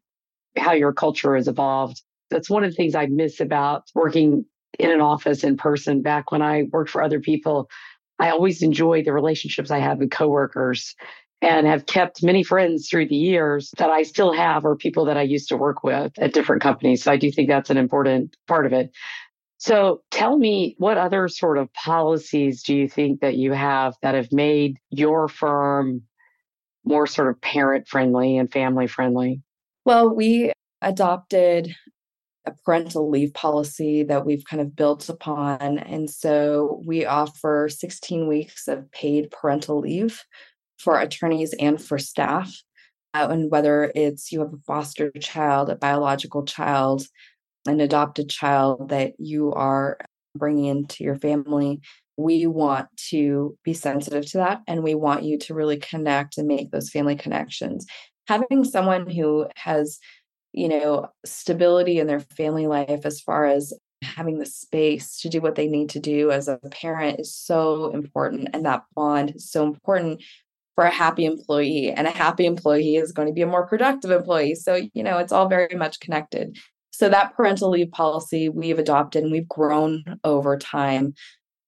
how 0.57 0.73
your 0.73 0.93
culture 0.93 1.35
has 1.35 1.47
evolved. 1.47 2.01
That's 2.29 2.49
one 2.49 2.63
of 2.63 2.71
the 2.71 2.75
things 2.75 2.95
I 2.95 3.05
miss 3.07 3.39
about 3.39 3.83
working 3.93 4.45
in 4.79 4.91
an 4.91 5.01
office 5.01 5.43
in 5.43 5.57
person. 5.57 6.01
Back 6.01 6.31
when 6.31 6.41
I 6.41 6.63
worked 6.71 6.89
for 6.89 7.03
other 7.03 7.19
people, 7.19 7.69
I 8.19 8.29
always 8.29 8.61
enjoyed 8.61 9.05
the 9.05 9.13
relationships 9.13 9.71
I 9.71 9.79
had 9.79 9.99
with 9.99 10.11
coworkers 10.11 10.95
and 11.41 11.67
have 11.67 11.85
kept 11.85 12.23
many 12.23 12.43
friends 12.43 12.87
through 12.89 13.07
the 13.07 13.15
years 13.15 13.71
that 13.77 13.89
I 13.89 14.03
still 14.03 14.33
have 14.33 14.65
or 14.65 14.75
people 14.75 15.05
that 15.05 15.17
I 15.17 15.21
used 15.21 15.49
to 15.49 15.57
work 15.57 15.83
with 15.83 16.13
at 16.17 16.33
different 16.33 16.61
companies. 16.61 17.03
So 17.03 17.11
I 17.11 17.17
do 17.17 17.31
think 17.31 17.49
that's 17.49 17.69
an 17.69 17.77
important 17.77 18.35
part 18.47 18.65
of 18.65 18.73
it. 18.73 18.91
So 19.57 20.01
tell 20.11 20.37
me 20.37 20.75
what 20.77 20.97
other 20.97 21.27
sort 21.27 21.57
of 21.57 21.71
policies 21.73 22.63
do 22.63 22.75
you 22.75 22.87
think 22.87 23.21
that 23.21 23.35
you 23.35 23.51
have 23.51 23.95
that 24.01 24.15
have 24.15 24.31
made 24.31 24.77
your 24.89 25.27
firm 25.27 26.03
more 26.83 27.07
sort 27.07 27.29
of 27.29 27.41
parent 27.41 27.87
friendly 27.87 28.37
and 28.37 28.51
family 28.51 28.87
friendly? 28.87 29.41
Well, 29.85 30.15
we 30.15 30.51
adopted 30.81 31.75
a 32.45 32.53
parental 32.63 33.09
leave 33.09 33.33
policy 33.33 34.03
that 34.03 34.25
we've 34.25 34.45
kind 34.45 34.61
of 34.61 34.75
built 34.75 35.09
upon. 35.09 35.79
And 35.79 36.09
so 36.09 36.81
we 36.85 37.05
offer 37.05 37.69
16 37.69 38.27
weeks 38.27 38.67
of 38.67 38.91
paid 38.91 39.31
parental 39.31 39.79
leave 39.79 40.23
for 40.77 40.99
attorneys 40.99 41.53
and 41.59 41.81
for 41.81 41.97
staff. 41.97 42.53
Uh, 43.13 43.27
and 43.29 43.49
whether 43.49 43.91
it's 43.95 44.31
you 44.31 44.41
have 44.41 44.53
a 44.53 44.57
foster 44.67 45.09
child, 45.19 45.69
a 45.69 45.75
biological 45.75 46.43
child, 46.43 47.07
an 47.65 47.79
adopted 47.79 48.29
child 48.29 48.89
that 48.89 49.13
you 49.17 49.51
are 49.53 49.97
bringing 50.35 50.65
into 50.65 51.03
your 51.03 51.15
family, 51.15 51.79
we 52.17 52.45
want 52.45 52.87
to 53.09 53.57
be 53.63 53.73
sensitive 53.73 54.25
to 54.25 54.37
that 54.37 54.61
and 54.67 54.83
we 54.83 54.95
want 54.95 55.23
you 55.23 55.37
to 55.37 55.53
really 55.53 55.77
connect 55.77 56.37
and 56.37 56.47
make 56.47 56.71
those 56.71 56.89
family 56.89 57.15
connections. 57.15 57.85
Having 58.27 58.63
someone 58.65 59.09
who 59.09 59.47
has 59.55 59.99
you 60.55 60.69
know, 60.69 61.09
stability 61.25 61.99
in 61.99 62.07
their 62.07 62.21
family 62.21 62.65
life 62.65 63.05
as 63.05 63.19
far 63.19 63.45
as 63.45 63.73
having 64.01 64.39
the 64.39 64.45
space 64.45 65.19
to 65.19 65.29
do 65.29 65.41
what 65.41 65.55
they 65.55 65.67
need 65.67 65.89
to 65.89 65.99
do 65.99 66.31
as 66.31 66.47
a 66.47 66.57
parent 66.71 67.19
is 67.19 67.35
so 67.35 67.91
important. 67.91 68.49
And 68.53 68.65
that 68.65 68.83
bond 68.95 69.35
is 69.35 69.51
so 69.51 69.65
important 69.65 70.23
for 70.75 70.85
a 70.85 70.89
happy 70.89 71.25
employee. 71.25 71.91
And 71.91 72.07
a 72.07 72.11
happy 72.11 72.45
employee 72.45 72.95
is 72.95 73.11
going 73.11 73.27
to 73.27 73.33
be 73.33 73.41
a 73.41 73.47
more 73.47 73.67
productive 73.67 74.11
employee. 74.11 74.55
So, 74.55 74.79
you 74.93 75.03
know, 75.03 75.17
it's 75.17 75.33
all 75.33 75.49
very 75.49 75.75
much 75.75 75.99
connected. 75.99 76.57
So, 76.91 77.09
that 77.09 77.35
parental 77.35 77.69
leave 77.69 77.91
policy 77.91 78.47
we've 78.47 78.79
adopted 78.79 79.23
and 79.23 79.31
we've 79.31 79.49
grown 79.49 80.03
over 80.23 80.57
time 80.57 81.13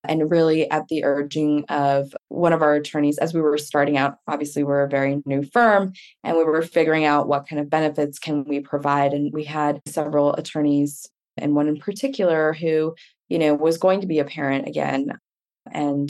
and 0.08 0.32
really 0.32 0.70
at 0.72 0.88
the 0.88 1.04
urging 1.04 1.66
of 1.70 2.16
one 2.30 2.54
of 2.54 2.62
our 2.62 2.76
attorneys 2.76 3.18
as 3.18 3.34
we 3.34 3.42
were 3.42 3.58
starting 3.58 3.98
out 3.98 4.18
obviously 4.28 4.64
we're 4.64 4.84
a 4.84 4.90
very 4.90 5.22
new 5.26 5.44
firm 5.44 5.94
and 6.24 6.38
we 6.38 6.44
were 6.44 6.62
figuring 6.62 7.06
out 7.06 7.28
what 7.28 7.48
kind 7.48 7.60
of 7.60 7.70
benefits 7.70 8.20
can 8.20 8.44
we 8.46 8.60
provide 8.60 9.14
and 9.14 9.34
we 9.34 9.44
had 9.44 9.80
several 9.86 10.34
attorneys 10.34 11.08
and 11.38 11.56
one 11.56 11.68
in 11.68 11.78
particular 11.78 12.54
who 12.54 12.96
you 13.30 13.40
know 13.40 13.54
was 13.54 13.78
going 13.78 14.02
to 14.02 14.08
be 14.08 14.20
a 14.20 14.26
parent 14.26 14.68
again 14.68 15.12
and 15.72 16.10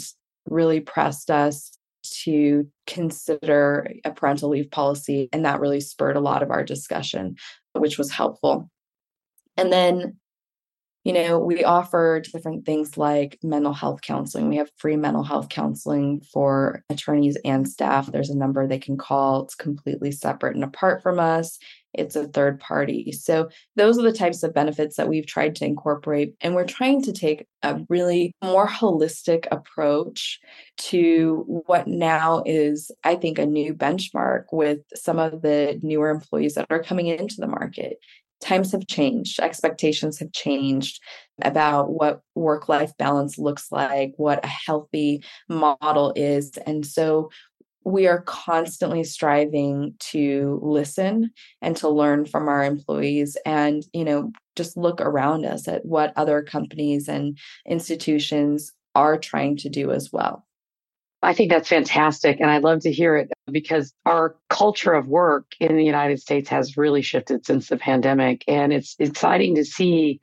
really 0.49 0.79
pressed 0.79 1.29
us 1.29 1.77
to 2.03 2.67
consider 2.85 3.91
a 4.05 4.11
parental 4.11 4.49
leave 4.49 4.71
policy. 4.71 5.29
And 5.33 5.45
that 5.45 5.59
really 5.59 5.81
spurred 5.81 6.15
a 6.15 6.21
lot 6.21 6.43
of 6.43 6.51
our 6.51 6.63
discussion, 6.63 7.35
which 7.73 7.97
was 7.97 8.11
helpful. 8.11 8.69
And 9.57 9.71
then 9.71 10.17
you 11.08 11.14
know, 11.14 11.39
we 11.39 11.64
offer 11.64 12.20
different 12.20 12.66
things 12.66 12.97
like 12.97 13.39
mental 13.41 13.72
health 13.72 14.01
counseling. 14.01 14.49
We 14.49 14.58
have 14.58 14.70
free 14.76 14.97
mental 14.97 15.24
health 15.24 15.47
counseling 15.47 16.20
for 16.34 16.84
attorneys 16.89 17.38
and 17.45 17.66
staff. 17.66 18.12
There's 18.12 18.30
a 18.30 18.38
number 18.38 18.68
they 18.68 18.78
can 18.78 18.97
call. 18.97 19.43
It's 19.43 19.55
completely 19.55 20.12
separate 20.12 20.55
and 20.55 20.66
apart 20.66 21.01
from 21.01 21.18
us. 21.18 21.60
It's 21.93 22.18
a 22.18 22.28
third 22.28 22.60
party. 22.60 23.14
So, 23.14 23.47
those 23.78 23.97
are 23.97 24.01
the 24.01 24.12
types 24.12 24.43
of 24.43 24.53
benefits 24.53 24.97
that 24.97 25.08
we've 25.08 25.26
tried 25.26 25.55
to 25.55 25.66
incorporate. 25.66 26.36
And 26.41 26.53
we're 26.53 26.66
trying 26.66 27.01
to 27.03 27.14
take 27.14 27.47
a 27.64 27.80
really 27.88 28.34
more 28.43 28.68
holistic 28.68 29.47
approach 29.49 30.39
to 30.89 31.64
what 31.68 31.88
now 31.88 32.43
is, 32.45 32.91
I 33.05 33.16
think, 33.16 33.39
a 33.39 33.45
new 33.45 33.74
benchmark 33.74 34.43
with 34.51 34.80
some 34.93 35.20
of 35.20 35.41
the 35.41 35.80
newer 35.82 36.10
employees 36.10 36.55
that 36.55 36.68
are 36.70 36.84
coming 36.84 37.08
into 37.08 37.38
the 37.38 37.47
market 37.47 37.97
times 38.41 38.71
have 38.71 38.88
changed, 38.88 39.39
expectations 39.39 40.19
have 40.19 40.31
changed 40.31 41.01
about 41.41 41.91
what 41.91 42.21
work 42.35 42.69
life 42.69 42.91
balance 42.97 43.38
looks 43.38 43.71
like, 43.71 44.13
what 44.17 44.43
a 44.43 44.47
healthy 44.47 45.23
model 45.49 46.13
is. 46.15 46.57
And 46.65 46.85
so 46.85 47.29
we 47.83 48.05
are 48.05 48.21
constantly 48.23 49.03
striving 49.03 49.93
to 49.99 50.59
listen 50.61 51.31
and 51.61 51.77
to 51.77 51.88
learn 51.88 52.25
from 52.25 52.49
our 52.49 52.63
employees 52.63 53.38
and 53.45 53.85
you 53.93 54.03
know 54.03 54.31
just 54.57 54.75
look 54.75 54.99
around 54.99 55.45
us 55.45 55.67
at 55.67 55.85
what 55.85 56.11
other 56.17 56.41
companies 56.41 57.07
and 57.07 57.38
institutions 57.65 58.73
are 58.93 59.17
trying 59.17 59.55
to 59.55 59.69
do 59.69 59.91
as 59.91 60.11
well 60.11 60.46
I 61.24 61.34
think 61.34 61.51
that's 61.51 61.70
fantastic. 61.70 62.39
And 62.39 62.49
I 62.49 62.59
love 62.59 62.82
to 62.82 62.91
hear 62.91 63.18
it 63.18 63.30
uh, 63.47 63.51
because 63.51 63.93
our 64.05 64.36
culture 64.49 64.93
of 64.93 65.07
work 65.07 65.45
in 65.59 65.76
the 65.76 65.84
United 65.84 66.22
States 66.22 66.49
has 66.49 66.78
really 66.78 67.01
shifted 67.01 67.45
since 67.45 67.70
the 67.70 67.78
pandemic. 67.78 68.43
And 68.47 68.72
it's 68.72 68.95
exciting 68.99 69.55
to 69.55 69.65
see 69.65 70.20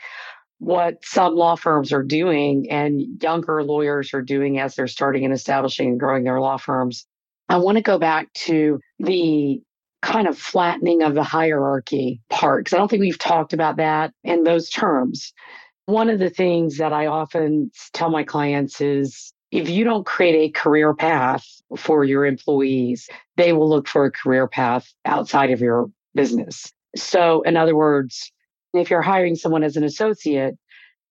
what 0.58 1.04
some 1.04 1.34
law 1.34 1.56
firms 1.56 1.92
are 1.92 2.02
doing 2.02 2.70
and 2.70 3.20
younger 3.20 3.62
lawyers 3.62 4.14
are 4.14 4.22
doing 4.22 4.58
as 4.58 4.76
they're 4.76 4.86
starting 4.86 5.24
and 5.24 5.34
establishing 5.34 5.88
and 5.88 6.00
growing 6.00 6.24
their 6.24 6.40
law 6.40 6.56
firms. 6.56 7.06
I 7.48 7.58
want 7.58 7.76
to 7.76 7.82
go 7.82 7.98
back 7.98 8.32
to 8.44 8.80
the 8.98 9.60
kind 10.00 10.28
of 10.28 10.38
flattening 10.38 11.02
of 11.02 11.14
the 11.14 11.22
hierarchy 11.22 12.22
part, 12.30 12.64
because 12.64 12.74
I 12.74 12.78
don't 12.78 12.88
think 12.88 13.00
we've 13.00 13.18
talked 13.18 13.52
about 13.52 13.76
that 13.76 14.12
in 14.22 14.44
those 14.44 14.70
terms. 14.70 15.34
One 15.86 16.08
of 16.08 16.18
the 16.18 16.30
things 16.30 16.78
that 16.78 16.94
I 16.94 17.06
often 17.06 17.70
tell 17.92 18.10
my 18.10 18.22
clients 18.22 18.80
is 18.80 19.33
if 19.54 19.70
you 19.70 19.84
don't 19.84 20.04
create 20.04 20.34
a 20.34 20.50
career 20.50 20.92
path 20.94 21.46
for 21.76 22.04
your 22.04 22.26
employees, 22.26 23.08
they 23.36 23.52
will 23.52 23.68
look 23.68 23.86
for 23.86 24.04
a 24.04 24.10
career 24.10 24.48
path 24.48 24.92
outside 25.04 25.52
of 25.52 25.60
your 25.60 25.86
business. 26.12 26.72
So, 26.96 27.42
in 27.42 27.56
other 27.56 27.76
words, 27.76 28.32
if 28.72 28.90
you're 28.90 29.00
hiring 29.00 29.36
someone 29.36 29.62
as 29.62 29.76
an 29.76 29.84
associate, 29.84 30.56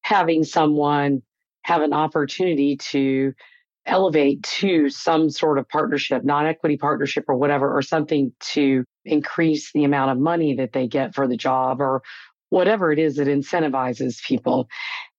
having 0.01 0.43
someone 0.43 1.21
have 1.61 1.81
an 1.81 1.93
opportunity 1.93 2.75
to 2.75 3.33
elevate 3.85 4.43
to 4.43 4.89
some 4.89 5.29
sort 5.29 5.57
of 5.57 5.69
partnership, 5.69 6.25
non 6.25 6.45
equity 6.45 6.75
partnership 6.75 7.23
or 7.29 7.35
whatever, 7.35 7.73
or 7.73 7.81
something 7.81 8.33
to 8.41 8.83
increase 9.05 9.71
the 9.71 9.85
amount 9.85 10.11
of 10.11 10.17
money 10.17 10.53
that 10.55 10.73
they 10.73 10.85
get 10.85 11.15
for 11.15 11.29
the 11.29 11.37
job 11.37 11.79
or 11.79 12.01
whatever 12.49 12.91
it 12.91 12.99
is 12.99 13.15
that 13.15 13.27
incentivizes 13.27 14.21
people. 14.21 14.67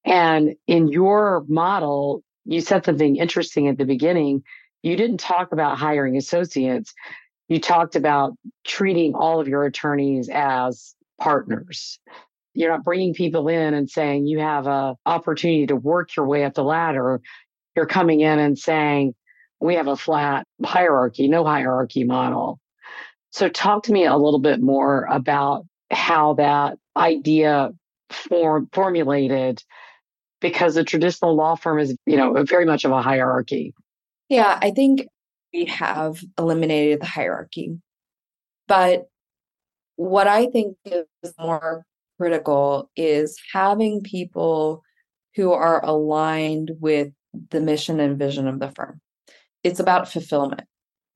And 0.05 0.57
in 0.67 0.89
your 0.89 1.47
model, 1.49 2.23
you 2.45 2.61
said 2.61 2.85
something 2.85 3.17
interesting 3.17 3.69
at 3.69 3.79
the 3.79 3.85
beginning. 3.85 4.43
You 4.83 4.97
didn't 4.97 5.19
talk 5.19 5.53
about 5.53 5.79
hiring 5.79 6.17
associates. 6.17 6.95
You 7.49 7.61
talked 7.61 7.97
about 7.97 8.35
treating 8.65 9.15
all 9.15 9.41
of 9.41 9.49
your 9.49 9.65
attorneys 9.65 10.29
as 10.33 10.95
partners. 11.19 11.99
You're 12.55 12.71
not 12.71 12.85
bringing 12.85 13.15
people 13.15 13.49
in 13.49 13.75
and 13.75 13.91
saying 13.91 14.27
you 14.27 14.39
have 14.39 14.67
a 14.67 14.97
opportunity 15.05 15.67
to 15.67 15.77
work 15.77 16.17
your 16.17 16.27
way 16.27 16.45
up 16.45 16.55
the 16.55 16.65
ladder. 16.65 17.21
You're 17.75 17.87
coming 17.87 18.21
in 18.21 18.39
and 18.39 18.59
saying 18.59 19.15
we 19.61 19.75
have 19.75 19.89
a 19.89 19.97
flat 19.97 20.47
hierarchy, 20.65 21.29
no 21.29 21.45
hierarchy 21.45 22.05
model. 22.05 22.61
So 23.31 23.49
talk 23.49 23.85
to 23.85 23.93
me 23.93 24.05
a 24.05 24.17
little 24.17 24.39
bit 24.39 24.61
more 24.61 25.07
about 25.11 25.67
how 25.91 26.35
that 26.35 26.79
idea 26.97 27.71
form, 28.11 28.69
formulated 28.73 29.63
because 30.45 30.75
the 30.75 30.85
traditional 30.85 31.35
law 31.35 31.55
firm 31.55 31.79
is, 31.79 31.97
you 32.05 32.19
know, 32.19 32.45
very 32.45 32.67
much 32.67 32.85
of 32.85 32.93
a 32.93 33.01
hierarchy. 33.01 33.73
Yeah, 34.29 34.59
I 34.61 34.73
think 34.73 35.09
we 35.55 35.65
have 35.65 36.23
eliminated 36.39 37.01
the 37.01 37.07
hierarchy. 37.07 37.79
But 38.69 39.09
what 39.97 40.27
I 40.27 40.45
think 40.49 40.77
is 40.85 41.07
more 41.39 41.87
critical 42.21 42.91
is 42.95 43.39
having 43.55 44.03
people 44.03 44.83
who 45.35 45.51
are 45.55 45.83
aligned 45.83 46.73
with 46.79 47.09
the 47.49 47.63
mission 47.63 47.99
and 47.99 48.19
vision 48.19 48.47
of 48.47 48.61
the 48.61 48.71
firm. 48.71 49.01
It's 49.63 49.81
about 49.81 50.13
fulfillment 50.13 50.65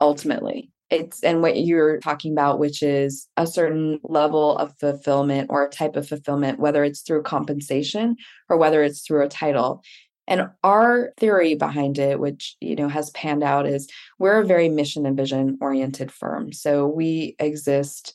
ultimately 0.00 0.70
it's 0.90 1.22
and 1.22 1.42
what 1.42 1.60
you're 1.60 1.98
talking 1.98 2.32
about 2.32 2.58
which 2.58 2.82
is 2.82 3.28
a 3.36 3.46
certain 3.46 4.00
level 4.02 4.56
of 4.56 4.74
fulfillment 4.78 5.50
or 5.50 5.64
a 5.64 5.70
type 5.70 5.96
of 5.96 6.08
fulfillment 6.08 6.58
whether 6.58 6.82
it's 6.82 7.00
through 7.00 7.22
compensation 7.22 8.16
or 8.48 8.56
whether 8.56 8.82
it's 8.82 9.02
through 9.02 9.24
a 9.24 9.28
title. 9.28 9.82
And 10.26 10.50
our 10.62 11.12
theory 11.18 11.54
behind 11.54 11.98
it 11.98 12.20
which 12.20 12.56
you 12.60 12.76
know 12.76 12.88
has 12.88 13.10
panned 13.10 13.42
out 13.42 13.66
is 13.66 13.88
we're 14.18 14.40
a 14.40 14.46
very 14.46 14.68
mission 14.68 15.06
and 15.06 15.16
vision 15.16 15.58
oriented 15.60 16.10
firm. 16.10 16.52
So 16.52 16.86
we 16.86 17.36
exist 17.38 18.14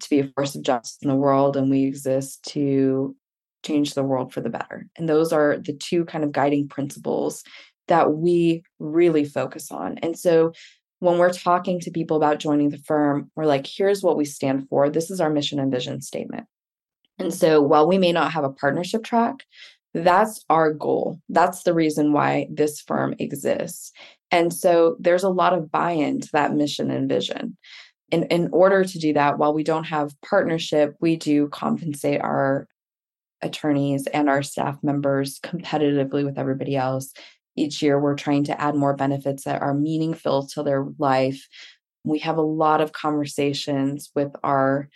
to 0.00 0.10
be 0.10 0.20
a 0.20 0.28
force 0.34 0.54
of 0.54 0.62
justice 0.62 0.98
in 1.02 1.08
the 1.08 1.14
world 1.14 1.56
and 1.56 1.70
we 1.70 1.84
exist 1.84 2.44
to 2.50 3.16
change 3.64 3.94
the 3.94 4.02
world 4.02 4.32
for 4.32 4.40
the 4.40 4.50
better. 4.50 4.86
And 4.96 5.08
those 5.08 5.32
are 5.32 5.56
the 5.56 5.72
two 5.72 6.04
kind 6.04 6.22
of 6.22 6.32
guiding 6.32 6.68
principles 6.68 7.42
that 7.88 8.12
we 8.12 8.62
really 8.78 9.24
focus 9.24 9.70
on. 9.70 9.98
And 9.98 10.18
so 10.18 10.52
when 11.04 11.18
we're 11.18 11.32
talking 11.32 11.78
to 11.80 11.90
people 11.90 12.16
about 12.16 12.38
joining 12.38 12.70
the 12.70 12.78
firm, 12.78 13.30
we're 13.36 13.44
like, 13.44 13.66
here's 13.66 14.02
what 14.02 14.16
we 14.16 14.24
stand 14.24 14.68
for. 14.68 14.88
This 14.88 15.10
is 15.10 15.20
our 15.20 15.28
mission 15.28 15.60
and 15.60 15.70
vision 15.70 16.00
statement. 16.00 16.46
And 17.18 17.32
so 17.32 17.60
while 17.60 17.86
we 17.86 17.98
may 17.98 18.10
not 18.10 18.32
have 18.32 18.42
a 18.42 18.50
partnership 18.50 19.04
track, 19.04 19.44
that's 19.92 20.44
our 20.48 20.72
goal. 20.72 21.20
That's 21.28 21.62
the 21.62 21.74
reason 21.74 22.12
why 22.12 22.48
this 22.50 22.80
firm 22.80 23.14
exists. 23.18 23.92
And 24.30 24.52
so 24.52 24.96
there's 24.98 25.22
a 25.22 25.28
lot 25.28 25.52
of 25.52 25.70
buy 25.70 25.92
in 25.92 26.20
to 26.22 26.28
that 26.32 26.54
mission 26.54 26.90
and 26.90 27.08
vision. 27.08 27.56
In, 28.10 28.24
in 28.24 28.48
order 28.52 28.84
to 28.84 28.98
do 28.98 29.12
that, 29.12 29.38
while 29.38 29.52
we 29.52 29.62
don't 29.62 29.84
have 29.84 30.20
partnership, 30.22 30.96
we 31.00 31.16
do 31.16 31.48
compensate 31.48 32.20
our 32.22 32.66
attorneys 33.42 34.06
and 34.06 34.28
our 34.30 34.42
staff 34.42 34.78
members 34.82 35.38
competitively 35.40 36.24
with 36.24 36.38
everybody 36.38 36.76
else 36.76 37.12
each 37.56 37.82
year 37.82 37.98
we're 38.00 38.16
trying 38.16 38.44
to 38.44 38.60
add 38.60 38.74
more 38.74 38.94
benefits 38.94 39.44
that 39.44 39.62
are 39.62 39.74
meaningful 39.74 40.46
to 40.48 40.62
their 40.62 40.86
life. 40.98 41.46
We 42.04 42.18
have 42.20 42.36
a 42.36 42.42
lot 42.42 42.80
of 42.80 42.92
conversations 42.92 44.10
with 44.14 44.32
our 44.42 44.88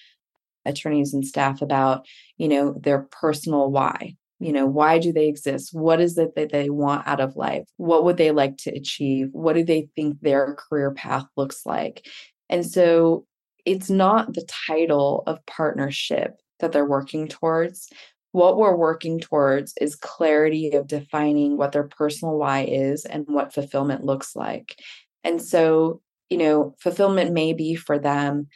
attorneys 0.64 1.14
and 1.14 1.26
staff 1.26 1.62
about 1.62 2.06
you 2.36 2.48
know 2.48 2.74
their 2.74 3.09
personal 3.11 3.70
why. 3.70 4.16
You 4.40 4.52
know 4.52 4.66
why 4.66 4.98
do 4.98 5.12
they 5.12 5.28
exist? 5.28 5.70
What 5.72 6.00
is 6.00 6.16
it 6.18 6.34
that 6.36 6.52
they 6.52 6.70
want 6.70 7.06
out 7.06 7.20
of 7.20 7.36
life? 7.36 7.64
What 7.76 8.04
would 8.04 8.16
they 8.16 8.30
like 8.30 8.56
to 8.59 8.70
achieve? 8.70 9.28
What 9.32 9.54
do 9.54 9.64
they 9.64 9.88
think 9.96 10.20
their 10.20 10.54
career 10.54 10.92
path 10.92 11.24
looks 11.36 11.66
like? 11.66 12.06
And 12.48 12.64
so 12.64 13.26
it's 13.64 13.90
not 13.90 14.32
the 14.34 14.46
title 14.66 15.24
of 15.26 15.44
partnership 15.46 16.40
that 16.61 16.72
they're 16.72 16.86
working 16.86 17.28
towards 17.28 17.90
what 18.33 18.59
we're 18.59 18.76
working 18.76 19.18
towards 19.18 19.74
is 19.81 19.97
clarity 19.97 20.70
of 20.72 20.87
defining 20.87 21.57
what 21.57 21.72
their 21.72 21.85
personal 21.85 22.37
why 22.37 22.64
is 22.64 23.05
and 23.05 23.24
what 23.26 23.55
fulfillment 23.55 24.05
looks 24.05 24.37
like. 24.37 24.76
And 25.24 25.41
so, 25.41 26.01
you 26.29 26.39
know, 26.39 26.74
fulfillment 26.79 27.33
may 27.33 27.53
be 27.53 27.74
for 27.74 27.99
them, 27.99 28.49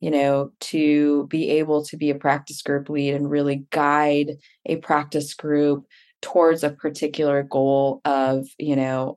you 0.00 0.10
know, 0.10 0.52
to 0.60 1.26
be 1.28 1.50
able 1.50 1.84
to 1.86 1.96
be 1.96 2.10
a 2.10 2.14
practice 2.14 2.62
group 2.62 2.88
lead 2.88 3.14
and 3.14 3.30
really 3.30 3.64
guide 3.70 4.36
a 4.66 4.76
practice 4.76 5.34
group 5.34 5.86
towards 6.22 6.62
a 6.62 6.70
particular 6.70 7.42
goal 7.42 8.02
of, 8.04 8.46
you 8.58 8.76
know, 8.76 9.16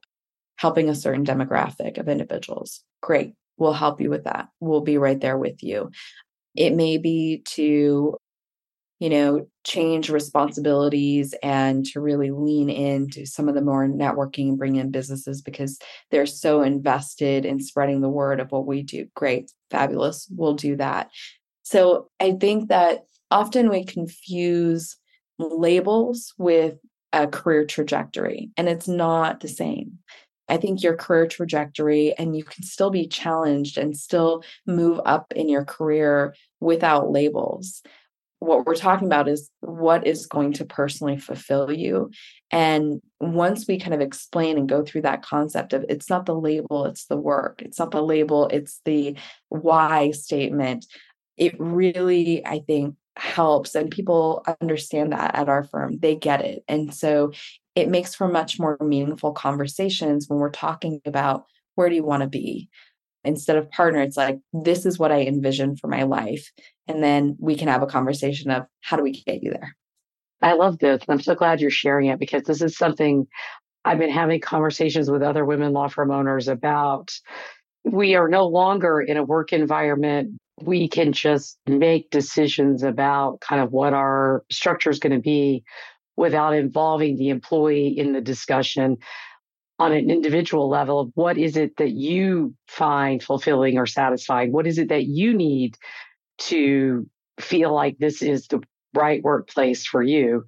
helping 0.55 0.89
a 0.89 0.95
certain 0.95 1.25
demographic 1.25 1.97
of 1.97 2.07
individuals. 2.07 2.83
Great. 3.01 3.33
We'll 3.57 3.73
help 3.73 3.99
you 3.99 4.09
with 4.09 4.23
that. 4.23 4.47
We'll 4.61 4.81
be 4.81 4.97
right 4.97 5.19
there 5.19 5.37
with 5.37 5.61
you. 5.61 5.91
It 6.55 6.73
may 6.73 6.97
be 6.97 7.43
to 7.47 8.17
you 9.03 9.09
know, 9.09 9.45
change 9.65 10.09
responsibilities 10.09 11.35
and 11.43 11.85
to 11.85 11.99
really 11.99 12.31
lean 12.31 12.69
into 12.69 13.25
some 13.25 13.49
of 13.49 13.53
the 13.53 13.61
more 13.61 13.85
networking 13.85 14.47
and 14.47 14.57
bring 14.57 14.77
in 14.77 14.91
businesses 14.91 15.41
because 15.41 15.77
they're 16.09 16.25
so 16.25 16.61
invested 16.61 17.43
in 17.43 17.59
spreading 17.59 17.99
the 17.99 18.07
word 18.07 18.39
of 18.39 18.49
what 18.53 18.65
we 18.65 18.81
do. 18.81 19.05
Great, 19.13 19.51
fabulous. 19.69 20.25
We'll 20.33 20.53
do 20.53 20.77
that. 20.77 21.09
So 21.63 22.07
I 22.21 22.37
think 22.39 22.69
that 22.69 23.03
often 23.29 23.69
we 23.69 23.83
confuse 23.83 24.95
labels 25.37 26.33
with 26.37 26.75
a 27.11 27.27
career 27.27 27.65
trajectory, 27.65 28.51
and 28.55 28.69
it's 28.69 28.87
not 28.87 29.41
the 29.41 29.49
same. 29.49 29.99
I 30.47 30.55
think 30.55 30.81
your 30.81 30.95
career 30.95 31.27
trajectory 31.27 32.13
and 32.17 32.37
you 32.37 32.45
can 32.45 32.63
still 32.63 32.89
be 32.89 33.07
challenged 33.07 33.77
and 33.77 33.97
still 33.97 34.45
move 34.65 35.01
up 35.05 35.33
in 35.35 35.49
your 35.49 35.65
career 35.65 36.35
without 36.61 37.11
labels. 37.11 37.81
What 38.43 38.65
we're 38.65 38.75
talking 38.75 39.07
about 39.07 39.29
is 39.29 39.49
what 39.61 40.05
is 40.05 40.25
going 40.25 40.53
to 40.53 40.65
personally 40.65 41.17
fulfill 41.17 41.71
you. 41.71 42.11
And 42.51 43.01
once 43.19 43.67
we 43.67 43.79
kind 43.79 43.93
of 43.93 44.01
explain 44.01 44.57
and 44.57 44.67
go 44.67 44.83
through 44.83 45.03
that 45.03 45.23
concept 45.23 45.71
of 45.71 45.85
it's 45.87 46.09
not 46.09 46.25
the 46.25 46.35
label, 46.35 46.85
it's 46.85 47.05
the 47.05 47.17
work, 47.17 47.61
it's 47.61 47.79
not 47.79 47.91
the 47.91 48.03
label, 48.03 48.47
it's 48.49 48.81
the 48.83 49.15
why 49.47 50.11
statement, 50.11 50.85
it 51.37 51.55
really, 51.57 52.45
I 52.45 52.59
think, 52.59 52.95
helps. 53.15 53.75
And 53.75 53.89
people 53.89 54.43
understand 54.59 55.13
that 55.13 55.35
at 55.35 55.47
our 55.47 55.63
firm. 55.63 55.99
They 55.99 56.15
get 56.15 56.41
it. 56.41 56.63
And 56.67 56.93
so 56.93 57.31
it 57.75 57.87
makes 57.87 58.13
for 58.13 58.27
much 58.27 58.59
more 58.59 58.77
meaningful 58.81 59.31
conversations 59.31 60.27
when 60.27 60.39
we're 60.39 60.49
talking 60.49 61.01
about 61.05 61.45
where 61.75 61.89
do 61.89 61.95
you 61.95 62.03
want 62.03 62.21
to 62.21 62.29
be 62.29 62.69
instead 63.23 63.55
of 63.55 63.69
partner 63.71 64.01
it's 64.01 64.17
like 64.17 64.39
this 64.51 64.85
is 64.85 64.99
what 64.99 65.11
i 65.11 65.21
envision 65.21 65.75
for 65.75 65.87
my 65.87 66.03
life 66.03 66.51
and 66.87 67.03
then 67.03 67.35
we 67.39 67.55
can 67.55 67.67
have 67.67 67.81
a 67.81 67.87
conversation 67.87 68.51
of 68.51 68.63
how 68.81 68.97
do 68.97 69.03
we 69.03 69.23
get 69.23 69.41
you 69.41 69.51
there? 69.51 69.75
I 70.41 70.53
love 70.53 70.79
this 70.79 71.01
i'm 71.07 71.21
so 71.21 71.35
glad 71.35 71.61
you're 71.61 71.69
sharing 71.69 72.07
it 72.07 72.19
because 72.19 72.43
this 72.43 72.61
is 72.61 72.77
something 72.77 73.27
i've 73.85 73.99
been 73.99 74.09
having 74.09 74.39
conversations 74.39 75.09
with 75.09 75.21
other 75.21 75.45
women 75.45 75.73
law 75.73 75.87
firm 75.87 76.11
owners 76.11 76.47
about. 76.47 77.11
We 77.85 78.15
are 78.15 78.29
no 78.29 78.45
longer 78.45 79.01
in 79.01 79.17
a 79.17 79.23
work 79.23 79.51
environment. 79.51 80.39
We 80.61 80.87
can 80.87 81.11
just 81.11 81.57
make 81.67 82.09
decisions 82.11 82.83
about 82.83 83.41
kind 83.41 83.61
of 83.61 83.71
what 83.71 83.93
our 83.93 84.43
structure 84.51 84.89
is 84.89 84.99
going 84.99 85.13
to 85.13 85.19
be 85.19 85.63
without 86.15 86.53
involving 86.53 87.17
the 87.17 87.29
employee 87.29 87.87
in 87.87 88.13
the 88.13 88.21
discussion 88.21 88.97
on 89.79 89.91
an 89.91 90.09
individual 90.09 90.69
level 90.69 90.99
of 90.99 91.11
what 91.15 91.37
is 91.37 91.57
it 91.57 91.77
that 91.77 91.91
you 91.91 92.53
find 92.67 93.23
fulfilling 93.23 93.77
or 93.77 93.85
satisfying? 93.85 94.51
What 94.51 94.67
is 94.67 94.77
it 94.77 94.89
that 94.89 95.05
you 95.05 95.33
need 95.33 95.77
to 96.39 97.07
feel 97.39 97.73
like 97.73 97.97
this 97.97 98.21
is 98.21 98.47
the 98.47 98.61
right 98.93 99.23
workplace 99.23 99.85
for 99.85 100.01
you? 100.01 100.45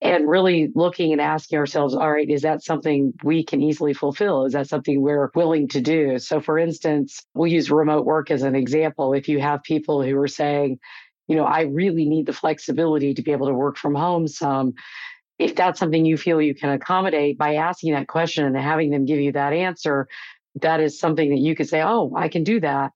And 0.00 0.28
really 0.28 0.70
looking 0.74 1.12
and 1.12 1.20
asking 1.20 1.58
ourselves, 1.58 1.94
all 1.94 2.12
right, 2.12 2.28
is 2.28 2.42
that 2.42 2.62
something 2.62 3.14
we 3.22 3.42
can 3.42 3.62
easily 3.62 3.94
fulfill? 3.94 4.44
Is 4.44 4.52
that 4.52 4.68
something 4.68 5.00
we're 5.00 5.30
willing 5.34 5.68
to 5.68 5.80
do? 5.80 6.18
So, 6.18 6.40
for 6.40 6.58
instance, 6.58 7.24
we'll 7.32 7.50
use 7.50 7.70
remote 7.70 8.04
work 8.04 8.30
as 8.30 8.42
an 8.42 8.54
example. 8.54 9.14
If 9.14 9.28
you 9.28 9.40
have 9.40 9.62
people 9.62 10.02
who 10.02 10.18
are 10.18 10.28
saying, 10.28 10.78
you 11.26 11.36
know, 11.36 11.44
I 11.44 11.62
really 11.62 12.04
need 12.04 12.26
the 12.26 12.34
flexibility 12.34 13.14
to 13.14 13.22
be 13.22 13.32
able 13.32 13.46
to 13.46 13.54
work 13.54 13.78
from 13.78 13.94
home 13.94 14.28
some. 14.28 14.74
If 15.38 15.56
that's 15.56 15.80
something 15.80 16.04
you 16.04 16.16
feel 16.16 16.40
you 16.40 16.54
can 16.54 16.70
accommodate 16.70 17.38
by 17.38 17.56
asking 17.56 17.94
that 17.94 18.08
question 18.08 18.44
and 18.44 18.56
having 18.56 18.90
them 18.90 19.04
give 19.04 19.18
you 19.18 19.32
that 19.32 19.52
answer, 19.52 20.08
that 20.60 20.80
is 20.80 20.98
something 20.98 21.30
that 21.30 21.38
you 21.38 21.56
could 21.56 21.68
say, 21.68 21.82
oh, 21.82 22.12
I 22.16 22.28
can 22.28 22.44
do 22.44 22.60
that. 22.60 22.92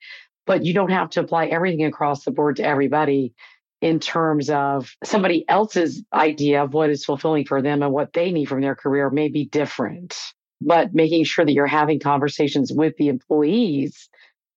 But 0.46 0.64
you 0.64 0.72
don't 0.72 0.90
have 0.90 1.10
to 1.10 1.20
apply 1.20 1.46
everything 1.46 1.84
across 1.84 2.24
the 2.24 2.30
board 2.30 2.56
to 2.56 2.64
everybody 2.64 3.34
in 3.80 4.00
terms 4.00 4.50
of 4.50 4.92
somebody 5.04 5.44
else's 5.48 6.02
idea 6.12 6.62
of 6.64 6.74
what 6.74 6.90
is 6.90 7.04
fulfilling 7.04 7.44
for 7.44 7.62
them 7.62 7.82
and 7.82 7.92
what 7.92 8.12
they 8.12 8.32
need 8.32 8.46
from 8.46 8.60
their 8.60 8.74
career 8.74 9.10
may 9.10 9.28
be 9.28 9.44
different. 9.44 10.16
But 10.60 10.94
making 10.94 11.24
sure 11.24 11.44
that 11.44 11.52
you're 11.52 11.66
having 11.66 12.00
conversations 12.00 12.72
with 12.72 12.96
the 12.96 13.08
employees 13.08 14.08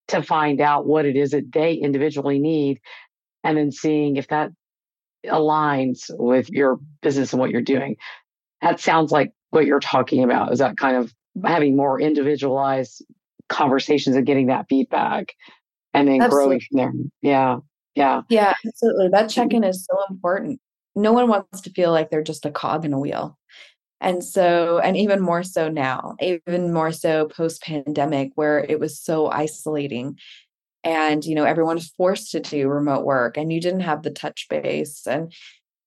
to 0.07 0.23
find 0.23 0.59
out 0.59 0.87
what 0.87 1.05
it 1.05 1.15
is 1.15 1.31
that 1.31 1.51
they 1.51 1.73
individually 1.73 2.39
need 2.39 2.79
and 3.43 3.57
then 3.57 3.71
seeing 3.71 4.15
if 4.15 4.27
that 4.29 4.51
aligns 5.25 6.09
with 6.17 6.49
your 6.49 6.79
business 7.01 7.33
and 7.33 7.39
what 7.39 7.51
you're 7.51 7.61
doing. 7.61 7.95
That 8.61 8.79
sounds 8.79 9.11
like 9.11 9.31
what 9.49 9.65
you're 9.65 9.79
talking 9.79 10.23
about. 10.23 10.51
Is 10.51 10.59
that 10.59 10.77
kind 10.77 10.95
of 10.95 11.13
having 11.43 11.75
more 11.75 11.99
individualized 11.99 13.03
conversations 13.49 14.15
and 14.15 14.25
getting 14.25 14.47
that 14.47 14.67
feedback 14.69 15.33
and 15.93 16.07
then 16.07 16.21
absolutely. 16.21 16.45
growing 16.45 16.61
from 16.61 16.77
there? 16.77 16.93
Yeah. 17.21 17.57
Yeah. 17.95 18.21
Yeah, 18.29 18.53
absolutely. 18.65 19.09
That 19.09 19.29
check 19.29 19.53
in 19.53 19.63
is 19.63 19.85
so 19.89 19.97
important. 20.09 20.59
No 20.95 21.11
one 21.11 21.27
wants 21.27 21.61
to 21.61 21.69
feel 21.71 21.91
like 21.91 22.09
they're 22.09 22.23
just 22.23 22.45
a 22.45 22.51
cog 22.51 22.85
in 22.85 22.93
a 22.93 22.99
wheel. 22.99 23.37
And 23.99 24.23
so, 24.23 24.79
and 24.79 24.97
even 24.97 25.21
more 25.21 25.43
so 25.43 25.69
now, 25.69 26.15
even 26.21 26.73
more 26.73 26.91
so 26.91 27.27
post 27.27 27.61
pandemic, 27.61 28.31
where 28.33 28.65
it 28.67 28.79
was 28.79 28.99
so 28.99 29.29
isolating 29.29 30.17
and 30.83 31.23
you 31.25 31.35
know 31.35 31.43
everyone 31.43 31.77
is 31.77 31.93
forced 31.97 32.31
to 32.31 32.39
do 32.39 32.67
remote 32.67 33.05
work 33.05 33.37
and 33.37 33.51
you 33.51 33.61
didn't 33.61 33.81
have 33.81 34.03
the 34.03 34.11
touch 34.11 34.47
base 34.49 35.05
and 35.05 35.33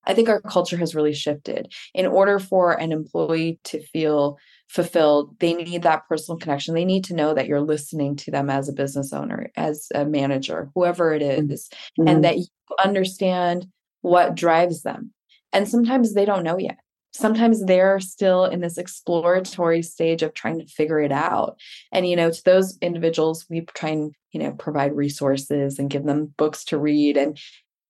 i 0.05 0.14
think 0.14 0.28
our 0.28 0.40
culture 0.40 0.76
has 0.76 0.95
really 0.95 1.12
shifted 1.12 1.72
in 1.95 2.07
order 2.07 2.38
for 2.38 2.72
an 2.72 2.92
employee 2.92 3.59
to 3.64 3.82
feel 3.88 4.38
fulfilled 4.68 5.34
they 5.40 5.55
need 5.55 5.82
that 5.82 6.07
personal 6.09 6.38
connection 6.38 6.74
they 6.74 6.84
need 6.84 7.05
to 7.05 7.14
know 7.14 7.34
that 7.34 7.47
you're 7.47 7.61
listening 7.61 8.16
to 8.16 8.30
them 8.30 8.49
as 8.49 8.68
a 8.68 8.72
business 8.72 9.12
owner 9.12 9.51
as 9.57 9.88
a 9.95 10.05
manager 10.05 10.70
whoever 10.74 11.14
it 11.14 11.22
mm-hmm. 11.22 11.53
mm-hmm. 11.53 12.09
and 12.09 12.24
that 12.24 12.36
you 12.36 12.47
understand 12.82 13.66
what 14.03 14.34
drives 14.34 14.82
them 14.82 15.12
and 15.53 15.68
sometimes 15.68 16.14
they 16.14 16.24
don't 16.24 16.45
know 16.45 16.59
yet 16.59 16.78
sometimes 17.14 17.64
they're 17.64 18.00
still 18.00 18.44
in 18.44 18.60
this 18.60 18.76
exploratory 18.76 19.82
stage 19.82 20.22
of 20.22 20.34
trying 20.34 20.58
to 20.58 20.66
figure 20.66 21.00
it 21.00 21.12
out. 21.12 21.58
And 21.92 22.06
you 22.06 22.16
know 22.16 22.30
to 22.30 22.44
those 22.44 22.76
individuals 22.78 23.46
we 23.48 23.62
try 23.62 23.90
and 23.90 24.14
you 24.32 24.40
know 24.40 24.52
provide 24.52 24.94
resources 24.94 25.78
and 25.78 25.90
give 25.90 26.04
them 26.04 26.34
books 26.36 26.64
to 26.66 26.78
read. 26.78 27.16
And 27.16 27.38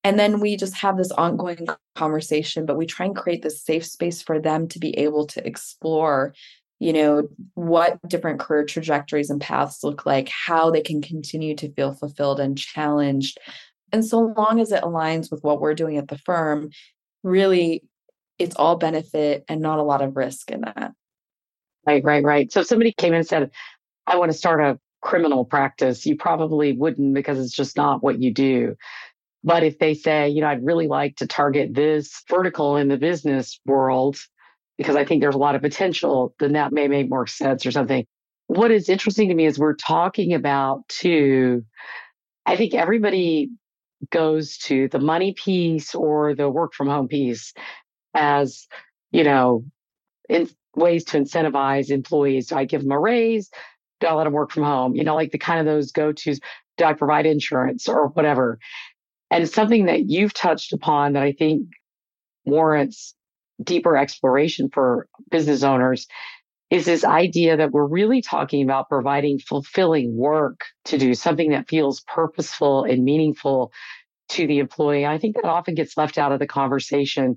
and 0.05 0.19
then 0.19 0.41
we 0.41 0.57
just 0.57 0.75
have 0.75 0.99
this 0.99 1.11
ongoing 1.13 1.67
conversation 1.95 2.67
but 2.67 2.77
we 2.77 2.87
try 2.87 3.07
and 3.07 3.17
create 3.17 3.43
this 3.43 3.63
safe 3.63 3.87
space 3.87 4.23
for 4.23 4.39
them 4.39 4.69
to 4.69 4.79
be 4.79 4.97
able 4.99 5.27
to 5.29 5.47
explore 5.47 6.35
you 6.79 6.93
know 6.93 7.29
what 7.55 7.99
different 8.07 8.41
career 8.41 8.65
trajectories 8.65 9.31
and 9.31 9.41
paths 9.41 9.83
look 9.83 10.05
like 10.05 10.29
how 10.29 10.71
they 10.71 10.83
can 10.83 11.01
continue 11.01 11.57
to 11.57 11.73
feel 11.73 11.95
fulfilled 11.95 12.41
and 12.41 12.59
challenged. 12.59 13.39
And 13.93 14.05
so 14.05 14.35
long 14.37 14.61
as 14.61 14.73
it 14.73 14.83
aligns 14.83 15.31
with 15.31 15.43
what 15.45 15.61
we're 15.61 15.75
doing 15.75 15.97
at 15.97 16.09
the 16.09 16.19
firm 16.19 16.71
really 17.23 17.85
it's 18.39 18.57
all 18.57 18.77
benefit 18.77 19.45
and 19.49 19.61
not 19.61 19.79
a 19.79 19.83
lot 19.83 20.03
of 20.03 20.17
risk 20.17 20.51
in 20.51 20.63
that. 20.63 20.93
Right, 21.87 22.03
right, 22.03 22.25
right. 22.25 22.53
So 22.53 22.61
if 22.61 22.67
somebody 22.67 22.93
came 22.93 23.13
and 23.13 23.27
said, 23.27 23.51
I 24.07 24.17
want 24.17 24.33
to 24.33 24.39
start 24.39 24.61
a 24.61 24.79
criminal 25.03 25.45
practice, 25.45 26.07
you 26.07 26.17
probably 26.17 26.73
wouldn't 26.73 27.15
because 27.15 27.39
it's 27.39 27.55
just 27.55 27.77
not 27.77 28.03
what 28.03 28.21
you 28.21 28.33
do. 28.33 28.75
But 29.45 29.63
if 29.63 29.79
they 29.79 29.93
say, 29.93 30.31
you 30.31 30.41
know, 30.41 30.49
I'd 30.49 30.65
really 30.65 30.89
like 30.89 31.17
to 31.17 31.27
target 31.27 31.75
this 31.75 32.23
vertical 32.29 32.77
in 32.77 32.89
the 32.89 32.97
business 32.97 33.61
world 33.67 34.17
because 34.79 34.97
I 34.97 35.05
think 35.05 35.21
there's 35.21 35.35
a 35.35 35.39
lot 35.39 35.55
of 35.55 35.63
potential, 35.63 36.35
then 36.41 36.55
that 36.55 36.73
may 36.73 36.89
make 36.89 37.11
more 37.11 37.27
sense 37.27 37.67
or 37.67 37.71
something. 37.71 38.07
What 38.47 38.71
is 38.71 38.89
interesting 38.89 39.29
to 39.29 39.35
me 39.35 39.47
is 39.47 39.59
we're 39.59 39.77
talking 39.77 40.33
about 40.33 40.89
too, 40.89 41.65
I 42.47 42.57
think 42.57 42.75
everybody 42.75 43.51
goes 44.11 44.59
to 44.59 44.89
the 44.89 44.99
money 44.99 45.33
piece 45.33 45.95
or 45.95 46.35
the 46.35 46.49
work 46.49 46.73
from 46.75 46.89
home 46.89 47.09
piece 47.09 47.53
as, 48.15 48.67
you 49.11 49.25
know, 49.25 49.65
in 50.29 50.49
ways 50.77 51.05
to 51.05 51.19
incentivize 51.19 51.91
employees. 51.91 52.49
Do 52.49 52.57
I 52.57 52.65
give 52.65 52.83
them 52.83 52.93
a 52.93 52.99
raise? 52.99 53.51
Do 54.01 54.07
I 54.07 54.15
let 54.15 54.25
them 54.25 54.33
work 54.33 54.51
from 54.51 54.65
home? 54.65 54.95
You 54.95 55.05
know, 55.05 55.15
like 55.15 55.33
the 55.33 55.39
kind 55.39 55.61
of 55.61 55.67
those 55.67 55.93
go 55.93 56.13
tos. 56.13 56.41
Do 56.77 56.85
I 56.85 56.93
provide 56.93 57.27
insurance 57.27 57.89
or 57.89 58.09
whatever? 58.09 58.59
And 59.31 59.49
something 59.49 59.87
that 59.87 60.09
you've 60.09 60.35
touched 60.35 60.73
upon 60.73 61.13
that 61.13 61.23
I 61.23 61.33
think 61.33 61.69
warrants 62.45 63.15
deeper 63.63 63.97
exploration 63.97 64.69
for 64.73 65.09
business 65.31 65.63
owners 65.63 66.07
is 66.71 66.87
this 66.87 67.05
idea 67.05 67.57
that 67.57 67.71
we're 67.71 67.87
really 67.87 68.21
talking 68.21 68.63
about 68.63 68.89
providing 68.89 69.39
fulfilling 69.39 70.17
work 70.17 70.61
to 70.87 70.99
do 70.99 71.15
something 71.15 71.51
that 71.51 71.69
feels 71.69 72.01
purposeful 72.01 72.85
and 72.85 73.05
meaningful 73.05 73.73
to 74.31 74.47
the 74.47 74.59
employee. 74.59 75.07
I 75.07 75.19
think 75.19 75.37
that 75.37 75.45
often 75.45 75.75
gets 75.75 75.97
left 75.97 76.19
out 76.19 76.33
of 76.33 76.41
the 76.41 76.47
conversation 76.47 77.37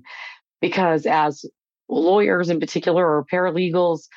because 0.60 1.06
as 1.06 1.44
lawyers 1.88 2.50
in 2.50 2.60
particular 2.60 3.04
or 3.06 3.24
paralegals 3.24 4.08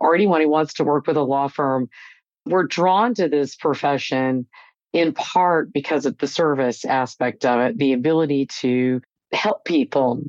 or 0.00 0.14
anyone 0.14 0.40
who 0.40 0.48
wants 0.48 0.74
to 0.74 0.84
work 0.84 1.06
with 1.06 1.16
a 1.16 1.22
law 1.22 1.48
firm, 1.48 1.88
we're 2.46 2.66
drawn 2.66 3.14
to 3.14 3.28
this 3.28 3.56
profession 3.56 4.46
in 4.92 5.12
part 5.12 5.72
because 5.72 6.06
of 6.06 6.16
the 6.18 6.26
service 6.26 6.84
aspect 6.84 7.44
of 7.44 7.60
it, 7.60 7.78
the 7.78 7.92
ability 7.92 8.46
to 8.46 9.00
help 9.32 9.64
people 9.64 10.22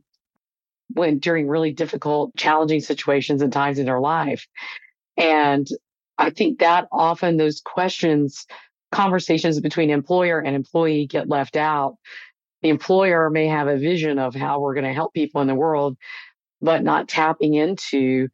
when 0.90 1.20
during 1.20 1.48
really 1.48 1.72
difficult, 1.72 2.36
challenging 2.36 2.82
situations 2.82 3.42
and 3.42 3.54
times 3.54 3.80
in 3.80 3.86
their 3.86 4.00
life. 4.00 4.48
And 5.18 5.68
I 6.18 6.32
think 6.32 6.60
that 6.60 6.88
often 6.92 7.38
those 7.38 7.62
questions, 7.62 8.46
conversations 8.92 9.60
between 9.60 9.92
employer 9.92 10.40
and 10.40 10.56
employee 10.56 11.06
get 11.06 11.30
left 11.30 11.56
out 11.56 11.98
the 12.62 12.70
employer 12.70 13.30
may 13.30 13.48
have 13.48 13.68
a 13.68 13.78
vision 13.78 14.20
of 14.20 14.36
how 14.36 14.60
we're 14.60 14.74
going 14.74 14.86
to 14.86 14.94
help 14.94 15.14
people 15.14 15.42
in 15.42 15.48
the 15.48 15.56
world, 15.56 15.98
but 16.62 16.84
not 16.84 17.08
tapping 17.08 17.54
into 17.54 18.28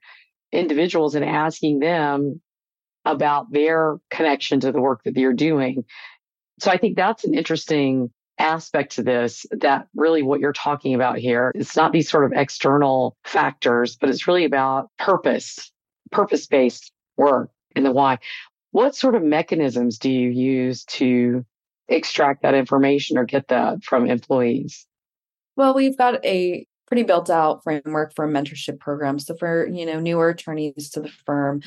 individuals 0.51 1.15
and 1.15 1.25
asking 1.25 1.79
them 1.79 2.41
about 3.03 3.51
their 3.51 3.97
connection 4.09 4.59
to 4.61 4.71
the 4.71 4.81
work 4.81 5.01
that 5.05 5.13
they're 5.13 5.33
doing. 5.33 5.83
So 6.59 6.71
I 6.71 6.77
think 6.77 6.95
that's 6.95 7.23
an 7.23 7.35
interesting 7.35 8.09
aspect 8.37 8.95
to 8.95 9.03
this 9.03 9.45
that 9.51 9.87
really 9.95 10.21
what 10.21 10.39
you're 10.39 10.51
talking 10.51 10.93
about 10.93 11.17
here 11.17 11.53
it's 11.55 11.75
not 11.77 11.93
these 11.93 12.09
sort 12.09 12.25
of 12.25 12.33
external 12.35 13.15
factors 13.23 13.95
but 13.95 14.09
it's 14.09 14.27
really 14.27 14.43
about 14.43 14.89
purpose 14.99 15.71
purpose 16.11 16.45
based 16.45 16.91
work 17.15 17.49
and 17.77 17.85
the 17.85 17.91
why 17.91 18.17
what 18.71 18.93
sort 18.93 19.15
of 19.15 19.23
mechanisms 19.23 19.97
do 19.99 20.11
you 20.11 20.29
use 20.29 20.83
to 20.83 21.45
extract 21.89 22.41
that 22.41 22.53
information 22.53 23.17
or 23.17 23.25
get 23.25 23.47
that 23.47 23.83
from 23.83 24.07
employees 24.07 24.85
well 25.55 25.73
we've 25.73 25.97
got 25.97 26.23
a 26.25 26.65
pretty 26.87 27.03
built 27.03 27.29
out 27.29 27.63
framework 27.63 28.13
for 28.15 28.27
mentorship 28.27 28.79
program 28.79 29.19
so 29.19 29.35
for 29.35 29.67
you 29.67 29.85
know 29.85 29.99
newer 29.99 30.29
attorneys 30.29 30.89
to 30.89 30.99
the 30.99 31.11
firm 31.25 31.61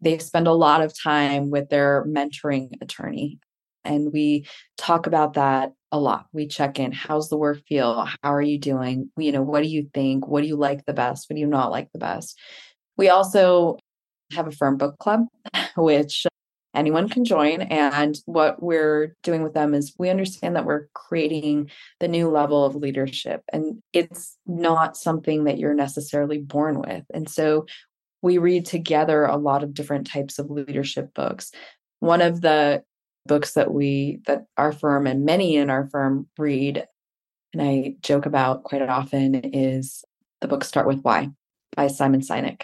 they 0.00 0.18
spend 0.18 0.46
a 0.46 0.52
lot 0.52 0.80
of 0.80 0.98
time 0.98 1.50
with 1.50 1.68
their 1.68 2.04
mentoring 2.06 2.70
attorney 2.80 3.38
and 3.84 4.12
we 4.12 4.46
talk 4.76 5.06
about 5.06 5.34
that 5.34 5.72
a 5.92 5.98
lot. 5.98 6.26
We 6.32 6.46
check 6.46 6.78
in. 6.78 6.92
How's 6.92 7.28
the 7.28 7.36
work 7.36 7.62
feel? 7.66 8.06
How 8.22 8.34
are 8.34 8.42
you 8.42 8.58
doing? 8.58 9.10
You 9.16 9.32
know, 9.32 9.42
what 9.42 9.62
do 9.62 9.68
you 9.68 9.88
think? 9.92 10.28
What 10.28 10.42
do 10.42 10.48
you 10.48 10.56
like 10.56 10.84
the 10.86 10.92
best? 10.92 11.28
What 11.28 11.34
do 11.34 11.40
you 11.40 11.46
not 11.46 11.70
like 11.70 11.90
the 11.92 11.98
best? 11.98 12.38
We 12.96 13.08
also 13.08 13.78
have 14.32 14.46
a 14.46 14.52
firm 14.52 14.76
book 14.76 14.98
club, 14.98 15.26
which 15.76 16.26
anyone 16.74 17.08
can 17.08 17.24
join. 17.24 17.62
And 17.62 18.16
what 18.26 18.62
we're 18.62 19.16
doing 19.22 19.42
with 19.42 19.54
them 19.54 19.74
is 19.74 19.94
we 19.98 20.10
understand 20.10 20.56
that 20.56 20.64
we're 20.64 20.88
creating 20.94 21.70
the 21.98 22.08
new 22.08 22.28
level 22.28 22.64
of 22.64 22.74
leadership, 22.74 23.42
and 23.52 23.82
it's 23.92 24.36
not 24.46 24.96
something 24.96 25.44
that 25.44 25.58
you're 25.58 25.74
necessarily 25.74 26.38
born 26.38 26.80
with. 26.80 27.04
And 27.12 27.28
so 27.28 27.66
we 28.22 28.38
read 28.38 28.66
together 28.66 29.24
a 29.24 29.36
lot 29.36 29.62
of 29.62 29.74
different 29.74 30.06
types 30.06 30.38
of 30.38 30.50
leadership 30.50 31.14
books. 31.14 31.52
One 32.00 32.20
of 32.20 32.40
the 32.40 32.82
books 33.26 33.52
that 33.52 33.72
we 33.72 34.20
that 34.26 34.44
our 34.56 34.72
firm 34.72 35.06
and 35.06 35.24
many 35.24 35.56
in 35.56 35.70
our 35.70 35.88
firm 35.88 36.26
read 36.38 36.86
and 37.52 37.62
I 37.62 37.96
joke 38.00 38.26
about 38.26 38.62
quite 38.64 38.82
often 38.82 39.34
is 39.34 40.04
the 40.40 40.48
book 40.48 40.64
Start 40.64 40.86
with 40.86 41.00
Why 41.02 41.30
by 41.76 41.88
Simon 41.88 42.20
Sinek. 42.20 42.62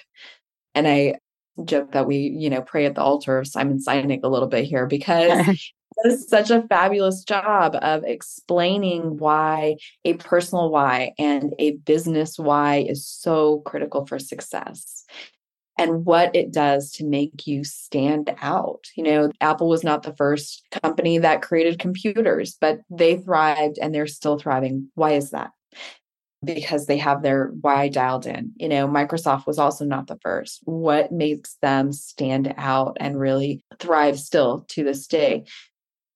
And 0.75 0.87
I 0.87 1.17
joke 1.65 1.93
that 1.93 2.07
we, 2.07 2.17
you 2.17 2.51
know, 2.51 2.63
pray 2.63 2.87
at 2.87 2.95
the 2.95 3.03
altar 3.03 3.39
of 3.39 3.47
Simon 3.47 3.79
Sinek 3.79 4.21
a 4.23 4.29
little 4.29 4.49
bit 4.49 4.65
here 4.65 4.87
because 4.87 5.73
does 6.05 6.29
such 6.29 6.51
a 6.51 6.63
fabulous 6.69 7.25
job 7.25 7.77
of 7.81 8.05
explaining 8.05 9.17
why 9.17 9.77
a 10.05 10.15
personal 10.15 10.71
why 10.71 11.13
and 11.19 11.55
a 11.59 11.73
business 11.73 12.39
why 12.39 12.85
is 12.89 13.07
so 13.07 13.61
critical 13.61 14.07
for 14.07 14.19
success 14.19 15.05
and 15.79 16.07
what 16.07 16.35
it 16.35 16.53
does 16.53 16.91
to 16.93 17.05
make 17.05 17.47
you 17.47 17.63
stand 17.63 18.35
out. 18.41 18.85
You 18.97 19.05
know, 19.05 19.31
Apple 19.41 19.69
was 19.69 19.85
not 19.85 20.03
the 20.03 20.15
first 20.17 20.65
company 20.83 21.19
that 21.19 21.43
created 21.43 21.79
computers, 21.79 22.57
but 22.61 22.81
they 22.91 23.19
thrived 23.19 23.79
and 23.81 23.95
they're 23.95 24.07
still 24.07 24.39
thriving. 24.39 24.91
Why 24.95 25.13
is 25.13 25.31
that? 25.31 25.51
Because 26.55 26.87
they 26.87 26.99
have 26.99 27.23
their 27.23 27.49
why 27.61 27.89
dialed 27.89 28.27
in. 28.27 28.53
You 28.57 28.69
know, 28.69 28.89
Microsoft 28.89 29.47
was 29.47 29.59
also 29.59 29.85
not 29.85 30.07
the 30.07 30.19
first. 30.23 30.61
What 30.65 31.13
makes 31.13 31.57
them 31.61 31.93
stand 31.93 32.55
out 32.57 32.97
and 33.01 33.19
really 33.19 33.63
thrive 33.79 34.19
still 34.19 34.65
to 34.71 34.85
this 34.85 35.07
day? 35.07 35.45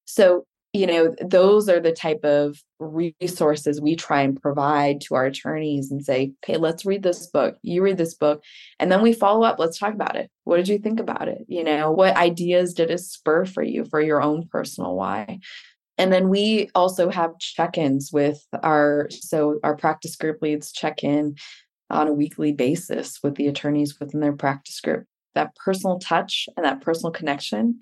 So 0.06 0.44
you 0.72 0.86
know 0.86 1.14
those 1.20 1.68
are 1.68 1.80
the 1.80 1.92
type 1.92 2.24
of 2.24 2.62
resources 2.78 3.80
we 3.80 3.96
try 3.96 4.22
and 4.22 4.40
provide 4.40 5.00
to 5.00 5.14
our 5.14 5.26
attorneys 5.26 5.90
and 5.90 6.04
say 6.04 6.32
okay 6.44 6.56
let's 6.56 6.86
read 6.86 7.02
this 7.02 7.26
book 7.26 7.56
you 7.62 7.82
read 7.82 7.98
this 7.98 8.14
book 8.14 8.42
and 8.78 8.90
then 8.90 9.02
we 9.02 9.12
follow 9.12 9.44
up 9.44 9.58
let's 9.58 9.78
talk 9.78 9.92
about 9.92 10.16
it 10.16 10.30
what 10.44 10.56
did 10.56 10.68
you 10.68 10.78
think 10.78 11.00
about 11.00 11.28
it 11.28 11.44
you 11.48 11.64
know 11.64 11.90
what 11.90 12.16
ideas 12.16 12.72
did 12.74 12.90
it 12.90 12.98
spur 12.98 13.44
for 13.44 13.62
you 13.62 13.84
for 13.84 14.00
your 14.00 14.22
own 14.22 14.46
personal 14.48 14.94
why 14.94 15.40
and 16.00 16.10
then 16.10 16.30
we 16.30 16.70
also 16.74 17.10
have 17.10 17.38
check-ins 17.38 18.10
with 18.10 18.42
our 18.62 19.08
so 19.10 19.60
our 19.62 19.76
practice 19.76 20.16
group 20.16 20.40
leads 20.40 20.72
check 20.72 21.04
in 21.04 21.36
on 21.90 22.08
a 22.08 22.12
weekly 22.12 22.52
basis 22.52 23.18
with 23.22 23.34
the 23.34 23.48
attorneys 23.48 24.00
within 24.00 24.20
their 24.20 24.32
practice 24.32 24.80
group. 24.80 25.04
That 25.34 25.54
personal 25.56 25.98
touch 25.98 26.48
and 26.56 26.64
that 26.64 26.80
personal 26.80 27.12
connection 27.12 27.80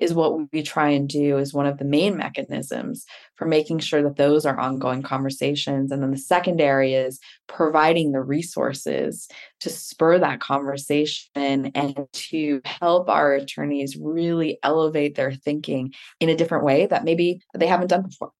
is 0.00 0.14
what 0.14 0.50
we 0.52 0.62
try 0.62 0.88
and 0.88 1.08
do 1.08 1.36
is 1.36 1.52
one 1.52 1.66
of 1.66 1.78
the 1.78 1.84
main 1.84 2.16
mechanisms 2.16 3.04
for 3.36 3.46
making 3.46 3.78
sure 3.78 4.02
that 4.02 4.16
those 4.16 4.46
are 4.46 4.58
ongoing 4.58 5.02
conversations. 5.02 5.92
And 5.92 6.02
then 6.02 6.10
the 6.10 6.18
secondary 6.18 6.94
is 6.94 7.20
providing 7.46 8.12
the 8.12 8.22
resources 8.22 9.28
to 9.60 9.68
spur 9.70 10.18
that 10.18 10.40
conversation 10.40 11.70
and 11.74 12.06
to 12.12 12.60
help 12.64 13.08
our 13.08 13.34
attorneys 13.34 13.96
really 13.96 14.58
elevate 14.62 15.14
their 15.16 15.32
thinking 15.32 15.92
in 16.18 16.30
a 16.30 16.36
different 16.36 16.64
way 16.64 16.86
that 16.86 17.04
maybe 17.04 17.42
they 17.54 17.66
haven't 17.66 17.88
done 17.88 18.02
before. 18.02 18.32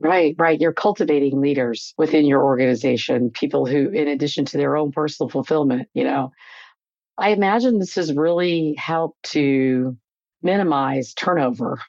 Right, 0.00 0.34
right. 0.38 0.60
You're 0.60 0.72
cultivating 0.72 1.40
leaders 1.40 1.94
within 1.96 2.26
your 2.26 2.42
organization, 2.42 3.30
people 3.30 3.64
who, 3.64 3.88
in 3.90 4.08
addition 4.08 4.44
to 4.46 4.58
their 4.58 4.76
own 4.76 4.92
personal 4.92 5.30
fulfillment, 5.30 5.88
you 5.94 6.04
know, 6.04 6.32
I 7.16 7.30
imagine 7.30 7.78
this 7.78 7.94
has 7.94 8.12
really 8.12 8.74
helped 8.76 9.22
to 9.32 9.96
minimize 10.44 11.14
turnover 11.14 11.80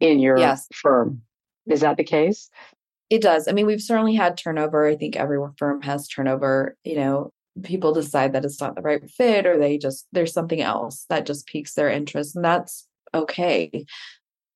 in 0.00 0.20
your 0.20 0.38
yes. 0.38 0.66
firm. 0.72 1.20
Is 1.66 1.80
that 1.80 1.98
the 1.98 2.04
case? 2.04 2.48
It 3.10 3.20
does. 3.20 3.48
I 3.48 3.52
mean, 3.52 3.66
we've 3.66 3.82
certainly 3.82 4.14
had 4.14 4.38
turnover. 4.38 4.86
I 4.86 4.96
think 4.96 5.16
every 5.16 5.38
firm 5.58 5.82
has 5.82 6.08
turnover. 6.08 6.76
You 6.84 6.96
know, 6.96 7.32
people 7.62 7.92
decide 7.92 8.32
that 8.32 8.44
it's 8.44 8.60
not 8.60 8.74
the 8.74 8.82
right 8.82 9.08
fit 9.10 9.46
or 9.46 9.58
they 9.58 9.76
just, 9.76 10.06
there's 10.12 10.32
something 10.32 10.62
else 10.62 11.04
that 11.10 11.26
just 11.26 11.46
piques 11.46 11.74
their 11.74 11.90
interest. 11.90 12.34
And 12.34 12.44
that's 12.44 12.88
okay. 13.12 13.84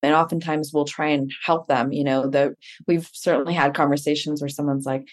And 0.02 0.14
oftentimes 0.14 0.72
we'll 0.72 0.84
try 0.86 1.08
and 1.08 1.30
help 1.44 1.68
them. 1.68 1.92
You 1.92 2.04
know, 2.04 2.28
that 2.30 2.52
we've 2.86 3.08
certainly 3.12 3.54
had 3.54 3.74
conversations 3.74 4.40
where 4.40 4.48
someone's 4.48 4.86
like, 4.86 5.06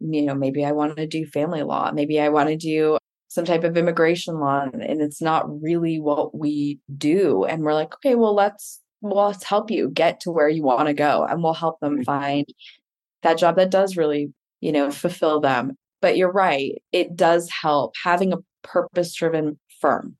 you 0.00 0.22
know, 0.22 0.34
maybe 0.34 0.64
I 0.64 0.72
want 0.72 0.96
to 0.96 1.06
do 1.06 1.26
family 1.26 1.62
law. 1.62 1.90
Maybe 1.92 2.20
I 2.20 2.28
want 2.28 2.50
to 2.50 2.56
do 2.56 2.97
some 3.28 3.44
type 3.44 3.64
of 3.64 3.76
immigration 3.76 4.40
law 4.40 4.62
and 4.62 5.02
it's 5.02 5.22
not 5.22 5.62
really 5.62 6.00
what 6.00 6.36
we 6.36 6.80
do. 6.96 7.44
And 7.44 7.62
we're 7.62 7.74
like 7.74 7.94
okay 7.94 8.14
well 8.14 8.34
let's 8.34 8.80
well 9.00 9.28
let's 9.28 9.44
help 9.44 9.70
you 9.70 9.90
get 9.90 10.20
to 10.20 10.30
where 10.30 10.48
you 10.48 10.62
want 10.62 10.88
to 10.88 10.94
go 10.94 11.26
and 11.28 11.42
we'll 11.42 11.54
help 11.54 11.78
them 11.80 11.96
mm-hmm. 11.96 12.02
find 12.02 12.46
that 13.22 13.38
job 13.38 13.56
that 13.56 13.70
does 13.70 13.96
really 13.96 14.32
you 14.60 14.72
know 14.72 14.90
fulfill 14.90 15.40
them. 15.40 15.76
But 16.00 16.16
you're 16.16 16.32
right 16.32 16.74
it 16.92 17.16
does 17.16 17.50
help 17.50 17.94
having 18.02 18.32
a 18.32 18.38
purpose 18.62 19.14
driven 19.14 19.58
firm 19.80 20.16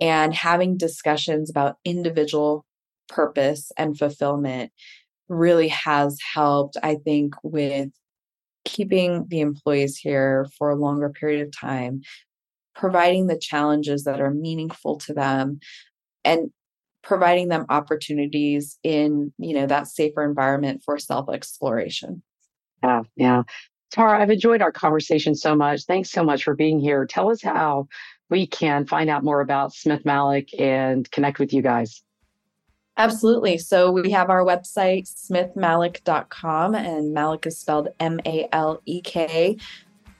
and 0.00 0.34
having 0.34 0.76
discussions 0.76 1.50
about 1.50 1.76
individual 1.84 2.64
purpose 3.08 3.70
and 3.76 3.98
fulfillment 3.98 4.72
really 5.28 5.68
has 5.68 6.18
helped 6.34 6.76
i 6.82 6.96
think 7.04 7.34
with 7.42 7.88
keeping 8.64 9.26
the 9.28 9.40
employees 9.40 9.96
here 9.96 10.46
for 10.58 10.70
a 10.70 10.76
longer 10.76 11.08
period 11.08 11.46
of 11.46 11.52
time 11.52 12.02
providing 12.74 13.26
the 13.26 13.38
challenges 13.38 14.04
that 14.04 14.20
are 14.20 14.32
meaningful 14.32 14.98
to 14.98 15.12
them 15.12 15.60
and 16.24 16.50
providing 17.02 17.48
them 17.48 17.64
opportunities 17.68 18.78
in 18.82 19.32
you 19.38 19.54
know 19.54 19.66
that 19.66 19.86
safer 19.86 20.22
environment 20.22 20.82
for 20.84 20.98
self 20.98 21.28
exploration 21.30 22.22
yeah 22.82 23.02
yeah 23.16 23.42
tara 23.90 24.20
i've 24.20 24.30
enjoyed 24.30 24.62
our 24.62 24.72
conversation 24.72 25.34
so 25.34 25.54
much 25.54 25.84
thanks 25.84 26.10
so 26.10 26.22
much 26.22 26.44
for 26.44 26.54
being 26.54 26.78
here 26.78 27.06
tell 27.06 27.30
us 27.30 27.42
how 27.42 27.88
we 28.28 28.46
can 28.46 28.86
find 28.86 29.08
out 29.08 29.24
more 29.24 29.40
about 29.40 29.72
smith 29.72 30.04
Malek 30.04 30.48
and 30.58 31.10
connect 31.10 31.38
with 31.38 31.52
you 31.52 31.62
guys 31.62 32.02
Absolutely. 32.96 33.56
So 33.56 33.90
we 33.90 34.10
have 34.10 34.28
our 34.28 34.44
website, 34.44 35.08
smithmalek.com, 35.08 36.74
and 36.74 37.14
Malek 37.14 37.46
is 37.46 37.58
spelled 37.58 37.88
M 37.98 38.20
A 38.26 38.46
L 38.52 38.82
E 38.84 39.00
K. 39.00 39.56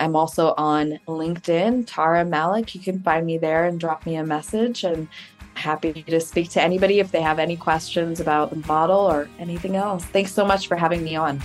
I'm 0.01 0.17
also 0.17 0.55
on 0.57 0.99
LinkedIn, 1.07 1.85
Tara 1.87 2.25
Malek. 2.25 2.75
You 2.75 2.81
can 2.81 3.01
find 3.01 3.27
me 3.27 3.39
there 3.39 3.67
and 3.67 3.79
drop 3.79 4.07
me 4.07 4.17
a 4.17 4.25
message. 4.25 4.83
And 4.83 5.07
happy 5.55 6.03
to 6.03 6.21
speak 6.21 6.51
to 6.51 6.63
anybody 6.63 7.01
if 7.01 7.13
they 7.13 7.21
have 7.21 7.39
any 7.39 7.57
questions 7.57 8.19
about 8.19 8.51
the 8.51 8.67
model 8.67 8.99
or 8.99 9.29
anything 9.39 9.77
else. 9.77 10.05
Thanks 10.07 10.33
so 10.33 10.45
much 10.45 10.67
for 10.67 10.77
having 10.77 11.05
me 11.05 11.17
on. 11.17 11.41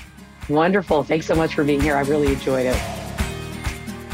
Wonderful. 0.49 1.03
Thanks 1.03 1.25
so 1.25 1.35
much 1.35 1.53
for 1.53 1.63
being 1.63 1.81
here. 1.81 1.95
I 1.95 2.01
really 2.01 2.31
enjoyed 2.33 2.65
it. 2.65 2.81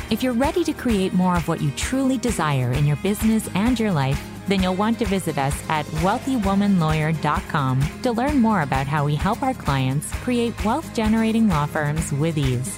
If 0.09 0.23
you're 0.23 0.33
ready 0.33 0.63
to 0.63 0.73
create 0.73 1.13
more 1.13 1.37
of 1.37 1.47
what 1.47 1.61
you 1.61 1.71
truly 1.71 2.17
desire 2.17 2.73
in 2.73 2.85
your 2.85 2.97
business 2.97 3.47
and 3.55 3.79
your 3.79 3.91
life, 3.91 4.21
then 4.47 4.61
you'll 4.61 4.75
want 4.75 4.99
to 4.99 5.05
visit 5.05 5.37
us 5.37 5.55
at 5.69 5.85
wealthywomanlawyer.com 5.85 7.81
to 8.01 8.11
learn 8.11 8.39
more 8.39 8.63
about 8.63 8.87
how 8.87 9.05
we 9.05 9.15
help 9.15 9.41
our 9.43 9.53
clients 9.53 10.11
create 10.15 10.65
wealth 10.65 10.93
generating 10.93 11.47
law 11.47 11.65
firms 11.65 12.11
with 12.13 12.37
ease. 12.37 12.77